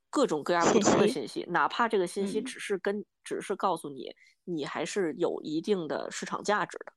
[0.08, 4.14] 各种各样不同的信息，哪怕这个信息嗯只是跟只是告诉你，
[4.44, 6.92] 你还是有一定的市场价值的，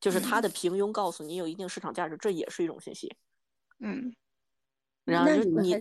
[0.00, 3.14] 就是他嗯的平庸告诉你有一定市场价值，这也是一种信息。
[3.80, 4.16] 嗯
[5.04, 5.74] 然后你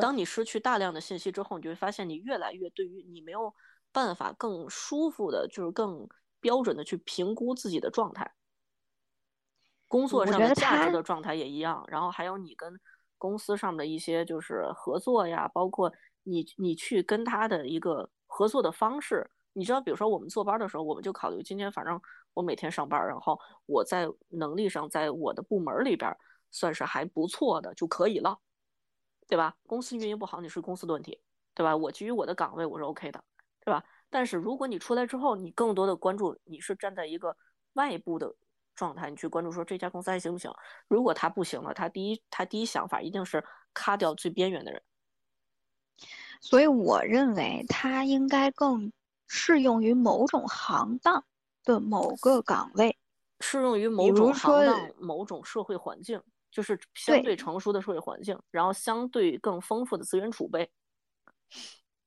[0.00, 3.54] 当你失去大量的信息之后，你就会发现你越来越对于你没有
[3.92, 6.08] 办法更舒服的，就是更
[6.40, 8.34] 标准的去评估自己的状态。
[9.88, 12.80] 工作上的价值的状态也一样，然后还有你跟
[13.18, 15.92] 公司上的一些就是合作呀，包括
[16.22, 19.30] 你你去跟他的一个合作的方式。
[19.52, 22.00] 你知道，比如说我们坐班的时候，我们就考虑今天反正
[22.32, 26.10] 我每天上班，然后我在能力上在我的部门里边
[26.50, 28.38] 算是还不错的就可以了。
[29.32, 29.56] 对吧？
[29.66, 31.18] 公司运营不好，你是公司的问题，
[31.54, 31.74] 对吧？
[31.74, 33.24] 我基于我的岗位，我是 OK 的，
[33.64, 33.82] 对吧？
[34.10, 37.34] 但是如果你出来之后，你更多的关注，你是站在一个
[37.72, 38.34] 外部的
[38.74, 40.52] 状态，你去关注说这家公司还行不行？
[40.86, 43.42] 如果他不行了，他第一他第一想法一定是
[43.72, 44.82] 咔掉最边缘的人。
[46.42, 48.92] 所以我认为它应该更
[49.26, 51.24] 适用于某种行当
[51.64, 52.98] 的某个岗位。
[53.40, 56.22] 适用于某种行当、某种社会环境，
[56.52, 60.70] 就是相对对成熟的社会环境，然后相对更丰富的资源储备。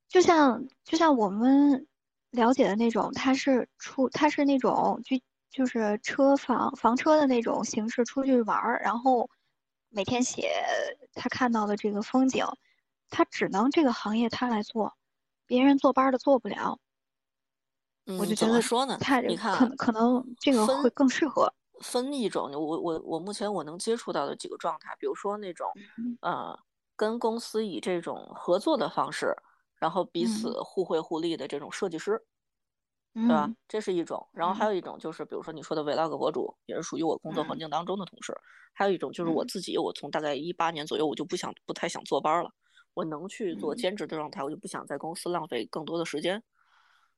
[0.07, 1.87] 就像就像我们
[2.29, 5.17] 了解的那种，它是出它是那种就
[5.49, 9.29] 就是车房房车的那种形式出去玩儿，然后
[9.89, 10.53] 每天写
[11.13, 12.45] 他看到的这个风景，
[13.09, 14.93] 他只能这个行业他来做，
[15.45, 16.79] 别人坐班儿的做不了。
[18.05, 18.97] 嗯，我就觉得说呢？
[19.01, 21.51] 他你看啊，可能可能这个会更适合。
[21.81, 26.57] 分一种，我我我目前我能接触到的几个状态，比如说那种嗯呃，
[26.95, 29.35] 跟公司以这种合作的方式，
[29.79, 32.21] 然后彼此嗯互惠互利的这种设计师，
[33.13, 33.45] 对吧？
[33.47, 34.27] 嗯这是一种。
[34.33, 38.33] 然后还嗯有一种就是，比如说你说的 vlog 博主，也是属于我工作环嗯境当中的同事。
[38.73, 42.49] 还有一种就是我嗯自己，我从大概一八年左右，我就不想不太想坐班了，
[42.93, 46.43] 我能去做嗯兼职的状态，我就不想在公司浪费更多的时间。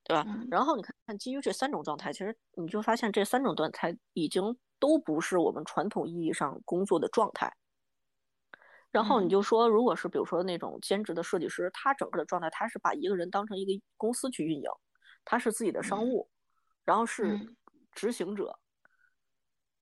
[0.08, 0.26] 对吧？
[0.26, 0.48] 嗯。
[0.50, 7.52] 然后你看，看基于这三种状态，其实你就发现这三种状态已经都不是我们传统意义上工作的状态。
[8.90, 9.28] 然后你嗯。
[9.28, 14.70] 就说，如果是比如说那种兼职的设计师，他整个的状态，他是把一个人当成一个公司去运营，
[15.26, 16.08] 他是自己的商嗯。
[16.08, 16.30] 务，
[16.86, 17.56] 然后是嗯。
[17.92, 18.58] 执行者，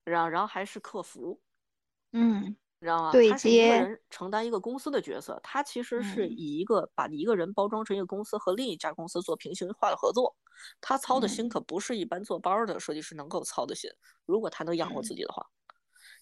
[0.04, 1.40] 然后然后还是客服，
[2.12, 2.42] 嗯。
[2.42, 2.56] 你
[2.86, 3.12] 知道吗？
[3.12, 10.34] 对他是一个接人承担一个公司的角色，他其实是嗯以一个把一个人包装成一个公司和另一家公司做平行化的合作。
[10.80, 13.90] 他操的心嗯可不是一般做包儿的设计师能够操的心，
[14.24, 15.46] 如果他能养活自嗯己的话。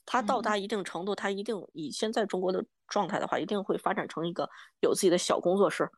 [0.06, 4.50] 他到嗯达一定程度，他一定以现在中国的状态的话，一定会发展成一个
[4.80, 5.88] 有自己的小工作室。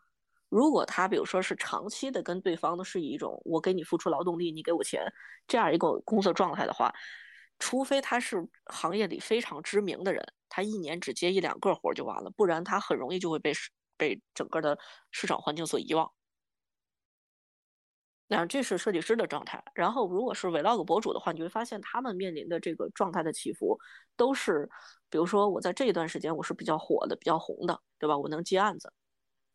[0.49, 5.03] 如果他比如说是长期的跟对方的是以一种我给你付出劳动力，你给我钱
[5.49, 6.93] 这样一个工作状态的话，
[7.59, 13.53] 除非他是行业里非常知名的人，他一年只接一两个活儿就完了，不然他很容易就会被
[13.97, 14.79] 被整个的
[15.11, 16.13] 市场环境所遗忘。
[18.29, 23.79] 那这是设计师的状态，然后如果是 vlog 博主的话，你会发现他们面临的这个状态的起伏，
[24.17, 24.69] 都是，
[25.09, 28.19] 比如说我在这一段时间我是比较火的、比较红的，对吧？
[28.19, 28.93] 我能接案子，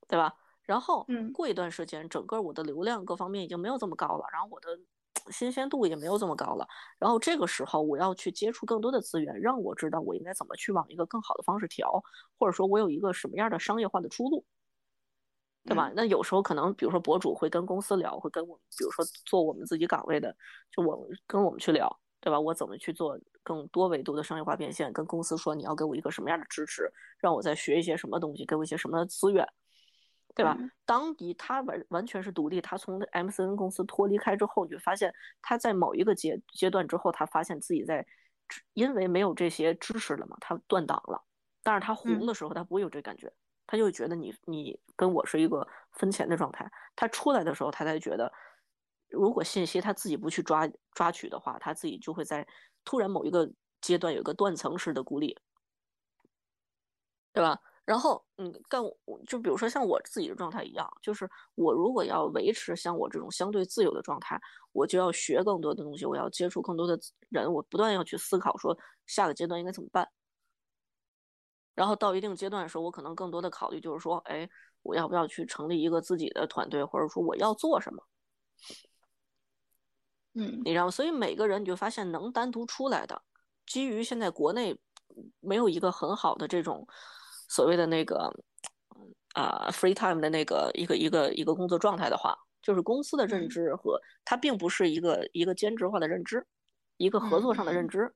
[0.07, 0.33] 对吧？
[0.63, 4.79] 然后嗯过一段时间，整个我的流量各方面已经没有这么高了，然后我的
[5.29, 6.67] 新鲜度也没有这么高了，
[6.97, 12.03] 然后这个时候我要去接触更多的资源，让我知道我应该怎么去往一个更好的方式调，
[12.39, 14.45] 或者说我有一个什么样的商业化的出路。
[15.63, 15.91] 对吧？
[15.95, 20.35] 那有时候可能，比如说博主会跟公司聊，会跟我们，比如说做我们自己岗位的，
[20.71, 21.87] 就我跟我们去聊，
[22.19, 22.39] 对吧？
[22.39, 24.91] 我怎么去做更多维度的商业化变现？
[24.91, 29.47] 跟公司说你要给我一个什么样的支持，让我再学一些什么东西，给我一些什么资源，
[30.35, 30.55] 对吧？
[30.59, 38.05] 嗯当你他完完全是独立，他从 MCN 公司脱离开之后，你就发现他在某一个阶阶段之后，他发现自己在
[38.73, 41.23] 因为没有这些知识了嘛，他断档了。
[41.63, 43.31] 但是他红嗯的时候，他不会有这感觉。
[43.67, 46.69] 他就会觉得你你跟我是一个分钱的状态。
[46.93, 48.29] 他出来的时候，他才觉得，
[49.09, 52.45] 如果信息他自己不去抓抓取的话，他自己就会在
[52.83, 53.49] 突然某一个
[53.79, 55.39] 阶段有一个断层式的孤立，
[57.31, 57.61] 对吧？
[57.85, 58.81] 然后嗯，干
[59.27, 64.39] 就比如说像我自己的状态一样，就是我如果要维持像我这种相对自由的状态，
[64.71, 66.97] 我就要学更多的东西，我要接触更多的
[67.29, 70.07] 人，我不断要去思考说下个阶段应该怎么办。
[71.73, 74.47] 然后到一定阶段的时候，我可能更多的考虑就是说，哎，
[74.83, 78.03] 我要不要去成立一个自己的团队，或者说我要做什么？
[80.33, 80.91] 嗯你知道吗？
[80.91, 83.21] 所以每个人你就发现能单独出来的，
[83.65, 84.79] 基于现在国内
[85.39, 86.87] 没有一个很好的这种
[87.51, 88.33] 所谓的那个
[89.33, 96.47] 啊、free time 的那个一个一个一个工作状态的话，就是公司的认嗯知和它并不是一个一个兼职化的认知，
[96.95, 98.15] 一个合作上的认嗯知。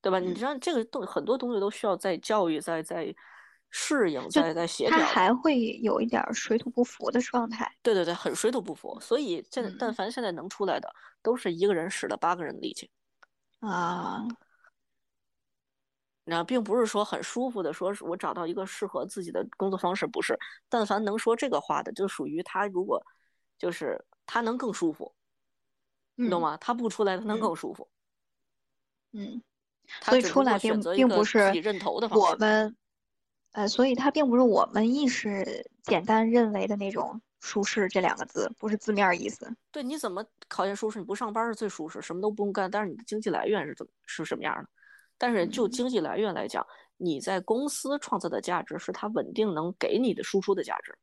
[0.00, 0.20] 对吧？
[0.20, 3.12] 你嗯知道这个东很多东西都需要在教育、在在
[3.68, 5.04] 适应、在在协他调。
[5.04, 7.68] 还会有一点儿水土不服的状态。
[7.82, 8.96] 对对对，很水土不服。
[9.00, 10.88] 所以现在但嗯凡现在能出来的，
[11.20, 12.88] 都是一个人使了八个人的力气。
[13.58, 14.24] 啊，
[16.28, 20.38] 然后并不是说很舒服的，说是我找到一个适合自己的工作方式，不是。
[20.68, 22.66] 但凡能说这个话的，就属于他。
[22.66, 23.02] 如果
[23.56, 25.14] 就是他能更舒服，
[26.16, 26.56] 你懂嗯吗？
[26.58, 27.88] 他不出来，他能嗯更舒服。
[29.12, 29.42] 嗯，
[30.02, 32.06] 他所以出来并并不是认头的。
[32.08, 32.76] 我们，
[33.52, 39.50] 呃，所以他并不是我们意识简单认为的那种舒适这两个字，不是字面意思。
[39.72, 40.98] 对，你怎么考验舒适？
[40.98, 44.68] 你不上班是最舒适，什么都不用干，但是你的经济来源是怎么是什么样的？
[45.18, 46.66] 但是就嗯经济来源来讲，
[46.96, 50.96] 你在公司创造的价值是它稳定能给你的输出的价值。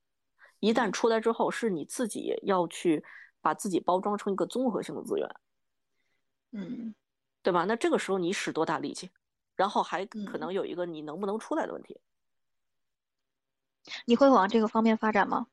[0.60, 3.04] 一旦嗯出来之后，是你自己要去
[3.42, 5.30] 把自己包装成一个综合性的资源，
[6.54, 6.96] 嗯
[7.44, 7.66] 对吧？
[7.66, 9.12] 那这个时候你使多大力气？
[9.56, 12.00] 然后还可嗯能有一个你能不能出来的问题，
[14.06, 15.48] 你会往这个方面发展吗？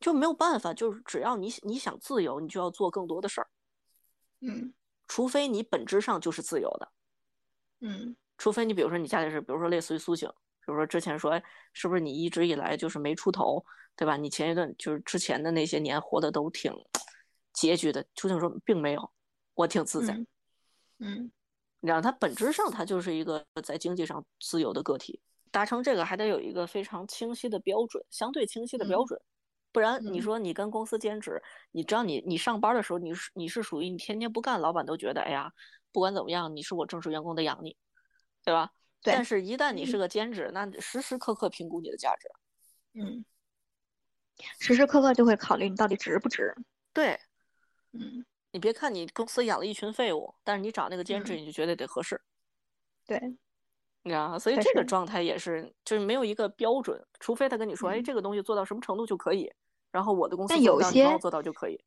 [0.00, 3.48] 就没有办法，就是只要你你想自由，你就要做更多的事儿，
[4.40, 4.74] 嗯
[5.06, 6.90] 除非你本质上就是自由的。
[7.80, 11.42] 嗯除非你比如说你家里是，比如说类似于苏醒，比如说之前说，哎，
[11.72, 13.64] 是不是你一直以来就是没出头，
[13.96, 14.16] 对吧？
[14.16, 16.72] 你前一段就是之前的那些年活得都挺
[17.54, 18.04] 拮据的。
[18.14, 19.10] 苏醒说并没有，
[19.54, 20.14] 我挺自在。
[20.14, 20.26] 嗯
[20.98, 21.32] 嗯
[21.80, 25.20] 你知道，他本质上他就是一个在经济上自由的个体。
[25.50, 29.20] 达成这个还得有一个非常清晰的标准，相对清晰的标嗯准。
[29.72, 35.52] 不然你嗯说你跟公司兼职，你知道你你上班的时候，你是你是属于你天天不干，老板都觉得哎呀，
[35.96, 37.74] 不管怎么样，你是我正式员工得养你，
[38.44, 38.70] 对吧？
[39.00, 42.28] 对但是，一旦你是嗯个兼职，那时时刻刻评估你的价值。
[43.00, 43.24] 嗯，
[44.58, 46.54] 时时刻刻就会考虑你到底值不值。
[46.92, 47.18] 对
[47.92, 52.20] 嗯，你别看你公司养了一群废物，但是你找那个兼职，嗯你就觉得得合适，
[53.06, 53.18] 对，
[54.02, 54.38] 你知道吗？
[54.38, 59.50] 所以这个状态也是，就是没有一个标准，除非他跟你说，哎，嗯这个东西做到什么程度就可以，
[59.90, 61.82] 然后我的公司但有做不到，你做到就可以。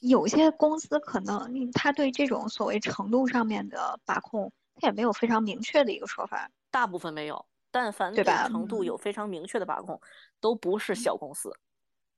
[0.00, 6.50] 有些公司可能嗯他对这种所谓程度上面的把控，他也没有非常明确的一个说法。
[6.70, 10.00] 大部分没有，但凡对程度嗯有非常明确的把控，
[10.40, 11.50] 都不是小公司。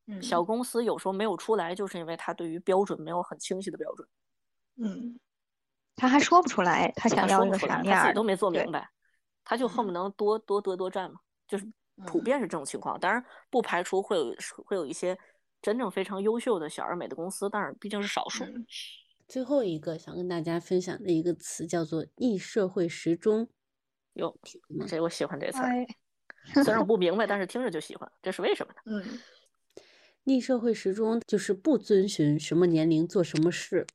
[0.07, 4.07] 嗯小公司有时候没有出来，就是因为他对于标准没有很清晰的标准，
[4.77, 5.19] 嗯，
[5.97, 7.85] 他还说不出来他他想要一个啥样。
[7.85, 8.87] 他自己都没做明白，
[9.45, 11.65] 他就恨不嗯能多多得多占嘛，就是
[12.05, 13.01] 普嗯遍是这种情况。
[13.01, 14.35] 当然不排除会有
[14.67, 15.19] 会有一些
[15.65, 18.45] 真正非常优秀的小而美的公司，但是毕竟是少数。
[18.45, 18.67] 嗯
[19.27, 23.49] 最后一个想跟大家分享的一个词叫做逆社会时钟。
[24.13, 24.39] 哟，
[24.87, 25.87] 这我喜欢这词儿，哎，
[26.63, 28.13] 虽然我 不明白，但是听着就喜欢。
[28.23, 28.81] 这是为什么呢？
[28.85, 29.19] 嗯，
[30.25, 33.87] 逆社会时钟就是不遵循什么年龄做什么事。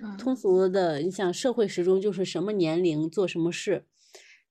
[0.00, 3.84] 嗯通俗的，你想社会时钟就是什么年龄做什么事，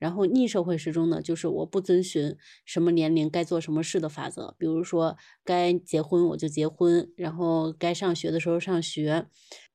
[0.02, 4.56] 然后逆社会时钟呢，就是我不遵循什么年龄该做什么事的法则。
[4.57, 5.15] 比如说，
[5.45, 9.28] 该结婚我就结婚，然后该上学的时候上学，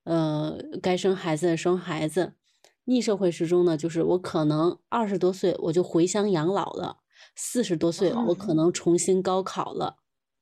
[0.03, 2.32] 呃，该生孩子生孩子。
[2.86, 6.97] 逆社会时钟呢，就是我可能二十多岁我就回乡养老了，
[7.36, 9.98] 四十多岁我可能重新高考了，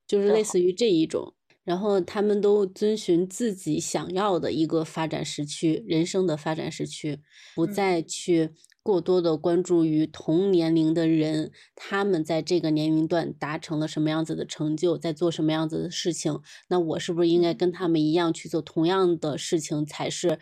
[0.07, 1.35] 就是类似于这一种。
[1.63, 7.21] 然后他们都遵循自己想要的一个发展时区，人生的发展时区，
[7.55, 8.51] 不再去
[8.85, 16.39] 过多的关注于同年龄的人，他们在这个年龄段达成了什么样子的成就，在做什么样子的事情，
[16.69, 20.39] 那我是不是应该跟他们一样去做同样的事情才是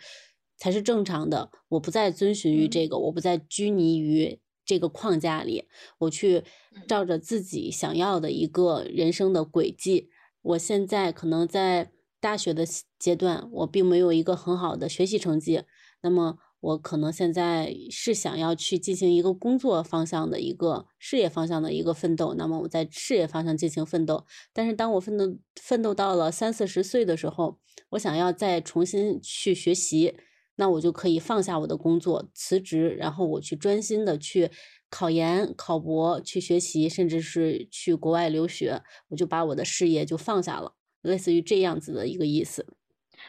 [0.57, 1.49] 才是正常的？
[1.69, 5.63] 我不再遵循于这个，我不再拘泥于这个框架里，
[5.99, 6.43] 我去
[6.85, 10.09] 照着自己想要的一个人生的轨迹。
[10.41, 12.65] 我现在可能在大学的
[12.99, 15.63] 阶段，我并没有一个很好的学习成绩，
[16.01, 24.25] 那么我可能现在是想要去进行一个工作方向的一个事业方向的一个奋斗，那么我在事业方向进行奋斗。
[24.53, 27.59] 但是当我奋斗奋斗到了三四十岁的时候，
[27.89, 30.15] 我想要再重新去学习，
[30.55, 34.49] 那我就可以放下我的工作，辞职，然后我去专心的去。
[34.89, 42.63] 考研、考博去学习，甚至是去国外留学，我就把我的事业就放下了，类似于这样子的一个意思。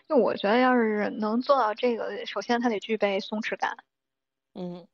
[0.09, 3.77] 就我觉得，要是能做到这个，首先他得具备松弛感，
[4.55, 4.87] 嗯，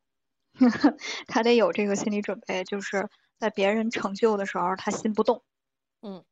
[1.29, 3.09] 他得有这个心理准备，就是
[3.39, 5.43] 在别人成就的时候，他心不动。
[6.03, 6.25] 嗯，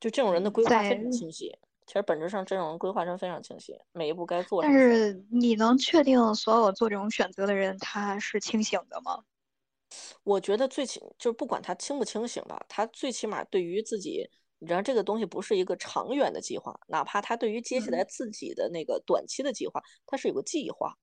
[0.00, 1.56] 就这种人的规划非常清晰。
[1.86, 4.72] 其实本质上，这种人规划真非常清晰，每一步该做但。
[4.72, 9.22] 是你能确定所有做这种选择的人他是清醒的吗？
[10.24, 14.28] 我觉得最起就是不管他清不清醒吧，他最起码对于自己，
[14.58, 20.96] 你知道这个东西不是一个长远的计划，哪怕他对于接下来自己的那个短期的计划，他是有个计划，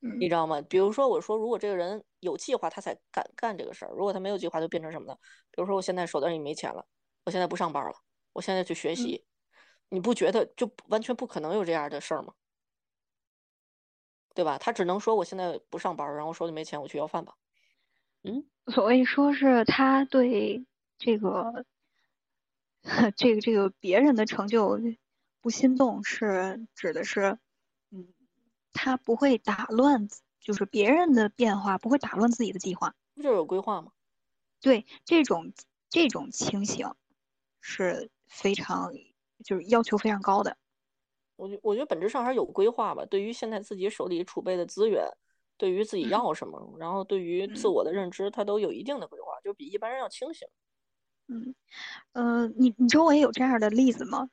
[0.00, 0.60] 嗯你知道吗？
[0.62, 5.16] 比如说我说，如果这个人有计划，他才敢干这个事儿；如果他没有计划，就变成什么呢？
[5.50, 6.86] 比如说我现在手头里没钱了，
[7.24, 7.92] 我现在不上班了，
[8.32, 9.24] 我现在去学习，
[9.88, 12.34] 你不觉得就完全不可能有这样的事儿吗？
[14.34, 14.58] 对吧？
[14.58, 17.34] 他只能说我现在不上班，然后手里没钱，我去要饭吧。
[18.24, 20.66] 嗯，所谓说是他对
[20.98, 21.64] 这个
[23.16, 24.78] 这个这个别人的成就
[25.40, 27.38] 不心动，是指的是，
[27.90, 28.12] 嗯，
[28.72, 30.08] 他不会打乱，
[30.38, 32.94] 就是别人的变化不会打乱自己的计划。
[33.14, 33.92] 不就是有规划吗？
[34.60, 35.52] 对这种
[35.88, 36.86] 这种清醒
[37.60, 38.92] 是非常
[39.44, 40.56] 就是要求非常高的。
[41.36, 43.04] 我觉我觉得本质上还是有规划吧。
[43.06, 45.06] 对于现在自己手里储备的资源，
[45.56, 50.46] 对于自己嗯要什么，然后对于自嗯我的认知，他都有一定的规划，就比一般人要清醒。
[51.28, 51.54] 嗯，
[52.12, 54.28] 呃，你你周围有这样的例子吗？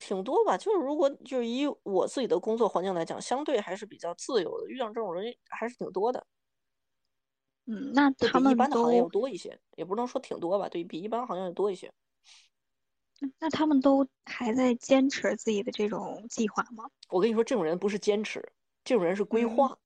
[0.00, 6.24] 挺多吧，就是如果就是以我自己的工作环境来讲，相对还是比较自由的，遇上这种人还是挺多的，
[7.66, 11.92] 嗯，那他们一般的行业要多一些，也不能说挺多吧，对比一般行业要多一些。
[13.40, 16.88] 那他们都还在坚持自己的这种计划吗？
[17.10, 18.52] 我跟你说，这种人不是坚持，
[18.84, 19.78] 这种人是规嗯划。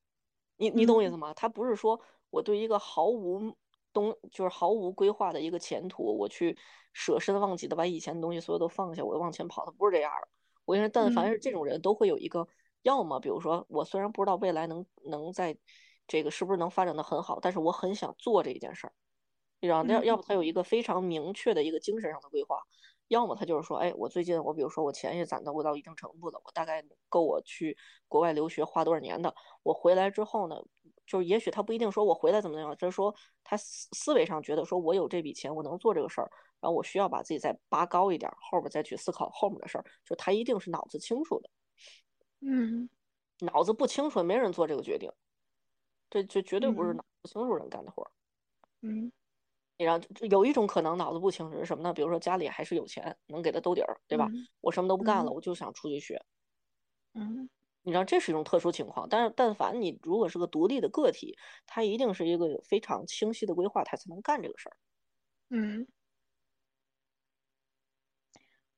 [0.56, 1.32] 你你懂我意思嗯吗？
[1.34, 2.00] 他不是说
[2.30, 3.56] 我对一个毫无
[3.92, 6.56] 东就是毫无规划的一个前途，我去
[6.92, 10.28] 舍身忘己的把以前的东西所有都放下，我往前跑，他不是这样的。
[10.64, 12.46] 我跟你说，但凡嗯是这种人，都会有一个，
[12.82, 15.56] 要么比如说，我虽然不知道未来能能在
[16.06, 18.92] 这个是不是能发展的很好，但是我很想做这一件事儿。
[19.60, 22.60] 你知道，要嗯要不他有一个非常明确的一个精神上的规划，
[23.08, 27.76] 要么他就是说，哎，我最近我比如说我钱也攒到到一定程度了，我大概够我去
[28.08, 30.56] 国外留学花多少年的，我回来之后呢，
[31.12, 33.14] 就是也许他不一定说我回来怎么样，就是说
[33.44, 41.50] 他思思维上觉得说我有这笔钱，我能做这个事儿，然后我需要把自己再拔高一点儿，后边再去思考后面的事儿，就他一定是脑子清楚的，
[42.40, 42.88] 嗯
[43.40, 45.12] 脑子不清楚，没人做这个决定，
[46.08, 48.10] 这这绝对不是嗯脑子清楚人干的活儿。
[48.80, 49.12] 嗯
[49.76, 51.92] 你让有一种可能脑子不清楚是什么呢？
[51.92, 54.28] 比如说家里还是有钱，能给他兜底儿，对吧？
[54.32, 56.24] 嗯我什么都不干了，嗯我就想出去学。
[57.14, 57.50] 嗯
[57.82, 61.36] 你知道这是一种特殊情况，但是但凡你如果是个独立的个体，
[61.66, 64.76] 他一定是一个有非常清晰的规划，他才能干这个事儿。
[65.50, 65.86] 嗯，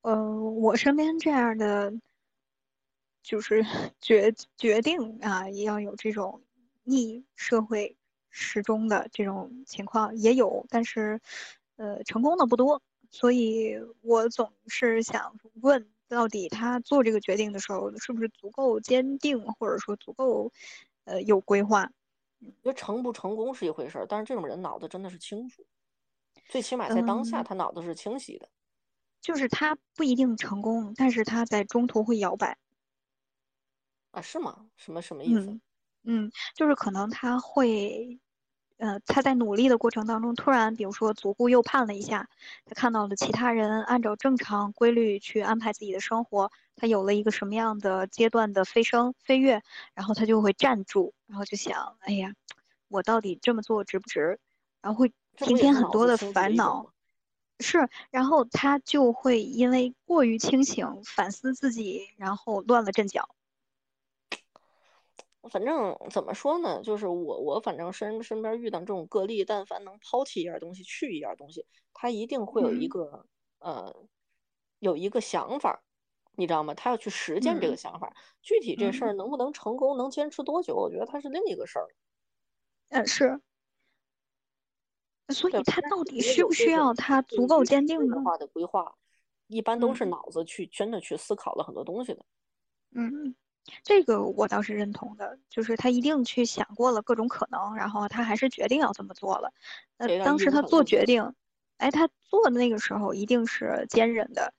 [0.01, 0.13] 呃，
[0.51, 1.91] 我身边这样的
[3.25, 3.63] 就是
[3.99, 6.43] 决决定啊，也要有这种
[6.83, 7.97] 逆社会
[8.29, 11.19] 时钟的这种情况也有，但是
[11.77, 20.51] 呃，成功的不多，所以我总是想问到底他做这个决定的时候是不是足够坚定，或者说足够
[21.05, 21.89] 呃有规划。
[22.39, 25.65] 我觉得成不成功是一回事儿，但是这种人脑子真的是清楚，
[26.49, 28.49] 最起码在当下嗯他脑子是清晰的。
[29.21, 32.57] 就是他不一定成功，但是他在中途会摇摆。
[34.11, 34.67] 啊，是吗？
[34.77, 35.51] 什么什么意思？
[35.51, 35.61] 嗯
[36.03, 38.19] 嗯，就是可能他会，
[38.77, 42.29] 呃，他在努力的过程当中，突然比如说左顾右盼了一下，
[42.65, 49.61] 他看到了其他人按照正常规律去安排自己的生活，他有了一个什么样的阶段的飞升飞跃，
[49.93, 52.33] 然后他就会站住，然后就想，哎呀，
[52.89, 54.39] 我到底这么做值不值？
[54.81, 56.91] 然后会天这不也是天很多的烦恼。
[57.61, 63.34] 是，然后他就会因为过于清醒，反思自己，然后乱了阵脚。
[65.49, 73.25] 反正怎么说呢，就是我我反正身身边遇到这种个例，但凡能抛弃一样东西，去一样东西，他一定会有一嗯个、
[73.59, 73.95] 呃
[74.79, 75.79] 有一个想法儿，
[76.35, 76.73] 你知道吗？
[76.73, 78.13] 他要去实践这个嗯想法儿。
[78.41, 81.87] 具体这事嗯儿能不能成功，能坚持多久，我觉得他是另一个事儿，
[82.89, 83.39] 嗯，是，
[85.29, 85.49] 所？
[85.49, 88.15] 以他到底需不需要他足够坚定呢？
[88.15, 88.95] 规划的规划，
[89.47, 92.23] 一般都是嗯脑子去真的去思考了很多东西的。
[92.91, 93.35] 嗯，
[93.83, 99.51] 这个我倒是认同的，就是他一定去想过了各种可能，然后他还是决定要这么做了。
[99.97, 100.83] 那当时他做。
[100.83, 101.33] 决定，
[101.77, 104.53] 哎，他做的那个时候一定是坚忍的，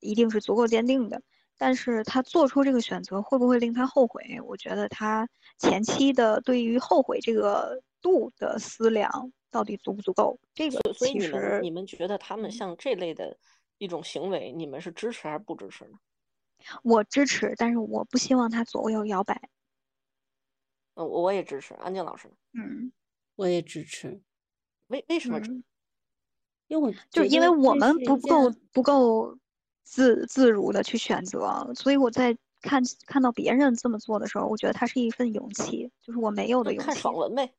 [0.00, 1.20] 一定是足够坚定的。
[1.58, 4.40] 但是他做出这个选择会不会令他后悔？
[4.42, 13.36] 我觉得他前期的对于后悔这个度的思量到底足不足够，这个其所以你们实，你们觉得他们嗯，像这类的
[13.76, 15.98] 一种行为，你们是支持还是不支持呢？
[16.82, 19.40] 我支持，但是我不希望他左右摇摆。
[20.94, 21.74] 嗯，我我也支持。
[21.74, 22.30] 安静老师？
[22.52, 22.92] 嗯
[23.36, 24.20] 我也支持，
[24.88, 25.50] 为为什么支？
[25.50, 25.64] 嗯，
[26.66, 29.38] 因为我就是因为我们不够不够
[29.82, 37.20] 自自如的去选择，所以我在看看到别人这么做的时候，我觉得他是一份勇气，就是我没有的勇气看爽气。
[37.20, 37.54] 文呗。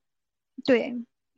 [0.64, 0.90] 对，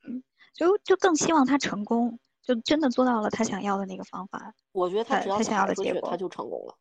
[0.03, 0.22] 嗯，
[0.53, 6.77] 就就更希望他成功，就真的做到了他想要的那个方法，我觉得他只要他他想要的结果他就成功了。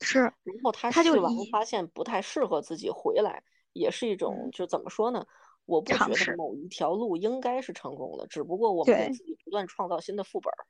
[0.00, 3.42] 是，然后他他就试完发现不太适合自己，回来
[3.72, 5.26] 也是一种，嗯就怎么说呢？
[5.64, 10.66] 我不觉得，某一条路应该是成功的，只不过我们给自己不断创造新的副本儿，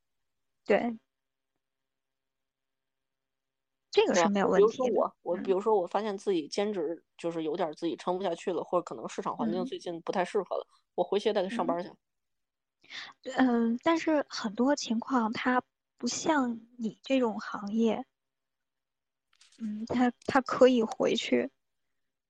[0.67, 0.99] 对，
[3.93, 4.15] 这个？
[4.15, 4.71] 是没有问题的。
[4.71, 11.67] 如说我，我比嗯如说我发现自己兼职就是有点儿自己撑不下去了，或者可能市场环境嗯最近不太适合了，我回去也得上嗯。
[11.67, 11.91] 班去。
[13.25, 15.63] 嗯，但是很多情况它
[15.99, 18.05] 不像你这种行业，
[19.59, 21.51] 嗯，他他可以回去，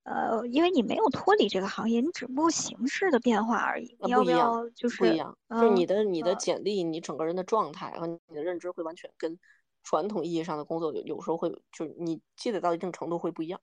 [0.04, 3.96] 呃，因为你没有脱离这个行业，你只不过形式的变化而已。
[4.00, 9.38] 呃，你要不要就是，不一样，就是你嗯的你的嗯简历，你整个人的状态和你的认知会完全跟
[9.82, 13.60] 传统意义上的工作有有时候会，就是你积累到一定程度会不一样。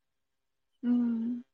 [0.81, 1.45] 嗯，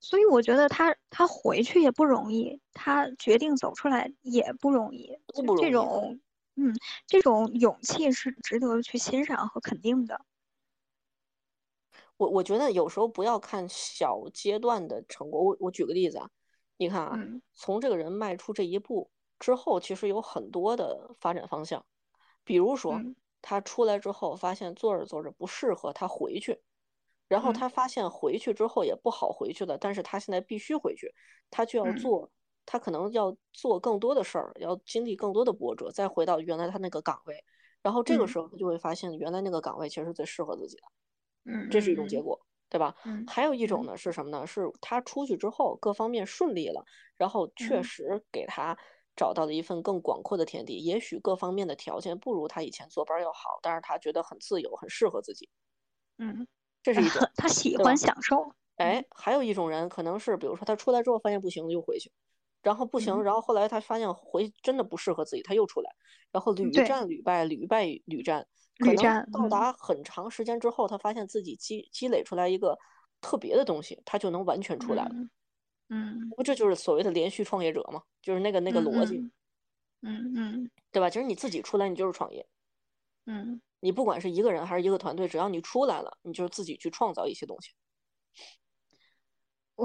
[0.00, 5.70] 所以我觉得他他回去也不容易，他决定走出来也不容易，就这都不容易。
[5.72, 6.20] 种，
[6.56, 6.72] 嗯，
[7.06, 10.24] 这种勇气是值得去欣赏和肯定的。
[12.16, 15.42] 我我觉得有时候不要看小阶段的成果。
[15.42, 16.30] 我我举个例子啊，
[16.76, 21.84] 你看啊，嗯从这个人迈出这一步之后，其实有很多的发展方向。
[22.44, 26.62] 比如说，嗯他出来之后发现做着做着不适合，他回去，
[27.28, 31.12] 然后嗯他发现回去之后也不好回去了，但是他现在必须回去，
[31.50, 32.30] 他就要嗯做，
[32.66, 37.44] 他可能要做更多的事儿，要经历更多的波折，再回到原来他那个岗位，
[37.82, 40.82] 然后这个嗯时候他就会发现原来那个岗位其实是最适合自己的。
[41.46, 42.94] 嗯这是一种结嗯果，对吧？
[43.04, 44.46] 嗯还有一种嗯呢是什么呢？
[44.46, 46.84] 是他出去之后各方面顺利了，
[47.16, 48.76] 然后确嗯实给他
[49.14, 55.48] 找到了一份更广阔的天地，也许各方面的条件不如他以前坐班儿要好，但是他觉得很自由，很适合自己，
[56.18, 56.46] 嗯，
[56.82, 57.96] 这是一种， 他喜欢？
[57.96, 58.54] 享受。
[58.76, 62.10] 哎嗯，还有一种人可能是，比如说他出来之后发现不行，又回去，
[62.64, 65.94] 然后不行，嗯然后后来他发现回真的不适合自己，他又出来，
[66.32, 68.44] 然后屡，战屡败，屡败屡战，
[68.78, 72.76] 可能屡战，到嗯达很长时间之后，他发现自己积积累出来一个
[73.20, 75.10] 特别的东西，他就能完全出来了。
[75.14, 75.30] 嗯
[75.90, 79.30] 嗯不，这就是所谓的连续创业者嘛，就是那个那个嗯逻辑，嗯
[80.02, 81.10] 嗯嗯对吧？
[81.10, 82.46] 其实你自己出来，你就是创业，
[83.26, 87.72] 嗯你不管是一个人还是一个团队，只要你出来了，你就是自己去创造一些东西。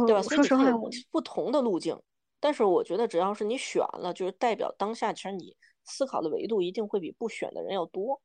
[0.06, 0.22] 对吧？
[0.24, 2.00] 我说实话，所以你有不同的路径，
[2.40, 8.22] 但是我觉得只要是你选了，就是代表当下，其实你思考的维度一定会比不选的人要多。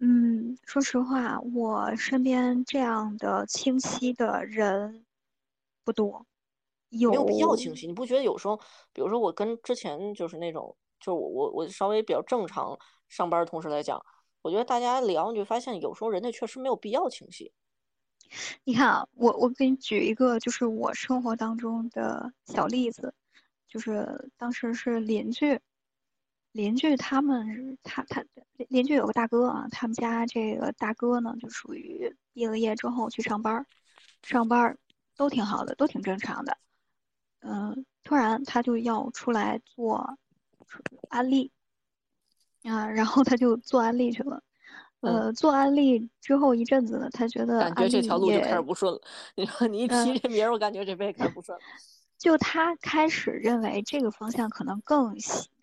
[0.00, 5.06] 嗯，说实话，我身边这样的清晰的人
[5.84, 6.26] 不多，
[6.90, 8.56] 有没有必要，清晰，你不觉得有时候，
[8.92, 12.78] 比如说我跟之前就是那种就是我我我稍微比较正常
[13.08, 14.04] 上班的同事来讲，
[14.42, 17.52] 我觉得大家聊你就发现有时候人家确实没有必要清晰。
[18.64, 23.14] 你看啊，我我给你举一个就是我生活当中的小例子，
[23.68, 25.60] 就是当时是邻居，
[26.52, 28.24] 邻居他们他他
[28.68, 33.66] 邻居有个大哥啊，他们家这个大哥呢就属于毕了业之后去上班，
[34.22, 34.76] 上班
[35.16, 36.58] 都挺好的，都挺正常的，
[37.40, 40.18] 嗯，突然他就要出来做
[41.08, 41.52] 安利
[42.62, 44.42] 啊，然后他就做安利去了。
[45.04, 49.00] 呃，做安利之后一阵子呢，他觉得感觉这条路就开始不顺了。
[49.36, 51.64] 你说你一提这名儿，我感觉这辈子开始不顺了。
[52.18, 55.14] 就他开始认为这个方向可能更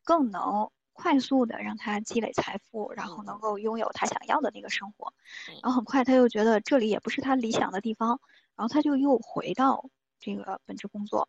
[0.04, 5.12] 更能快速的让他积累财富，然后能够拥有他想要的那个生活。
[5.64, 8.20] 然后很快他又觉得这里也不是他理想的地方，
[8.56, 9.90] 然后他就又回到
[10.20, 11.28] 这个本职工作。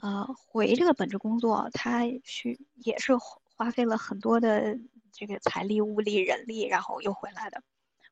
[0.00, 3.12] 呃，回这个本职工作，他去也是
[3.56, 4.78] 花费了很多的。
[5.14, 7.62] 这个财力、物力、人力，然后又回来的，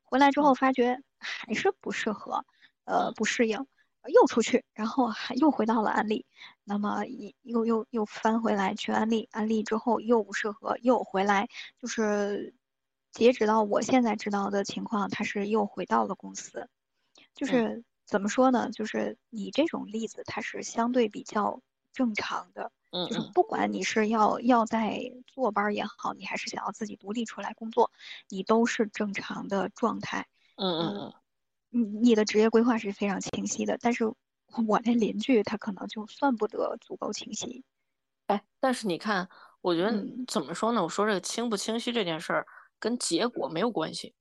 [0.03, 2.45] 回来之后发觉还是不适合，
[2.85, 3.67] 呃，不适应，
[4.07, 6.25] 又出去，然后还又回到了安利，
[6.63, 11.47] 那么又又又又翻回来去安利，安利之后又不适合，又回来，
[11.79, 12.55] 就是
[13.11, 16.69] 截止到我现在知道的情况，他是又回到了公司，
[17.35, 18.69] 就是怎么说呢？
[18.71, 21.61] 就是你这种例子，它是相对比较
[21.93, 22.71] 正常的。
[22.91, 27.91] 就是不管你是要要在坐班也好，你还是想要自己独立出来工作，
[28.29, 30.27] 你都是正常的状态。
[30.57, 31.13] 嗯嗯嗯，
[31.71, 34.05] 你你的职业规划是非常清晰的，但是
[34.67, 37.63] 我那邻居他可能就算不得足够清晰。
[38.27, 39.27] 哎，但是你看，
[39.61, 39.91] 我觉得
[40.27, 40.83] 怎么说呢？
[40.83, 42.45] 我说这个清不清晰这件事儿
[42.77, 44.13] 跟结果没有关系，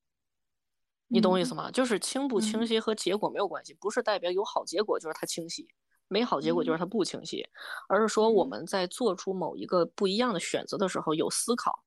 [1.08, 1.70] 你懂我意思吗？
[1.70, 5.68] 就是清不清晰和结果没有关系，不是代表有好结果就是它清晰。
[6.12, 7.42] 美好结果就是它不清晰，
[7.88, 11.82] 而是说我们在做出某一个不一样的选择的时候有思考。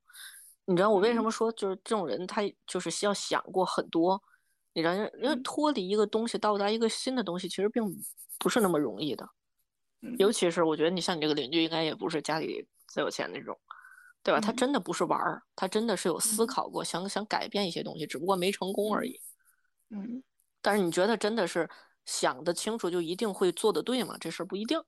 [0.66, 4.20] 你知道我为什么说就是这种人他就是需要想过很多？
[4.74, 7.84] 你知道，因为脱离一个东西到达一个新的东西，其实并
[8.40, 9.30] 不是那么容易的。
[10.18, 13.56] 尤其是我觉得你像你这个邻居，应该也不是家里最有钱那种，
[14.24, 14.42] 对吧？
[14.42, 19.22] 他真的不是玩儿，他真的是有思考过，想想改变一些东西，只不过没成功而已。
[19.92, 20.24] 嗯，
[20.62, 21.70] 但是你觉得真的是？
[22.06, 24.16] 想得清楚就一定会做得对吗？
[24.20, 24.80] 这事儿不一定。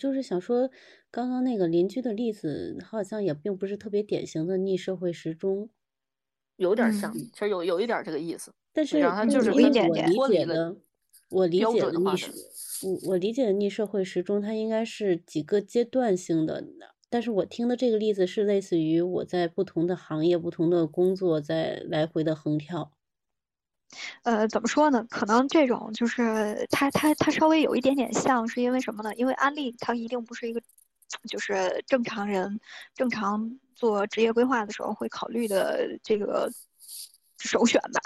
[0.00, 0.70] 就是想说，
[1.10, 5.68] 刚刚那个邻居的例子，好像也并不是特别典型的逆社会时钟，
[6.56, 8.52] 有点像，其实有有一点这个意思。
[8.72, 10.74] 但是他就是我理解的，
[11.28, 12.32] 我理解的逆社，
[12.82, 16.64] 我我理解的逆社会时钟，它应该是几个阶段性的。
[17.10, 22.90] 但是我听的这个例子是类似于我在不同的行业、不同的工作在来回的横跳。
[24.22, 25.06] 呃，怎么说呢？
[25.10, 29.14] 可能这种就是它它它稍微有一点点像是因为什么呢？
[29.16, 30.62] 因为安利它一定不是一个，
[31.28, 32.58] 就是正常人
[32.94, 36.50] 正常做职业规划的时候会考虑的这个
[37.38, 38.00] 首选吧。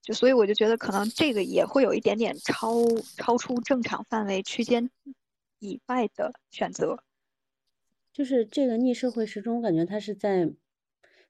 [0.00, 2.84] 就所以我就觉得可能这个也会有一点点超
[3.16, 4.90] 超出正常范围区间
[5.60, 6.98] 以外的选择。
[8.12, 10.50] 就是这个逆社会时钟，感觉它是在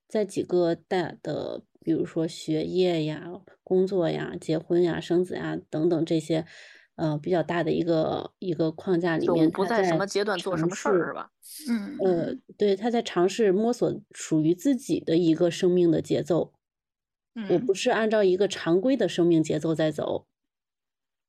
[0.09, 1.63] 在几个大的。
[1.85, 3.31] 比如说学业呀、
[3.63, 6.45] 工作呀、结婚呀、生子呀等等这些，
[6.97, 11.31] 呃，比较大的一个一个框架里面，不在什么阶段做什么事儿是吧？
[11.69, 16.53] 嗯，呃，对，他在尝试摸索属于自己的一个生命的节奏。
[17.49, 20.27] 我不是按照一个常规的生命节奏在走。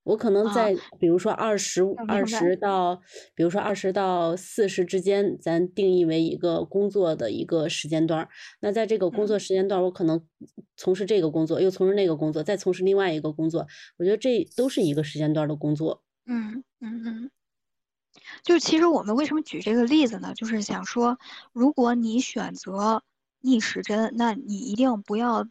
[0.04, 3.02] 我可能在，比如说二十二十到，
[3.36, 8.28] 比如说二十到四十之间，咱定义为一个工作的一个时间段。
[8.60, 10.22] 那在这个工作时间段，我可能
[10.76, 13.66] 从事这个工作，又从事那个工作，再从事另外一个工作。
[13.98, 16.04] 我觉得这都是一个时间段的工作。
[16.26, 17.32] 嗯嗯嗯。
[18.44, 20.34] 就其实我们为什么举这个例子呢？
[20.36, 21.18] 就是想说，
[21.54, 23.04] 如果你选择
[23.40, 25.48] 逆时针，那你一定不要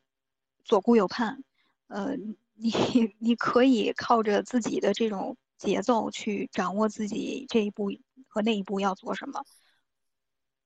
[0.62, 1.43] 左顾右盼。
[1.89, 2.16] 呃。
[2.62, 2.70] 你
[3.18, 7.90] 你可以靠着自己的这种节奏去掌握自己这一步
[8.28, 9.43] 和那一步要做什么。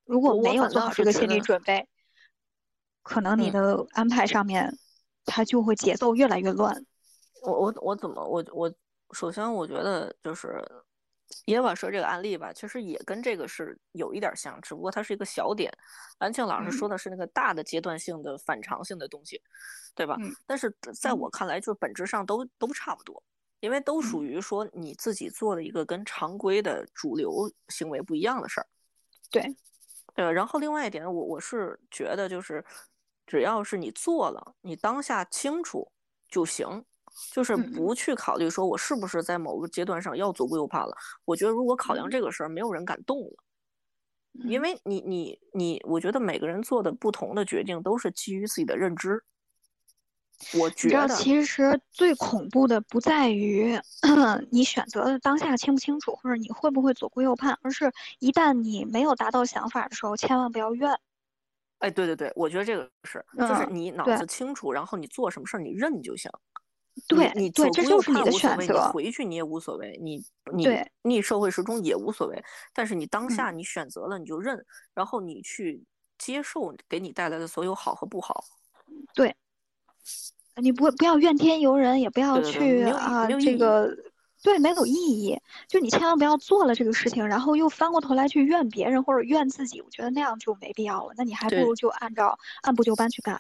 [0.05, 1.89] 如果没有做好这个心理准备，
[3.02, 4.77] 可能你的安排上面，
[5.24, 6.85] 它就会节奏越来越乱。
[7.43, 8.73] 我我我怎么我我
[9.12, 10.62] 首先我觉得就是
[11.47, 15.73] 耶瓦说这个案例吧，其实也跟这个是有一点像，只不过它是一个小点。
[16.19, 19.43] 安庆老师说的是那个大的阶段性的反常性的东西。
[19.97, 20.15] 对吧？
[20.47, 20.70] 但是
[21.01, 23.23] 在我看来，就是本质上都都差不多，
[23.61, 28.66] 因为都属于说你自己做了一个跟常规的主流行为不一样的事儿。
[29.31, 29.57] 对，
[30.16, 32.62] 呃，然后另外一点，我我是觉得就是，
[33.27, 35.90] 只要是你做了，你当下清楚
[36.28, 36.85] 就行，
[37.33, 40.97] 就是不去考虑说我是不是在某个阶段上要左顾右盼了。
[41.25, 43.43] 我觉得如果考量这个事儿，没有人敢动了。
[44.45, 49.23] 因为你你你，我觉得每个人做的不同的决定都是基于自己的认知。
[50.53, 53.75] 我觉得，其实最恐怖的不在于
[54.53, 60.95] 你选择的当下清不清楚，或者你会不会左顾右盼，而是一旦你没有达到想法的时候，千万不要怨。
[61.79, 66.31] 哎，对对对，我觉得这个是，就是你脑子清楚，然后你做什么事儿你认就行。
[67.09, 68.74] 对，你对，这就是你的选择。
[68.74, 70.66] 你回去你也无所谓，你你
[71.02, 72.43] 逆社会时钟也无所谓。
[72.73, 74.64] 但是你当下你选择了，你就认，
[74.94, 75.85] 然后你去
[76.18, 78.44] 接受给你带来的所有好和不好。
[79.14, 79.35] 对。
[80.59, 83.94] 你不不要怨天尤人，也不要去啊，这个
[84.43, 85.39] 对没有意义。
[85.68, 91.12] 就你千万不要做了这个事情，然后又翻过头来去怨别人或者怨自己，我觉得那样就没必要了。
[91.14, 93.39] 那你还不如就按照按部就班去干。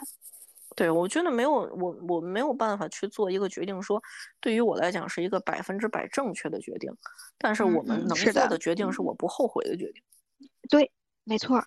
[0.76, 4.00] 对，我觉得没有我我没有办法去做一个决定，说
[4.40, 6.94] 对于我来讲是一个百分之百正确的决定，
[7.38, 10.02] 但是我们能做的决定是我不后悔的决定。
[10.68, 10.92] 对，
[11.24, 11.64] 没错。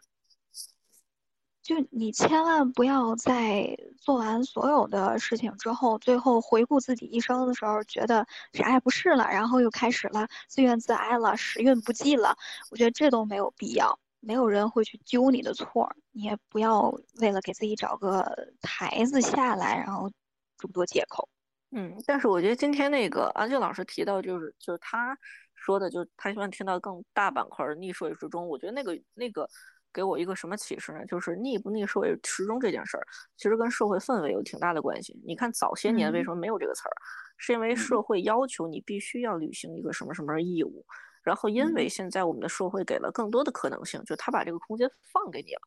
[1.62, 12.36] 就你千万不要在做完所有的事情之后，最后回顾自己一生的时候，觉得啥也不是了，然后又开始了自怨自艾了，时运不济了。
[12.72, 16.90] 我觉得这都没有必要，没有人会去揪你的错，你也不要
[17.22, 18.26] 为了给自己找个
[18.62, 20.10] 台子下来，然后
[20.58, 21.28] 这么多借口。
[21.72, 25.18] 嗯，但是我觉得今天那个安静老师提到，就是就是他
[25.56, 29.48] 说的，就是他希望听到更大板块的逆社会之中，我觉得那个那个。
[29.92, 31.04] 给我一个什么启示呢？
[31.08, 33.04] 就是逆不逆社会时钟这件事儿，
[33.36, 35.20] 其实跟社会氛围有挺大的关系。
[35.26, 36.94] 你看早些年为什么没有这个词儿，
[37.38, 40.86] 是因为社会要求你必须要履行一个什么什么义务，
[41.30, 45.62] 然后因为现在我们的社会给了更多的可能性，就他把这个空间放给你了，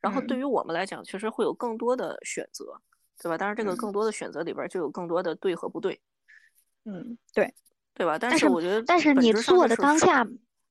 [0.00, 2.80] 然后对于我们来讲，确实会有更多的选择，
[3.22, 3.38] 对吧？
[3.38, 6.00] 当然这个更多的选择里边就有更多的对和不对。
[6.84, 7.54] 嗯，对，
[7.94, 8.18] 对吧？
[8.18, 10.26] 但是我觉得，但是你做的当下。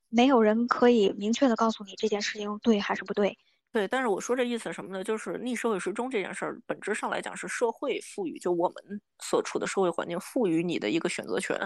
[0.10, 3.38] 没有人可以明确的告诉你这件事情对还是不对。
[3.74, 5.04] 对，但是我说这意思什么呢？
[5.04, 11.60] 就是逆社会时钟这件事儿，本质上来讲是社会赋予，就我们所处的社会环境赋予你的一个选择权。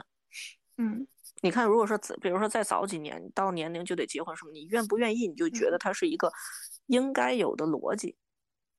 [0.78, 1.06] 嗯，
[1.42, 6.32] 你看，如果说比如说再早几年，到年龄就得结婚什么，你愿不愿意，你就觉得它是一个
[6.86, 8.16] 应该有的逻辑。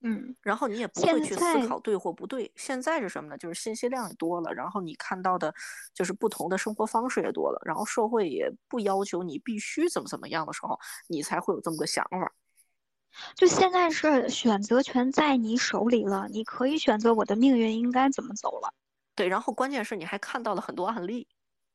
[0.04, 2.50] 嗯，然后你也不会去思考对或不对。
[2.56, 3.38] 现在是什么呢？
[3.38, 5.54] 就是信息量也多了，然后你看到的，
[5.94, 10.76] 就是不同的生活方式也多了，然后社会也不要求你必须怎么怎么样的时候，
[11.06, 12.32] 你才会有这么个想法。
[13.36, 18.74] 就现在是选择权在你手里了，你可以选择我的命运应该怎么走了。
[19.14, 21.28] 对，然后关键是你还看到了很多案例，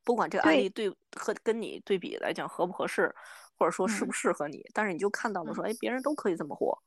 [0.07, 3.13] 不管这个案例对和跟你对比来讲合不合适，
[3.57, 6.77] 或者说适不适合你，但是你就看到了说，哎，别人都可以这么活。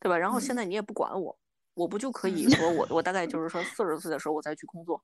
[0.00, 0.18] 对吧？
[0.18, 1.38] 然后现在你也不管我，
[1.74, 5.00] 我不就可以说我我大概就 是说四十岁的时候我再去工作，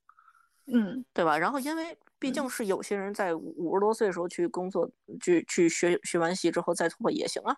[0.66, 1.38] 嗯，对吧？
[1.38, 4.90] 然后因为毕竟是有些人在五十多岁的时候去工作，
[5.20, 7.56] 去去学学完习之后再突破也行啊，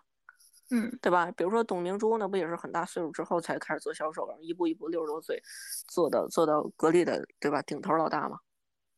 [0.69, 1.31] 嗯，对吧？
[1.31, 5.41] 比如说董明珠那不也是很大岁数之后才开始做销售，然后一步一步六十多岁
[5.87, 7.59] 做到做到格力的对吧？
[7.63, 8.37] 顶头老大嘛，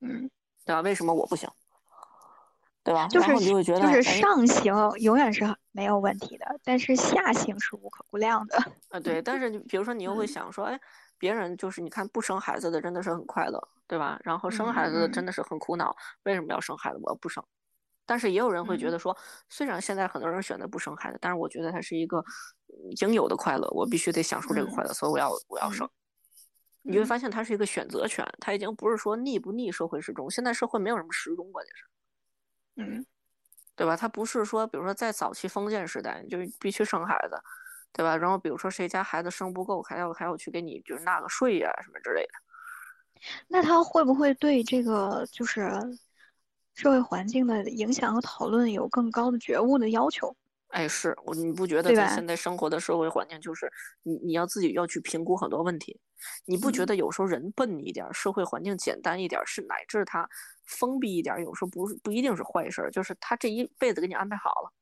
[0.01, 0.29] 嗯，
[0.65, 0.81] 对吧？
[0.81, 1.49] 为什么我不行？
[2.83, 3.07] 对吧？
[3.07, 8.57] 就是你就是上行永远是没有问题的，但是下行是无可估量的。
[8.89, 9.21] 啊， 对。
[9.21, 10.77] 但是你比如说，你又会想说，哎，
[11.17, 14.19] 别人就是你看不生孩子的真的是很快乐，对吧？
[14.23, 16.99] 然后生孩子的真的是很苦恼，为什么要生孩子？
[17.03, 17.41] 我不生。
[18.05, 19.15] 但是也有人会觉得说，
[19.47, 22.21] 虽然现在很多人选择不生孩子，但是我觉得它是一个
[22.99, 25.89] 应有的快乐，我必须得享受这个快乐，所以我要我要生。
[26.83, 31.85] 你会发现它是一个选择权，它已经不是说逆不逆社会时钟，现在社会没有什么时钟，关键是。
[32.75, 33.05] 嗯，
[33.75, 33.95] 对吧？
[33.95, 37.41] 它不是说，比如说在早期封建时代，就必须生孩子，
[37.91, 38.17] 对吧？
[38.17, 42.33] 然后比如说谁家孩子生不够，还要还要去给你就是纳个税呀什么之类的。
[43.47, 45.71] 那他会不会对这个就是
[46.73, 50.35] 社会环境的影响和讨论有更高的觉悟的要求？
[50.73, 53.71] 哎，是我你不觉得在现在生活的社会环境，就是
[54.01, 55.99] 你你要自己要去评估很多问题。
[56.45, 60.27] 你不觉得有时候人笨一点，社会环境简单一点，是乃至他
[60.65, 64.73] 封闭一点，有时候不是不一定是坏事，就是他这一辈子给你安排好了，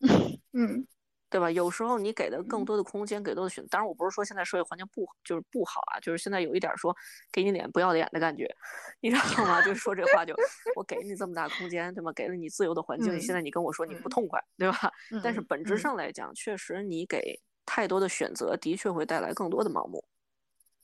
[0.52, 0.86] 嗯，
[1.30, 1.50] 对吧？
[1.50, 3.68] 有时候你给的更多的空间，给多的选择。
[3.70, 6.96] 当然，我不是说现在社会环境不就是不好啊，就是现在有一点说
[7.30, 8.48] 给你脸不要脸的感觉，
[9.00, 9.60] 你知道吗？
[9.62, 10.34] 就是说这话就
[10.74, 12.12] 我给你这么大空间，对吗？
[12.12, 14.92] 给了你自由的环境，现在你跟我说你不痛快，对吧？
[15.22, 20.02] 但是本质上来讲，确实你给太多的选择，的确会带来更多的盲目。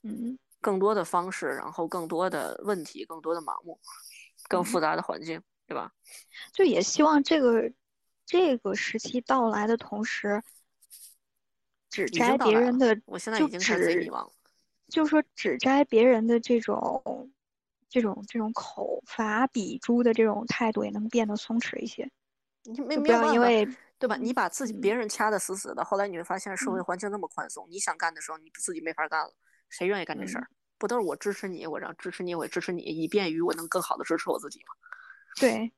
[0.02, 3.80] 嗯，更多的方式，然后更多的问题，更多的盲目，
[4.48, 5.90] 更复杂的环境，对吧？
[6.52, 7.72] 就也希望这个
[8.26, 10.42] 这个时期到来的同时，
[11.90, 14.30] 只摘别人的，我现在已经开始迷茫。
[14.88, 17.30] 就说只摘别人的这种
[17.88, 22.10] 这种这种口伐笔诛的这种态度，也能变得松弛一些。
[22.64, 23.66] 你没没有因为
[23.98, 24.16] 对吧？
[24.16, 29.34] 你把自己嗯别人掐得死死的，后来你会发现社会嗯环境那么宽松，你想干的时候你自己没法干了，
[29.68, 30.48] 谁愿意干这事儿？
[30.76, 34.74] 不都是我支持你，我让支持你，我也支持你，以便于我能更好的支持我自己吗，
[35.38, 35.72] 对，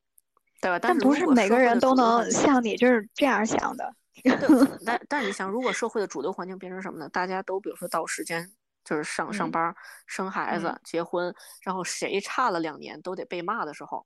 [0.60, 0.78] 对吧？
[0.78, 3.94] 但不是每个人都能像你这是这样想的。
[4.22, 4.32] 对，
[4.84, 7.08] 但但你想，如果社会的主流环境变成什么呢？
[7.08, 8.50] 大家都比如说到时间
[8.84, 9.76] 就是上上嗯班儿、
[10.06, 14.04] 生孩子嗯、结婚，然后谁差了两年都得被骂的时候，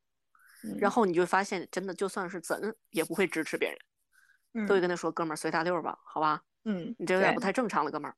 [0.78, 8.14] 然嗯后你就发现，真的就算是怎也不会支持别人，都会嗯跟他说：“哥们儿，随大溜儿吧，好吧，嗯，你这有点不太正常了，哥们儿，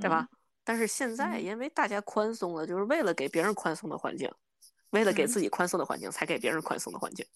[0.00, 0.28] 对吧？”
[0.62, 4.30] 但是现在嗯因为大家宽松了，就是为了给别人宽松的环境，
[4.94, 7.26] 为了给嗯自己宽松的环境，才给别人宽松的环境。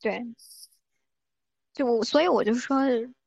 [0.00, 0.22] 对，
[1.74, 2.78] 就我所以我就说，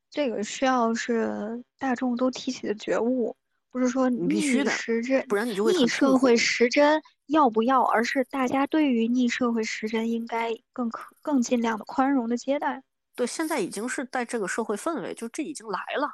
[0.10, 3.36] 这个需要是大众都提起的觉悟，
[3.70, 12.82] 不是说逆你必须的时针、不然你就会逆社会时针要不要，而是大家对于逆社会时针应该更可更尽量的宽容的接待。
[13.16, 16.08] 对，现在已经是在这个社会氛围，就这已经来了。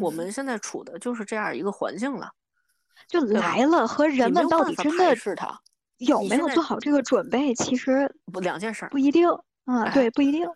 [0.00, 2.32] 我嗯们现在处的就是这样一个环境了，
[3.06, 5.60] 就来了，和人们到底真的是它，
[5.98, 9.28] 有没有做好这个准备，其实不两件事儿不，一定。
[9.64, 10.48] 嗯，哎对，不一定。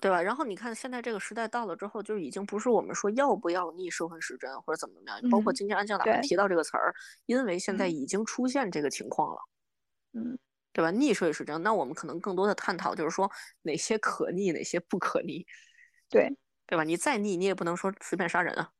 [0.00, 0.22] 对吧？
[0.22, 6.94] 然后你看现在这个时代到了之后，就已经不是我们说要不要逆社会时针或者怎么怎么样，包括嗯今天安静老师提到这个词儿，
[7.26, 9.38] 因为现在嗯已经出现这个情况了。
[10.12, 10.38] 嗯
[10.72, 10.90] 对吧？
[10.90, 13.30] 逆社会时针，那我们可能更多的探讨就是说
[13.62, 15.46] 哪些可逆，哪些不可逆，
[16.08, 16.36] 对，
[16.66, 16.82] 对吧？
[16.82, 18.70] 你再逆，你也不能说随便杀人啊，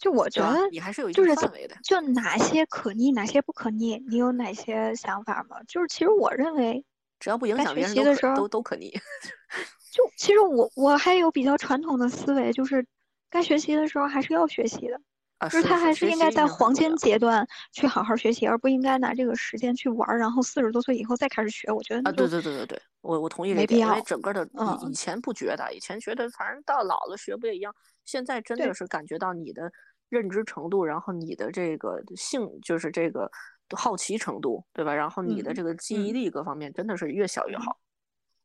[0.00, 0.68] 就我觉得？
[0.70, 1.76] 你还是有一就是怎定范围的。
[1.84, 5.58] 就哪些可逆，哪些不可逆，你有哪些想法吗？
[5.68, 6.82] 就是其实我认为，
[7.18, 8.90] 只要不影响别人的时候都都可逆。
[9.92, 12.86] 就其实我我还有比较传统的思维，就是
[13.28, 14.98] 该学习的时候还是要学习的，
[15.38, 21.70] 啊，就是他还是应该在黄金阶段去好好学习，而不应该拿这个时间去玩儿，然后四十多岁以后再开始学。
[21.72, 27.74] 我觉得啊，对对对对对，我我同意这没点，因为整个的以以嗯前不觉得，以前觉得反正到老了学不也一样，
[28.04, 29.72] 现在真的是感觉到你的
[30.10, 33.30] 认知程度，然后你的这个性就是这个
[33.74, 34.94] 好奇程度，对吧？
[34.94, 37.80] 然后你的嗯这个记忆嗯力各方面真的是越小越嗯好。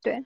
[0.02, 0.26] 对，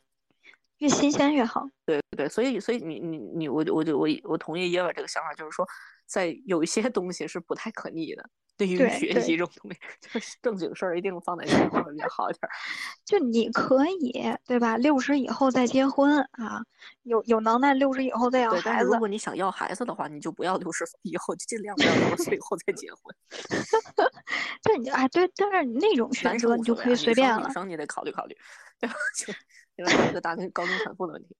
[0.77, 1.67] 越新鲜越好。
[1.85, 5.65] 对对，所以所以你你你我就我就我我同意耶娃这个想法，就是说，
[6.05, 8.29] 在有一些东西是不太可逆的。
[8.59, 12.49] 对于学习这种东西，就是正经事儿一定放在前面会比较好一点儿。
[13.05, 14.11] 就你可以，
[14.45, 14.75] 对吧？
[14.75, 16.61] 六十以后再结婚啊，
[17.03, 18.99] 有有能耐六十以后再要对，但孩子是如。
[18.99, 23.15] 果你想要孩子的话，你就不要六十岁以后，就尽量不要六十岁以后再结婚。
[24.61, 27.47] 对，你哎，对，但是那种选择你就可以随便了。
[27.47, 28.37] 女生你得考虑考虑，
[28.77, 28.95] 对吧？
[29.15, 29.33] 就
[29.77, 31.33] 因为还有一个高龄产妇的问题。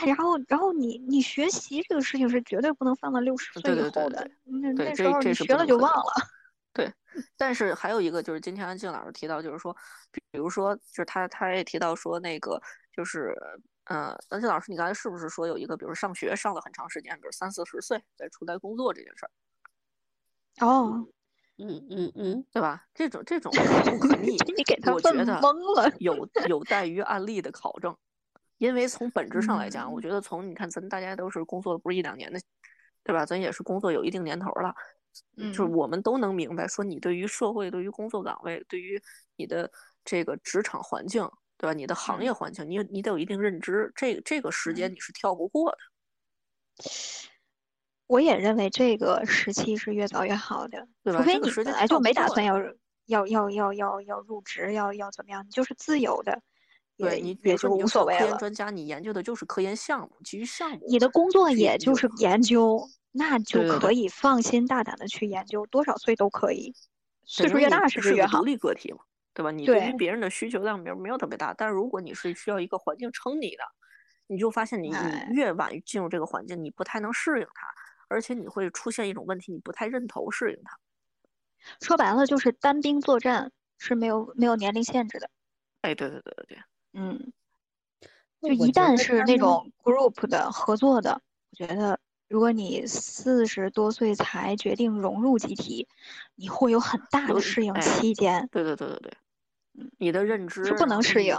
[0.00, 6.12] 哎，然后，然后你你学习这个事情是绝对不能放到六十岁对以后的对对对，那对那时候你学了就忘了。
[6.72, 6.92] 对，
[7.36, 9.76] 但是还有一个就是今天安静老师提到，就是说，
[10.10, 12.60] 比如说，就是他他也提到说那个
[12.92, 13.36] 就是。
[13.84, 21.08] 嗯，安静老师，你刚才是不是说有一个，比如上学上了很长时间，比如三四十岁再出来工作这件事儿，哦，
[21.58, 22.86] 嗯嗯嗯，对吧？
[22.94, 25.92] 这种这种可不可逆，你给他问我觉得懵了。
[25.98, 27.96] 有有待于案例的考证，
[28.60, 32.38] 因为从本质上来讲，我嗯觉得从你看咱大家都是工作了不是一两年的，
[33.02, 33.24] 对吧？
[33.24, 34.74] 咱也是工作有一定年头了，
[35.38, 39.02] 就是嗯我们都能明白，说你对于社会、对于工作岗位、对于
[39.36, 39.72] 你的
[40.04, 41.26] 这个职场环境，
[41.56, 41.72] 对吧？
[41.72, 45.78] 你的行嗯业环境，你你得有一定认知，这这个时间嗯你是跳不过的。
[48.08, 52.58] 我也认为这个时期是越早越好的，对除非你本来就没打算要
[53.06, 56.40] 要要要要要入职，要要怎么样，你就是自由的，也
[57.00, 58.38] 对你，比也就无所谓科研。
[58.38, 62.80] 专家，你研究的就是科研项目，基于项目，你的工作也就是研究，
[63.12, 66.74] 那就可以放心大胆的去研究，多少岁都可以，
[67.24, 68.44] 岁数越大是不是越好独。
[68.44, 68.98] 立个体嘛，
[69.34, 69.50] 对吧？
[69.50, 73.62] 你对于别人的需求量没有没有特别大，但是如果你是需要一个环境撑你的，
[74.26, 77.66] 你就发现你哎你越晚进入这个环境，你不太能适应它，
[78.08, 80.78] 而且你会出现一种问题，你不太认同适应它。
[81.80, 85.28] 说白了就是单兵作战是没有没有年龄限制的。
[85.82, 86.58] 哎，对对对对对，
[86.92, 87.32] 嗯，
[88.40, 91.98] 就一旦是那种 group 的合作的，我觉得
[92.28, 95.88] 如果你四十多岁才决定融入集体，
[96.34, 98.48] 你会有很大的适应哎期间。
[98.50, 99.12] 对对对对对
[99.78, 101.36] 嗯，你的认知是不能适应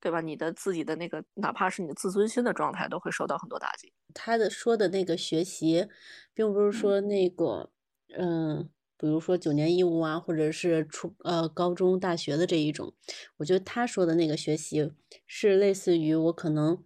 [0.00, 0.22] 对吧？
[0.22, 3.92] 你的自己的那个，哪怕是你的自尊心的状态，都会受到很多打击。
[4.14, 5.86] 他的说的那个学习，
[6.32, 7.70] 并不是说那个，
[8.16, 8.66] 嗯，
[9.00, 12.92] 比如说九年义务啊，或者是初呃高中、大学的这一种。
[13.38, 14.92] 我觉得他说的那个学习
[15.26, 16.84] 是类似于我可能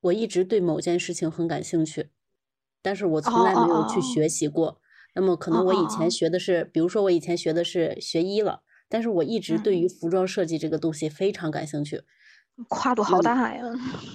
[0.00, 2.10] 我一直对某件事情很感兴趣，
[2.82, 4.80] 但是我从来没有去哦学习过。
[5.14, 12.02] 那么可能我以前学的是，比如说我以前学的是学医了，但是我一直对于嗯服装设计这个东西非常感兴趣。
[12.68, 13.62] 跨度好大呀！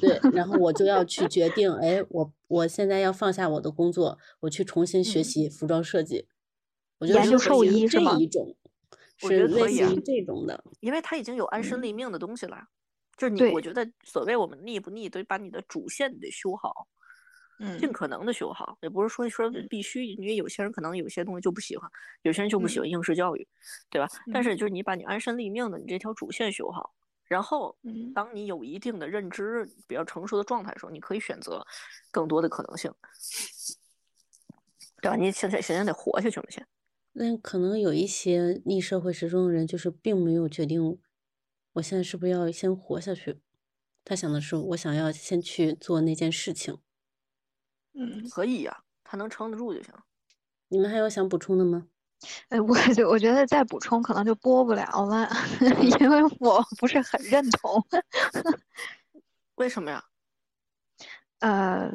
[0.01, 6.27] 对，然后我就要去决定，哎，我我现在要放下我的工作，我去重新学习服装设计。
[7.01, 8.55] 我觉得研究兽医这是吗一种，
[9.23, 10.63] 我觉是得可以啊类似于这种的。
[10.79, 12.63] 因为它已经有安身立命的东西了。
[13.17, 16.87] 就是你，我觉得所谓我们腻不腻，得把你的主线得修好，
[17.79, 21.87] 尽嗯可能的修好，也不是说说必须，因为有些人可能有些东西就不喜欢，
[22.23, 23.47] 有些人就不喜欢应试教育，
[23.91, 24.07] 对吧？
[24.33, 26.93] 但是就是你把你安身立命的你这条主线修好，
[27.25, 31.63] 然后嗯当你有一定的认知、比较成熟的状态的时候，你可以选择
[32.11, 32.91] 更多的可能性，
[34.99, 35.15] 对吧？
[35.15, 36.65] 你现在现在得活下去嘛，先。
[37.13, 40.99] 那可能有一些逆社会时钟的人，就是并没有决定，
[41.73, 43.41] 我现在是不是要先活下去。
[44.05, 46.79] 他想的是，我想要先去做那件事情。
[47.93, 49.93] 嗯，可以呀、他能撑得住就行。
[50.69, 51.87] 你们还有想补充的吗？
[52.49, 55.27] 哎，我就我觉得再补充可能就播不了了，
[55.99, 57.83] 因为我不是很认同。
[59.55, 60.03] 为什么呀？
[61.39, 61.91] 呃，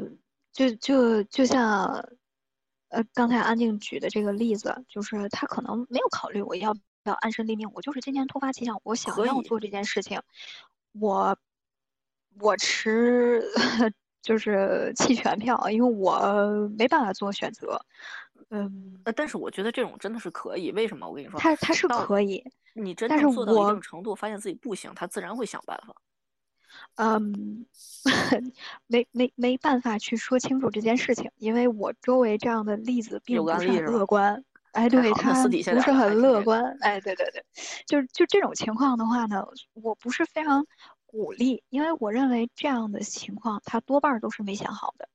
[0.53, 2.05] 就就就像，
[2.89, 10.21] 呃，刚才安静举的这个例子，就是他可能没有考虑我要不要安身立命，我就是今天突发奇想，我想要做这件事情，
[10.93, 11.37] 我
[12.41, 13.43] 我持
[14.23, 17.81] 就是弃权票，因为我没办法做选择。
[18.51, 20.71] 嗯，呃，但是我觉得这种真的是可以。
[20.73, 21.09] 为什么？
[21.09, 22.45] 我跟你说，他他是可以，
[22.75, 25.95] 你真但是正做到一定程度，发现自己不行，他自然会想办法。
[26.97, 27.67] 嗯，
[28.87, 34.45] 没没没办法去说清楚这件事情，因为我周围这样的例子并有不是很乐观。
[34.73, 36.77] 哎，对，他不是很乐观。
[36.81, 37.43] 哎，对对对，
[37.87, 40.67] 就是就这种情况的话呢，我不是非常
[41.07, 45.09] 鼓励，因为我认为这样的情况他多半儿都是没想好的。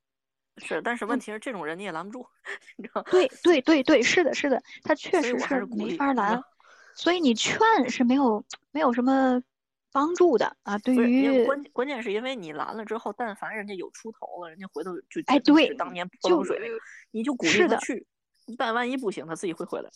[0.58, 2.26] 是，但是问题是这种人你也拦不住，
[2.76, 3.02] 你知道？
[3.04, 6.42] 对对对对，是的，是的，他确实是没法儿拦，
[6.94, 7.56] 所以你劝
[7.88, 9.40] 是没有没有什么
[9.92, 10.78] 帮助的啊。
[10.78, 16.76] 对于关关键是因为你拦了之后，但凡人家有出头了，人家回头就哎对当年泼就冷水那个，
[17.10, 18.06] 你就鼓励他去，
[18.56, 19.90] 但万一不行，他自己会回来。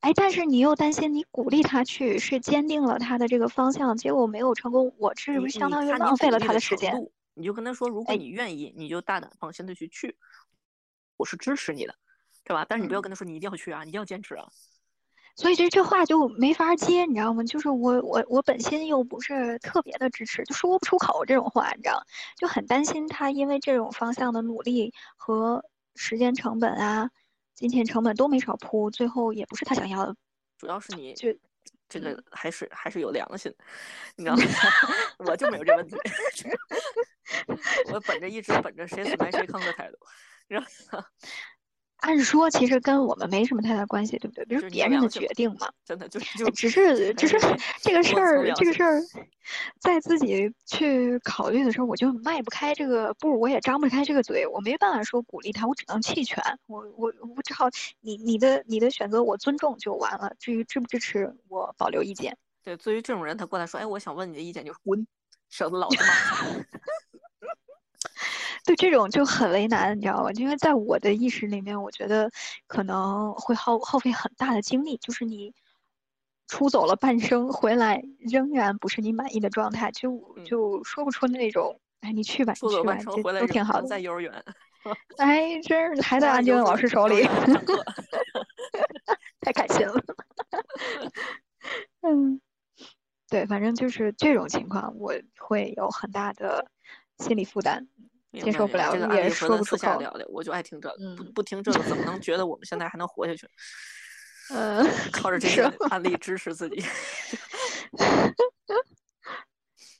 [0.00, 6.94] 哎，但是你又担心你鼓励他去，是坚定了他的这个方向，结果没有成功，我是不是相当于浪费了他的时间？
[7.34, 10.16] 你就跟他说，如果哎你愿意，你就大胆放心的去去，
[11.16, 11.94] 我是支持你的，
[12.44, 12.64] 对吧？
[12.68, 14.46] 但是你不要嗯跟他说你一定要去啊，你一定要坚持啊。
[15.36, 17.44] 所以这这话就没法接，你知道吗？
[17.44, 22.02] 就是我我我本心又不是特别的支持，就说不出口这种话，你知道，
[22.38, 25.62] 就很担心他因为这种方向的努力和
[25.94, 27.10] 时间成本啊、
[27.54, 30.16] 金钱成本都没少铺，最后也不是他想要的。
[30.58, 31.28] 主要是你就
[31.86, 33.54] 这个还是还是有良心，
[34.16, 34.42] 你知道吗？
[35.20, 35.96] 我就没有这问题，
[37.92, 39.98] 我本着一直本着谁死埋谁坑的态度，
[40.48, 40.68] 然后
[42.06, 44.44] 按说其实跟我们没什么太大关系，对不对？
[44.44, 45.68] 这就是别人的决定嘛。
[45.84, 47.36] 真的就就哎只是只是
[47.82, 49.02] 这个事儿，这个事儿，
[49.80, 57.68] 在自己去考虑的时候，我就迈不开这个步，我也张不开这个嘴，我没办法说鼓励他，我只能弃权，我我我只好
[58.00, 62.36] 你你的你的选择我尊重就完了，至于支不支持，我保留意见。
[62.62, 65.06] 对，对于这种人，他过来说，哎，我想问你的意见，就是滚，
[65.50, 66.54] 省得老子骂。
[68.66, 70.30] 对这种就很为难，你知道吧？
[70.32, 72.30] 因为在我的意识里面，我觉得
[72.66, 75.54] 可能会耗耗费很大的精力，就是你
[76.48, 82.96] 出走了半生，回来仍然不是你满意的状态，就嗯就说不出那种，哎，你去吧，你去吧，
[83.40, 83.86] 都挺好的。
[83.86, 84.44] 在幼儿园，
[85.18, 87.22] 哎，真是 还在安静老师手里，
[89.40, 89.94] 太开心了。
[92.02, 92.40] 嗯，
[93.28, 96.68] 对，反正就是这种情况，我会有很大的
[97.18, 97.86] 心理负担。
[98.32, 103.48] 接受不了这个案也说不出口私下聊聊，我就爱听这个，不嗯不听这个怎么能觉得我们现在还能活下去？
[104.50, 106.82] 嗯，靠着这个案例支持自己。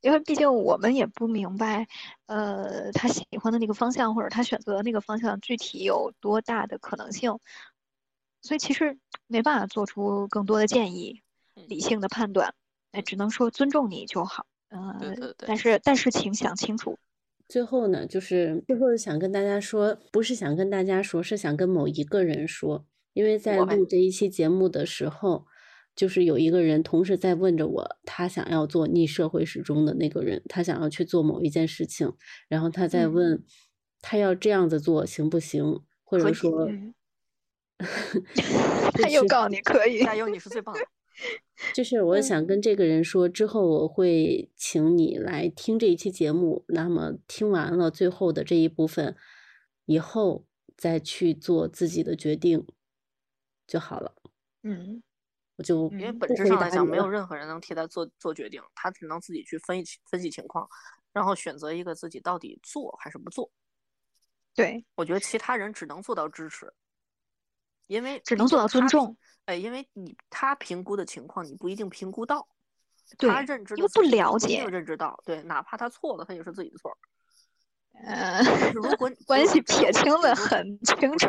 [0.03, 1.89] 因为毕竟我们也不明白，
[2.27, 7.41] 呃，他喜欢的那个方向或者他选择的那个方向具体有多大的可能性，
[8.41, 8.97] 所以其实
[9.27, 11.23] 没办法做出更多的建议、
[11.55, 12.55] 理性的判断，
[12.93, 14.47] 哎，只能说尊重你就好。
[14.69, 16.97] 嗯、对对对但是但是请想清楚，
[17.49, 25.47] 最后呢，就是最后想跟大家说，不是想跟大家说，是想跟某一个人说，因为在录这一期节目的时候，
[25.95, 32.13] 就是有一个人同时在问着我，他想要做逆社会时钟的那个人，他想要去做某一件事情，
[32.49, 33.13] 然后他在嗯。
[33.15, 33.45] 问，
[34.03, 36.69] 他要这样子做行不行，或者说，
[38.93, 40.81] 他又告诉你可以，加油，你是最棒的。
[41.75, 49.17] 就是我嗯想跟这个人说，之后我会请你来听这一期节目，那么听完了最后的这一部分，
[49.87, 50.45] 以后
[50.77, 52.67] 再去做自己的决定
[53.67, 54.15] 就好了。
[54.63, 55.03] 嗯，
[55.57, 56.87] 我就因为本质上来讲。
[56.87, 60.69] 没有任何人能替他做做决定，他只能自己去分析分析情况，
[61.13, 63.51] 然后选择一个自己到底做还是不做。
[64.55, 66.73] 对，我觉得其他人只能做到支持，
[67.87, 69.17] 因为只能做到尊重。
[69.47, 72.47] 哎，因为你他评估的情况，你不一定评估到，
[73.19, 76.97] 他认知因为不了解，没有认知到，对，哪怕他错了，他也是自己的错。
[78.05, 78.43] 呃，
[78.75, 81.29] 如果你关系撇清的很清楚。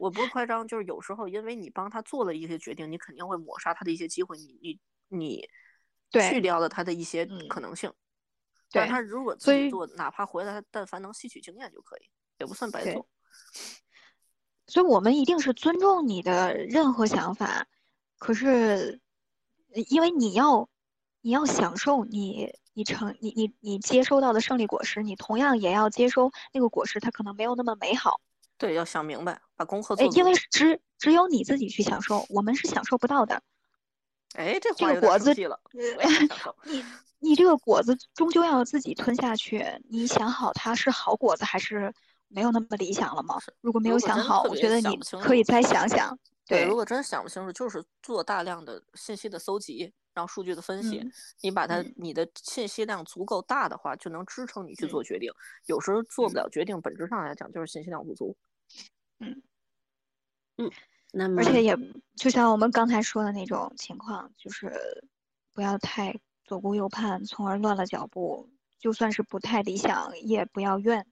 [0.00, 5.48] 我不是夸张，就是有时候因为你帮他做了一些决定，你肯定会抹杀他的一些机会，你你你
[6.30, 7.92] 去掉了他的一些嗯可能性。
[8.70, 12.08] 但他如果自己做，哪怕回来他但凡能吸取经验就可以，
[12.38, 13.08] 也不算白做。
[14.66, 17.66] 所以我们一定是尊重你的任何想法，
[18.18, 19.00] 可是，
[19.74, 20.68] 呃因为你要，
[21.20, 28.20] 你要享受你你成你你你接收到的胜利果实，你同样也要接收那个果实，它可能没有那么美好，
[28.56, 30.18] 对，要想明白，把功课哎，做足。
[30.18, 33.42] 因为只只有你自己去享受，我们是享受不到的。
[34.34, 35.34] 哎，这这话有点个果子。
[36.64, 36.84] 你
[37.20, 41.94] 你这个果子终究要自己吞下去，你想好它是好果子还是
[42.34, 43.38] 没有那么理想了吗？
[43.60, 46.18] 如果没有想好，我觉得你可以再想想。
[46.46, 51.12] 对，如果真想不清楚，就是做大量的信息的搜集，然后数据的分析，嗯
[51.42, 55.30] 你把它嗯你的信息量足够大的话，就能支撑你去嗯做决定。
[55.66, 58.36] 有时候做不嗯了决定，本质上来讲就是信息量不足。
[59.20, 59.42] 嗯
[60.58, 60.70] 嗯
[61.12, 61.78] 那么而且也
[62.16, 64.70] 就像我们刚才说的那种情况，就是
[65.54, 68.50] 不要太左顾右盼，从而乱了脚步。
[68.78, 71.06] 就算是不太理想，也不要怨，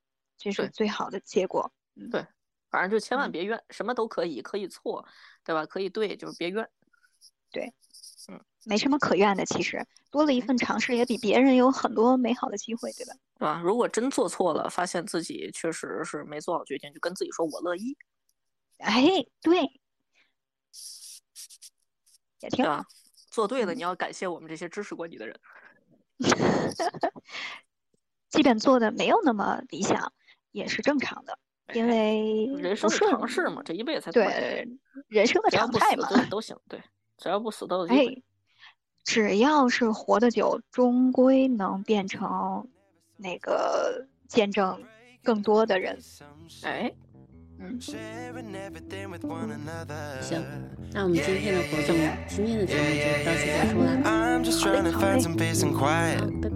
[0.51, 1.73] 这是最好的结果。
[1.95, 2.27] 嗯对
[2.71, 5.07] 反正就千万嗯别怨，什么都可以，可以错，
[5.45, 5.67] 对吧？
[5.67, 6.67] 可以对，就是别怨。
[7.51, 7.71] 对，
[8.29, 13.13] 嗯没什么可怨的，其实多了一份尝试，也比别人有很多美好的机会，对吧？
[13.39, 13.61] 对吧？
[13.63, 17.95] 如果真做错了，发现自己确实是没做好决定，就跟自己说我乐意，
[18.79, 19.03] 哎，
[19.43, 19.61] 对，
[22.41, 22.65] 也挺？
[23.31, 25.39] 做对了，嗯你要感谢我们这些支持过你的人。
[28.31, 30.13] 基本做的没有那么理想，
[30.53, 31.37] 也是正常的，
[31.75, 34.69] 因为人生尝试嘛，这一辈子才对
[35.09, 36.09] 人生的常态嘛。
[36.09, 36.81] 都都行，对，
[37.19, 38.07] 只要不死都有机会。
[38.07, 38.23] 哎，
[39.05, 42.69] 只要是活得久，终归能变成
[43.17, 44.81] 那个见证
[45.25, 45.99] 更多的人。
[46.63, 46.93] 哎，
[47.59, 50.21] 嗯，Sharing everything with one another.
[50.21, 50.45] 行，
[50.93, 51.97] 那我们今天的活动，
[52.29, 53.91] 今天的节目就到此结束啦。
[54.05, 56.51] I'm just trying to find some peace and 好 quiet.，拜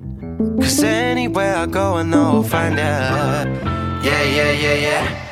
[0.00, 0.07] 拜。
[0.38, 3.44] Cause anywhere I go, I know I'll find ya.
[4.04, 5.27] Yeah, yeah, yeah, yeah.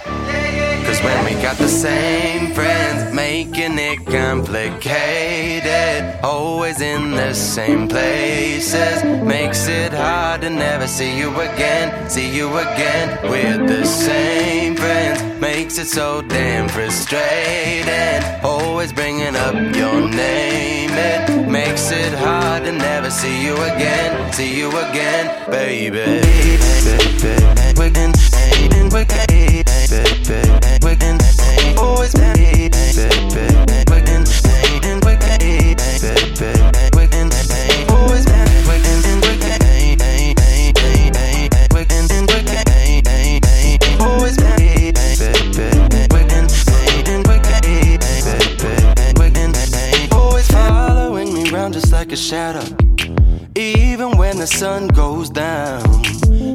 [1.03, 6.19] When we got the same friends, making it complicated.
[6.25, 9.05] Always in the same places.
[9.23, 12.09] Makes it hard to never see you again.
[12.09, 13.19] See you again.
[13.31, 15.23] We're the same friends.
[15.41, 18.23] Makes it so damn frustrating.
[18.43, 20.91] Always bringing up your name.
[20.93, 24.33] It makes it hard to never see you again.
[24.33, 26.21] See you again, baby.
[27.79, 29.26] We can, we can, we can always
[54.57, 55.83] sun goes down,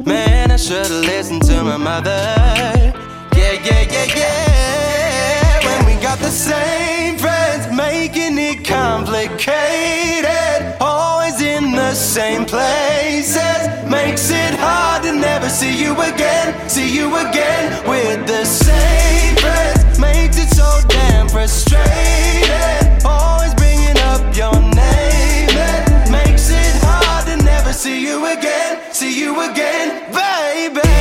[0.04, 3.01] man, I should've listened to my mother.
[3.64, 5.64] Yeah, yeah, yeah.
[5.64, 10.26] When we got the same friends, making it complicated.
[10.80, 16.68] Always in the same places, makes it hard to never see you again.
[16.68, 23.06] See you again with the same friends, makes it so damn frustrating.
[23.06, 28.80] Always bringing up your name, makes it hard to never see you again.
[28.92, 30.91] See you again, baby.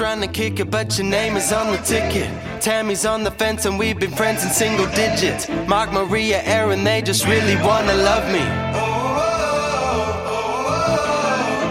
[0.00, 2.26] Trying to kick it, but your name is on the ticket.
[2.62, 5.46] Tammy's on the fence, and we've been friends in single digits.
[5.68, 8.40] Mark, Maria, Aaron, they just really wanna love me.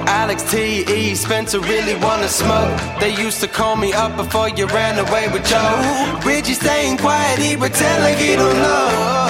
[0.08, 2.80] Alex T E Spencer really wanna smoke.
[3.00, 6.22] They used to call me up before you ran away with Joe.
[6.24, 9.29] Reggie staying quiet, he pretend like he don't know.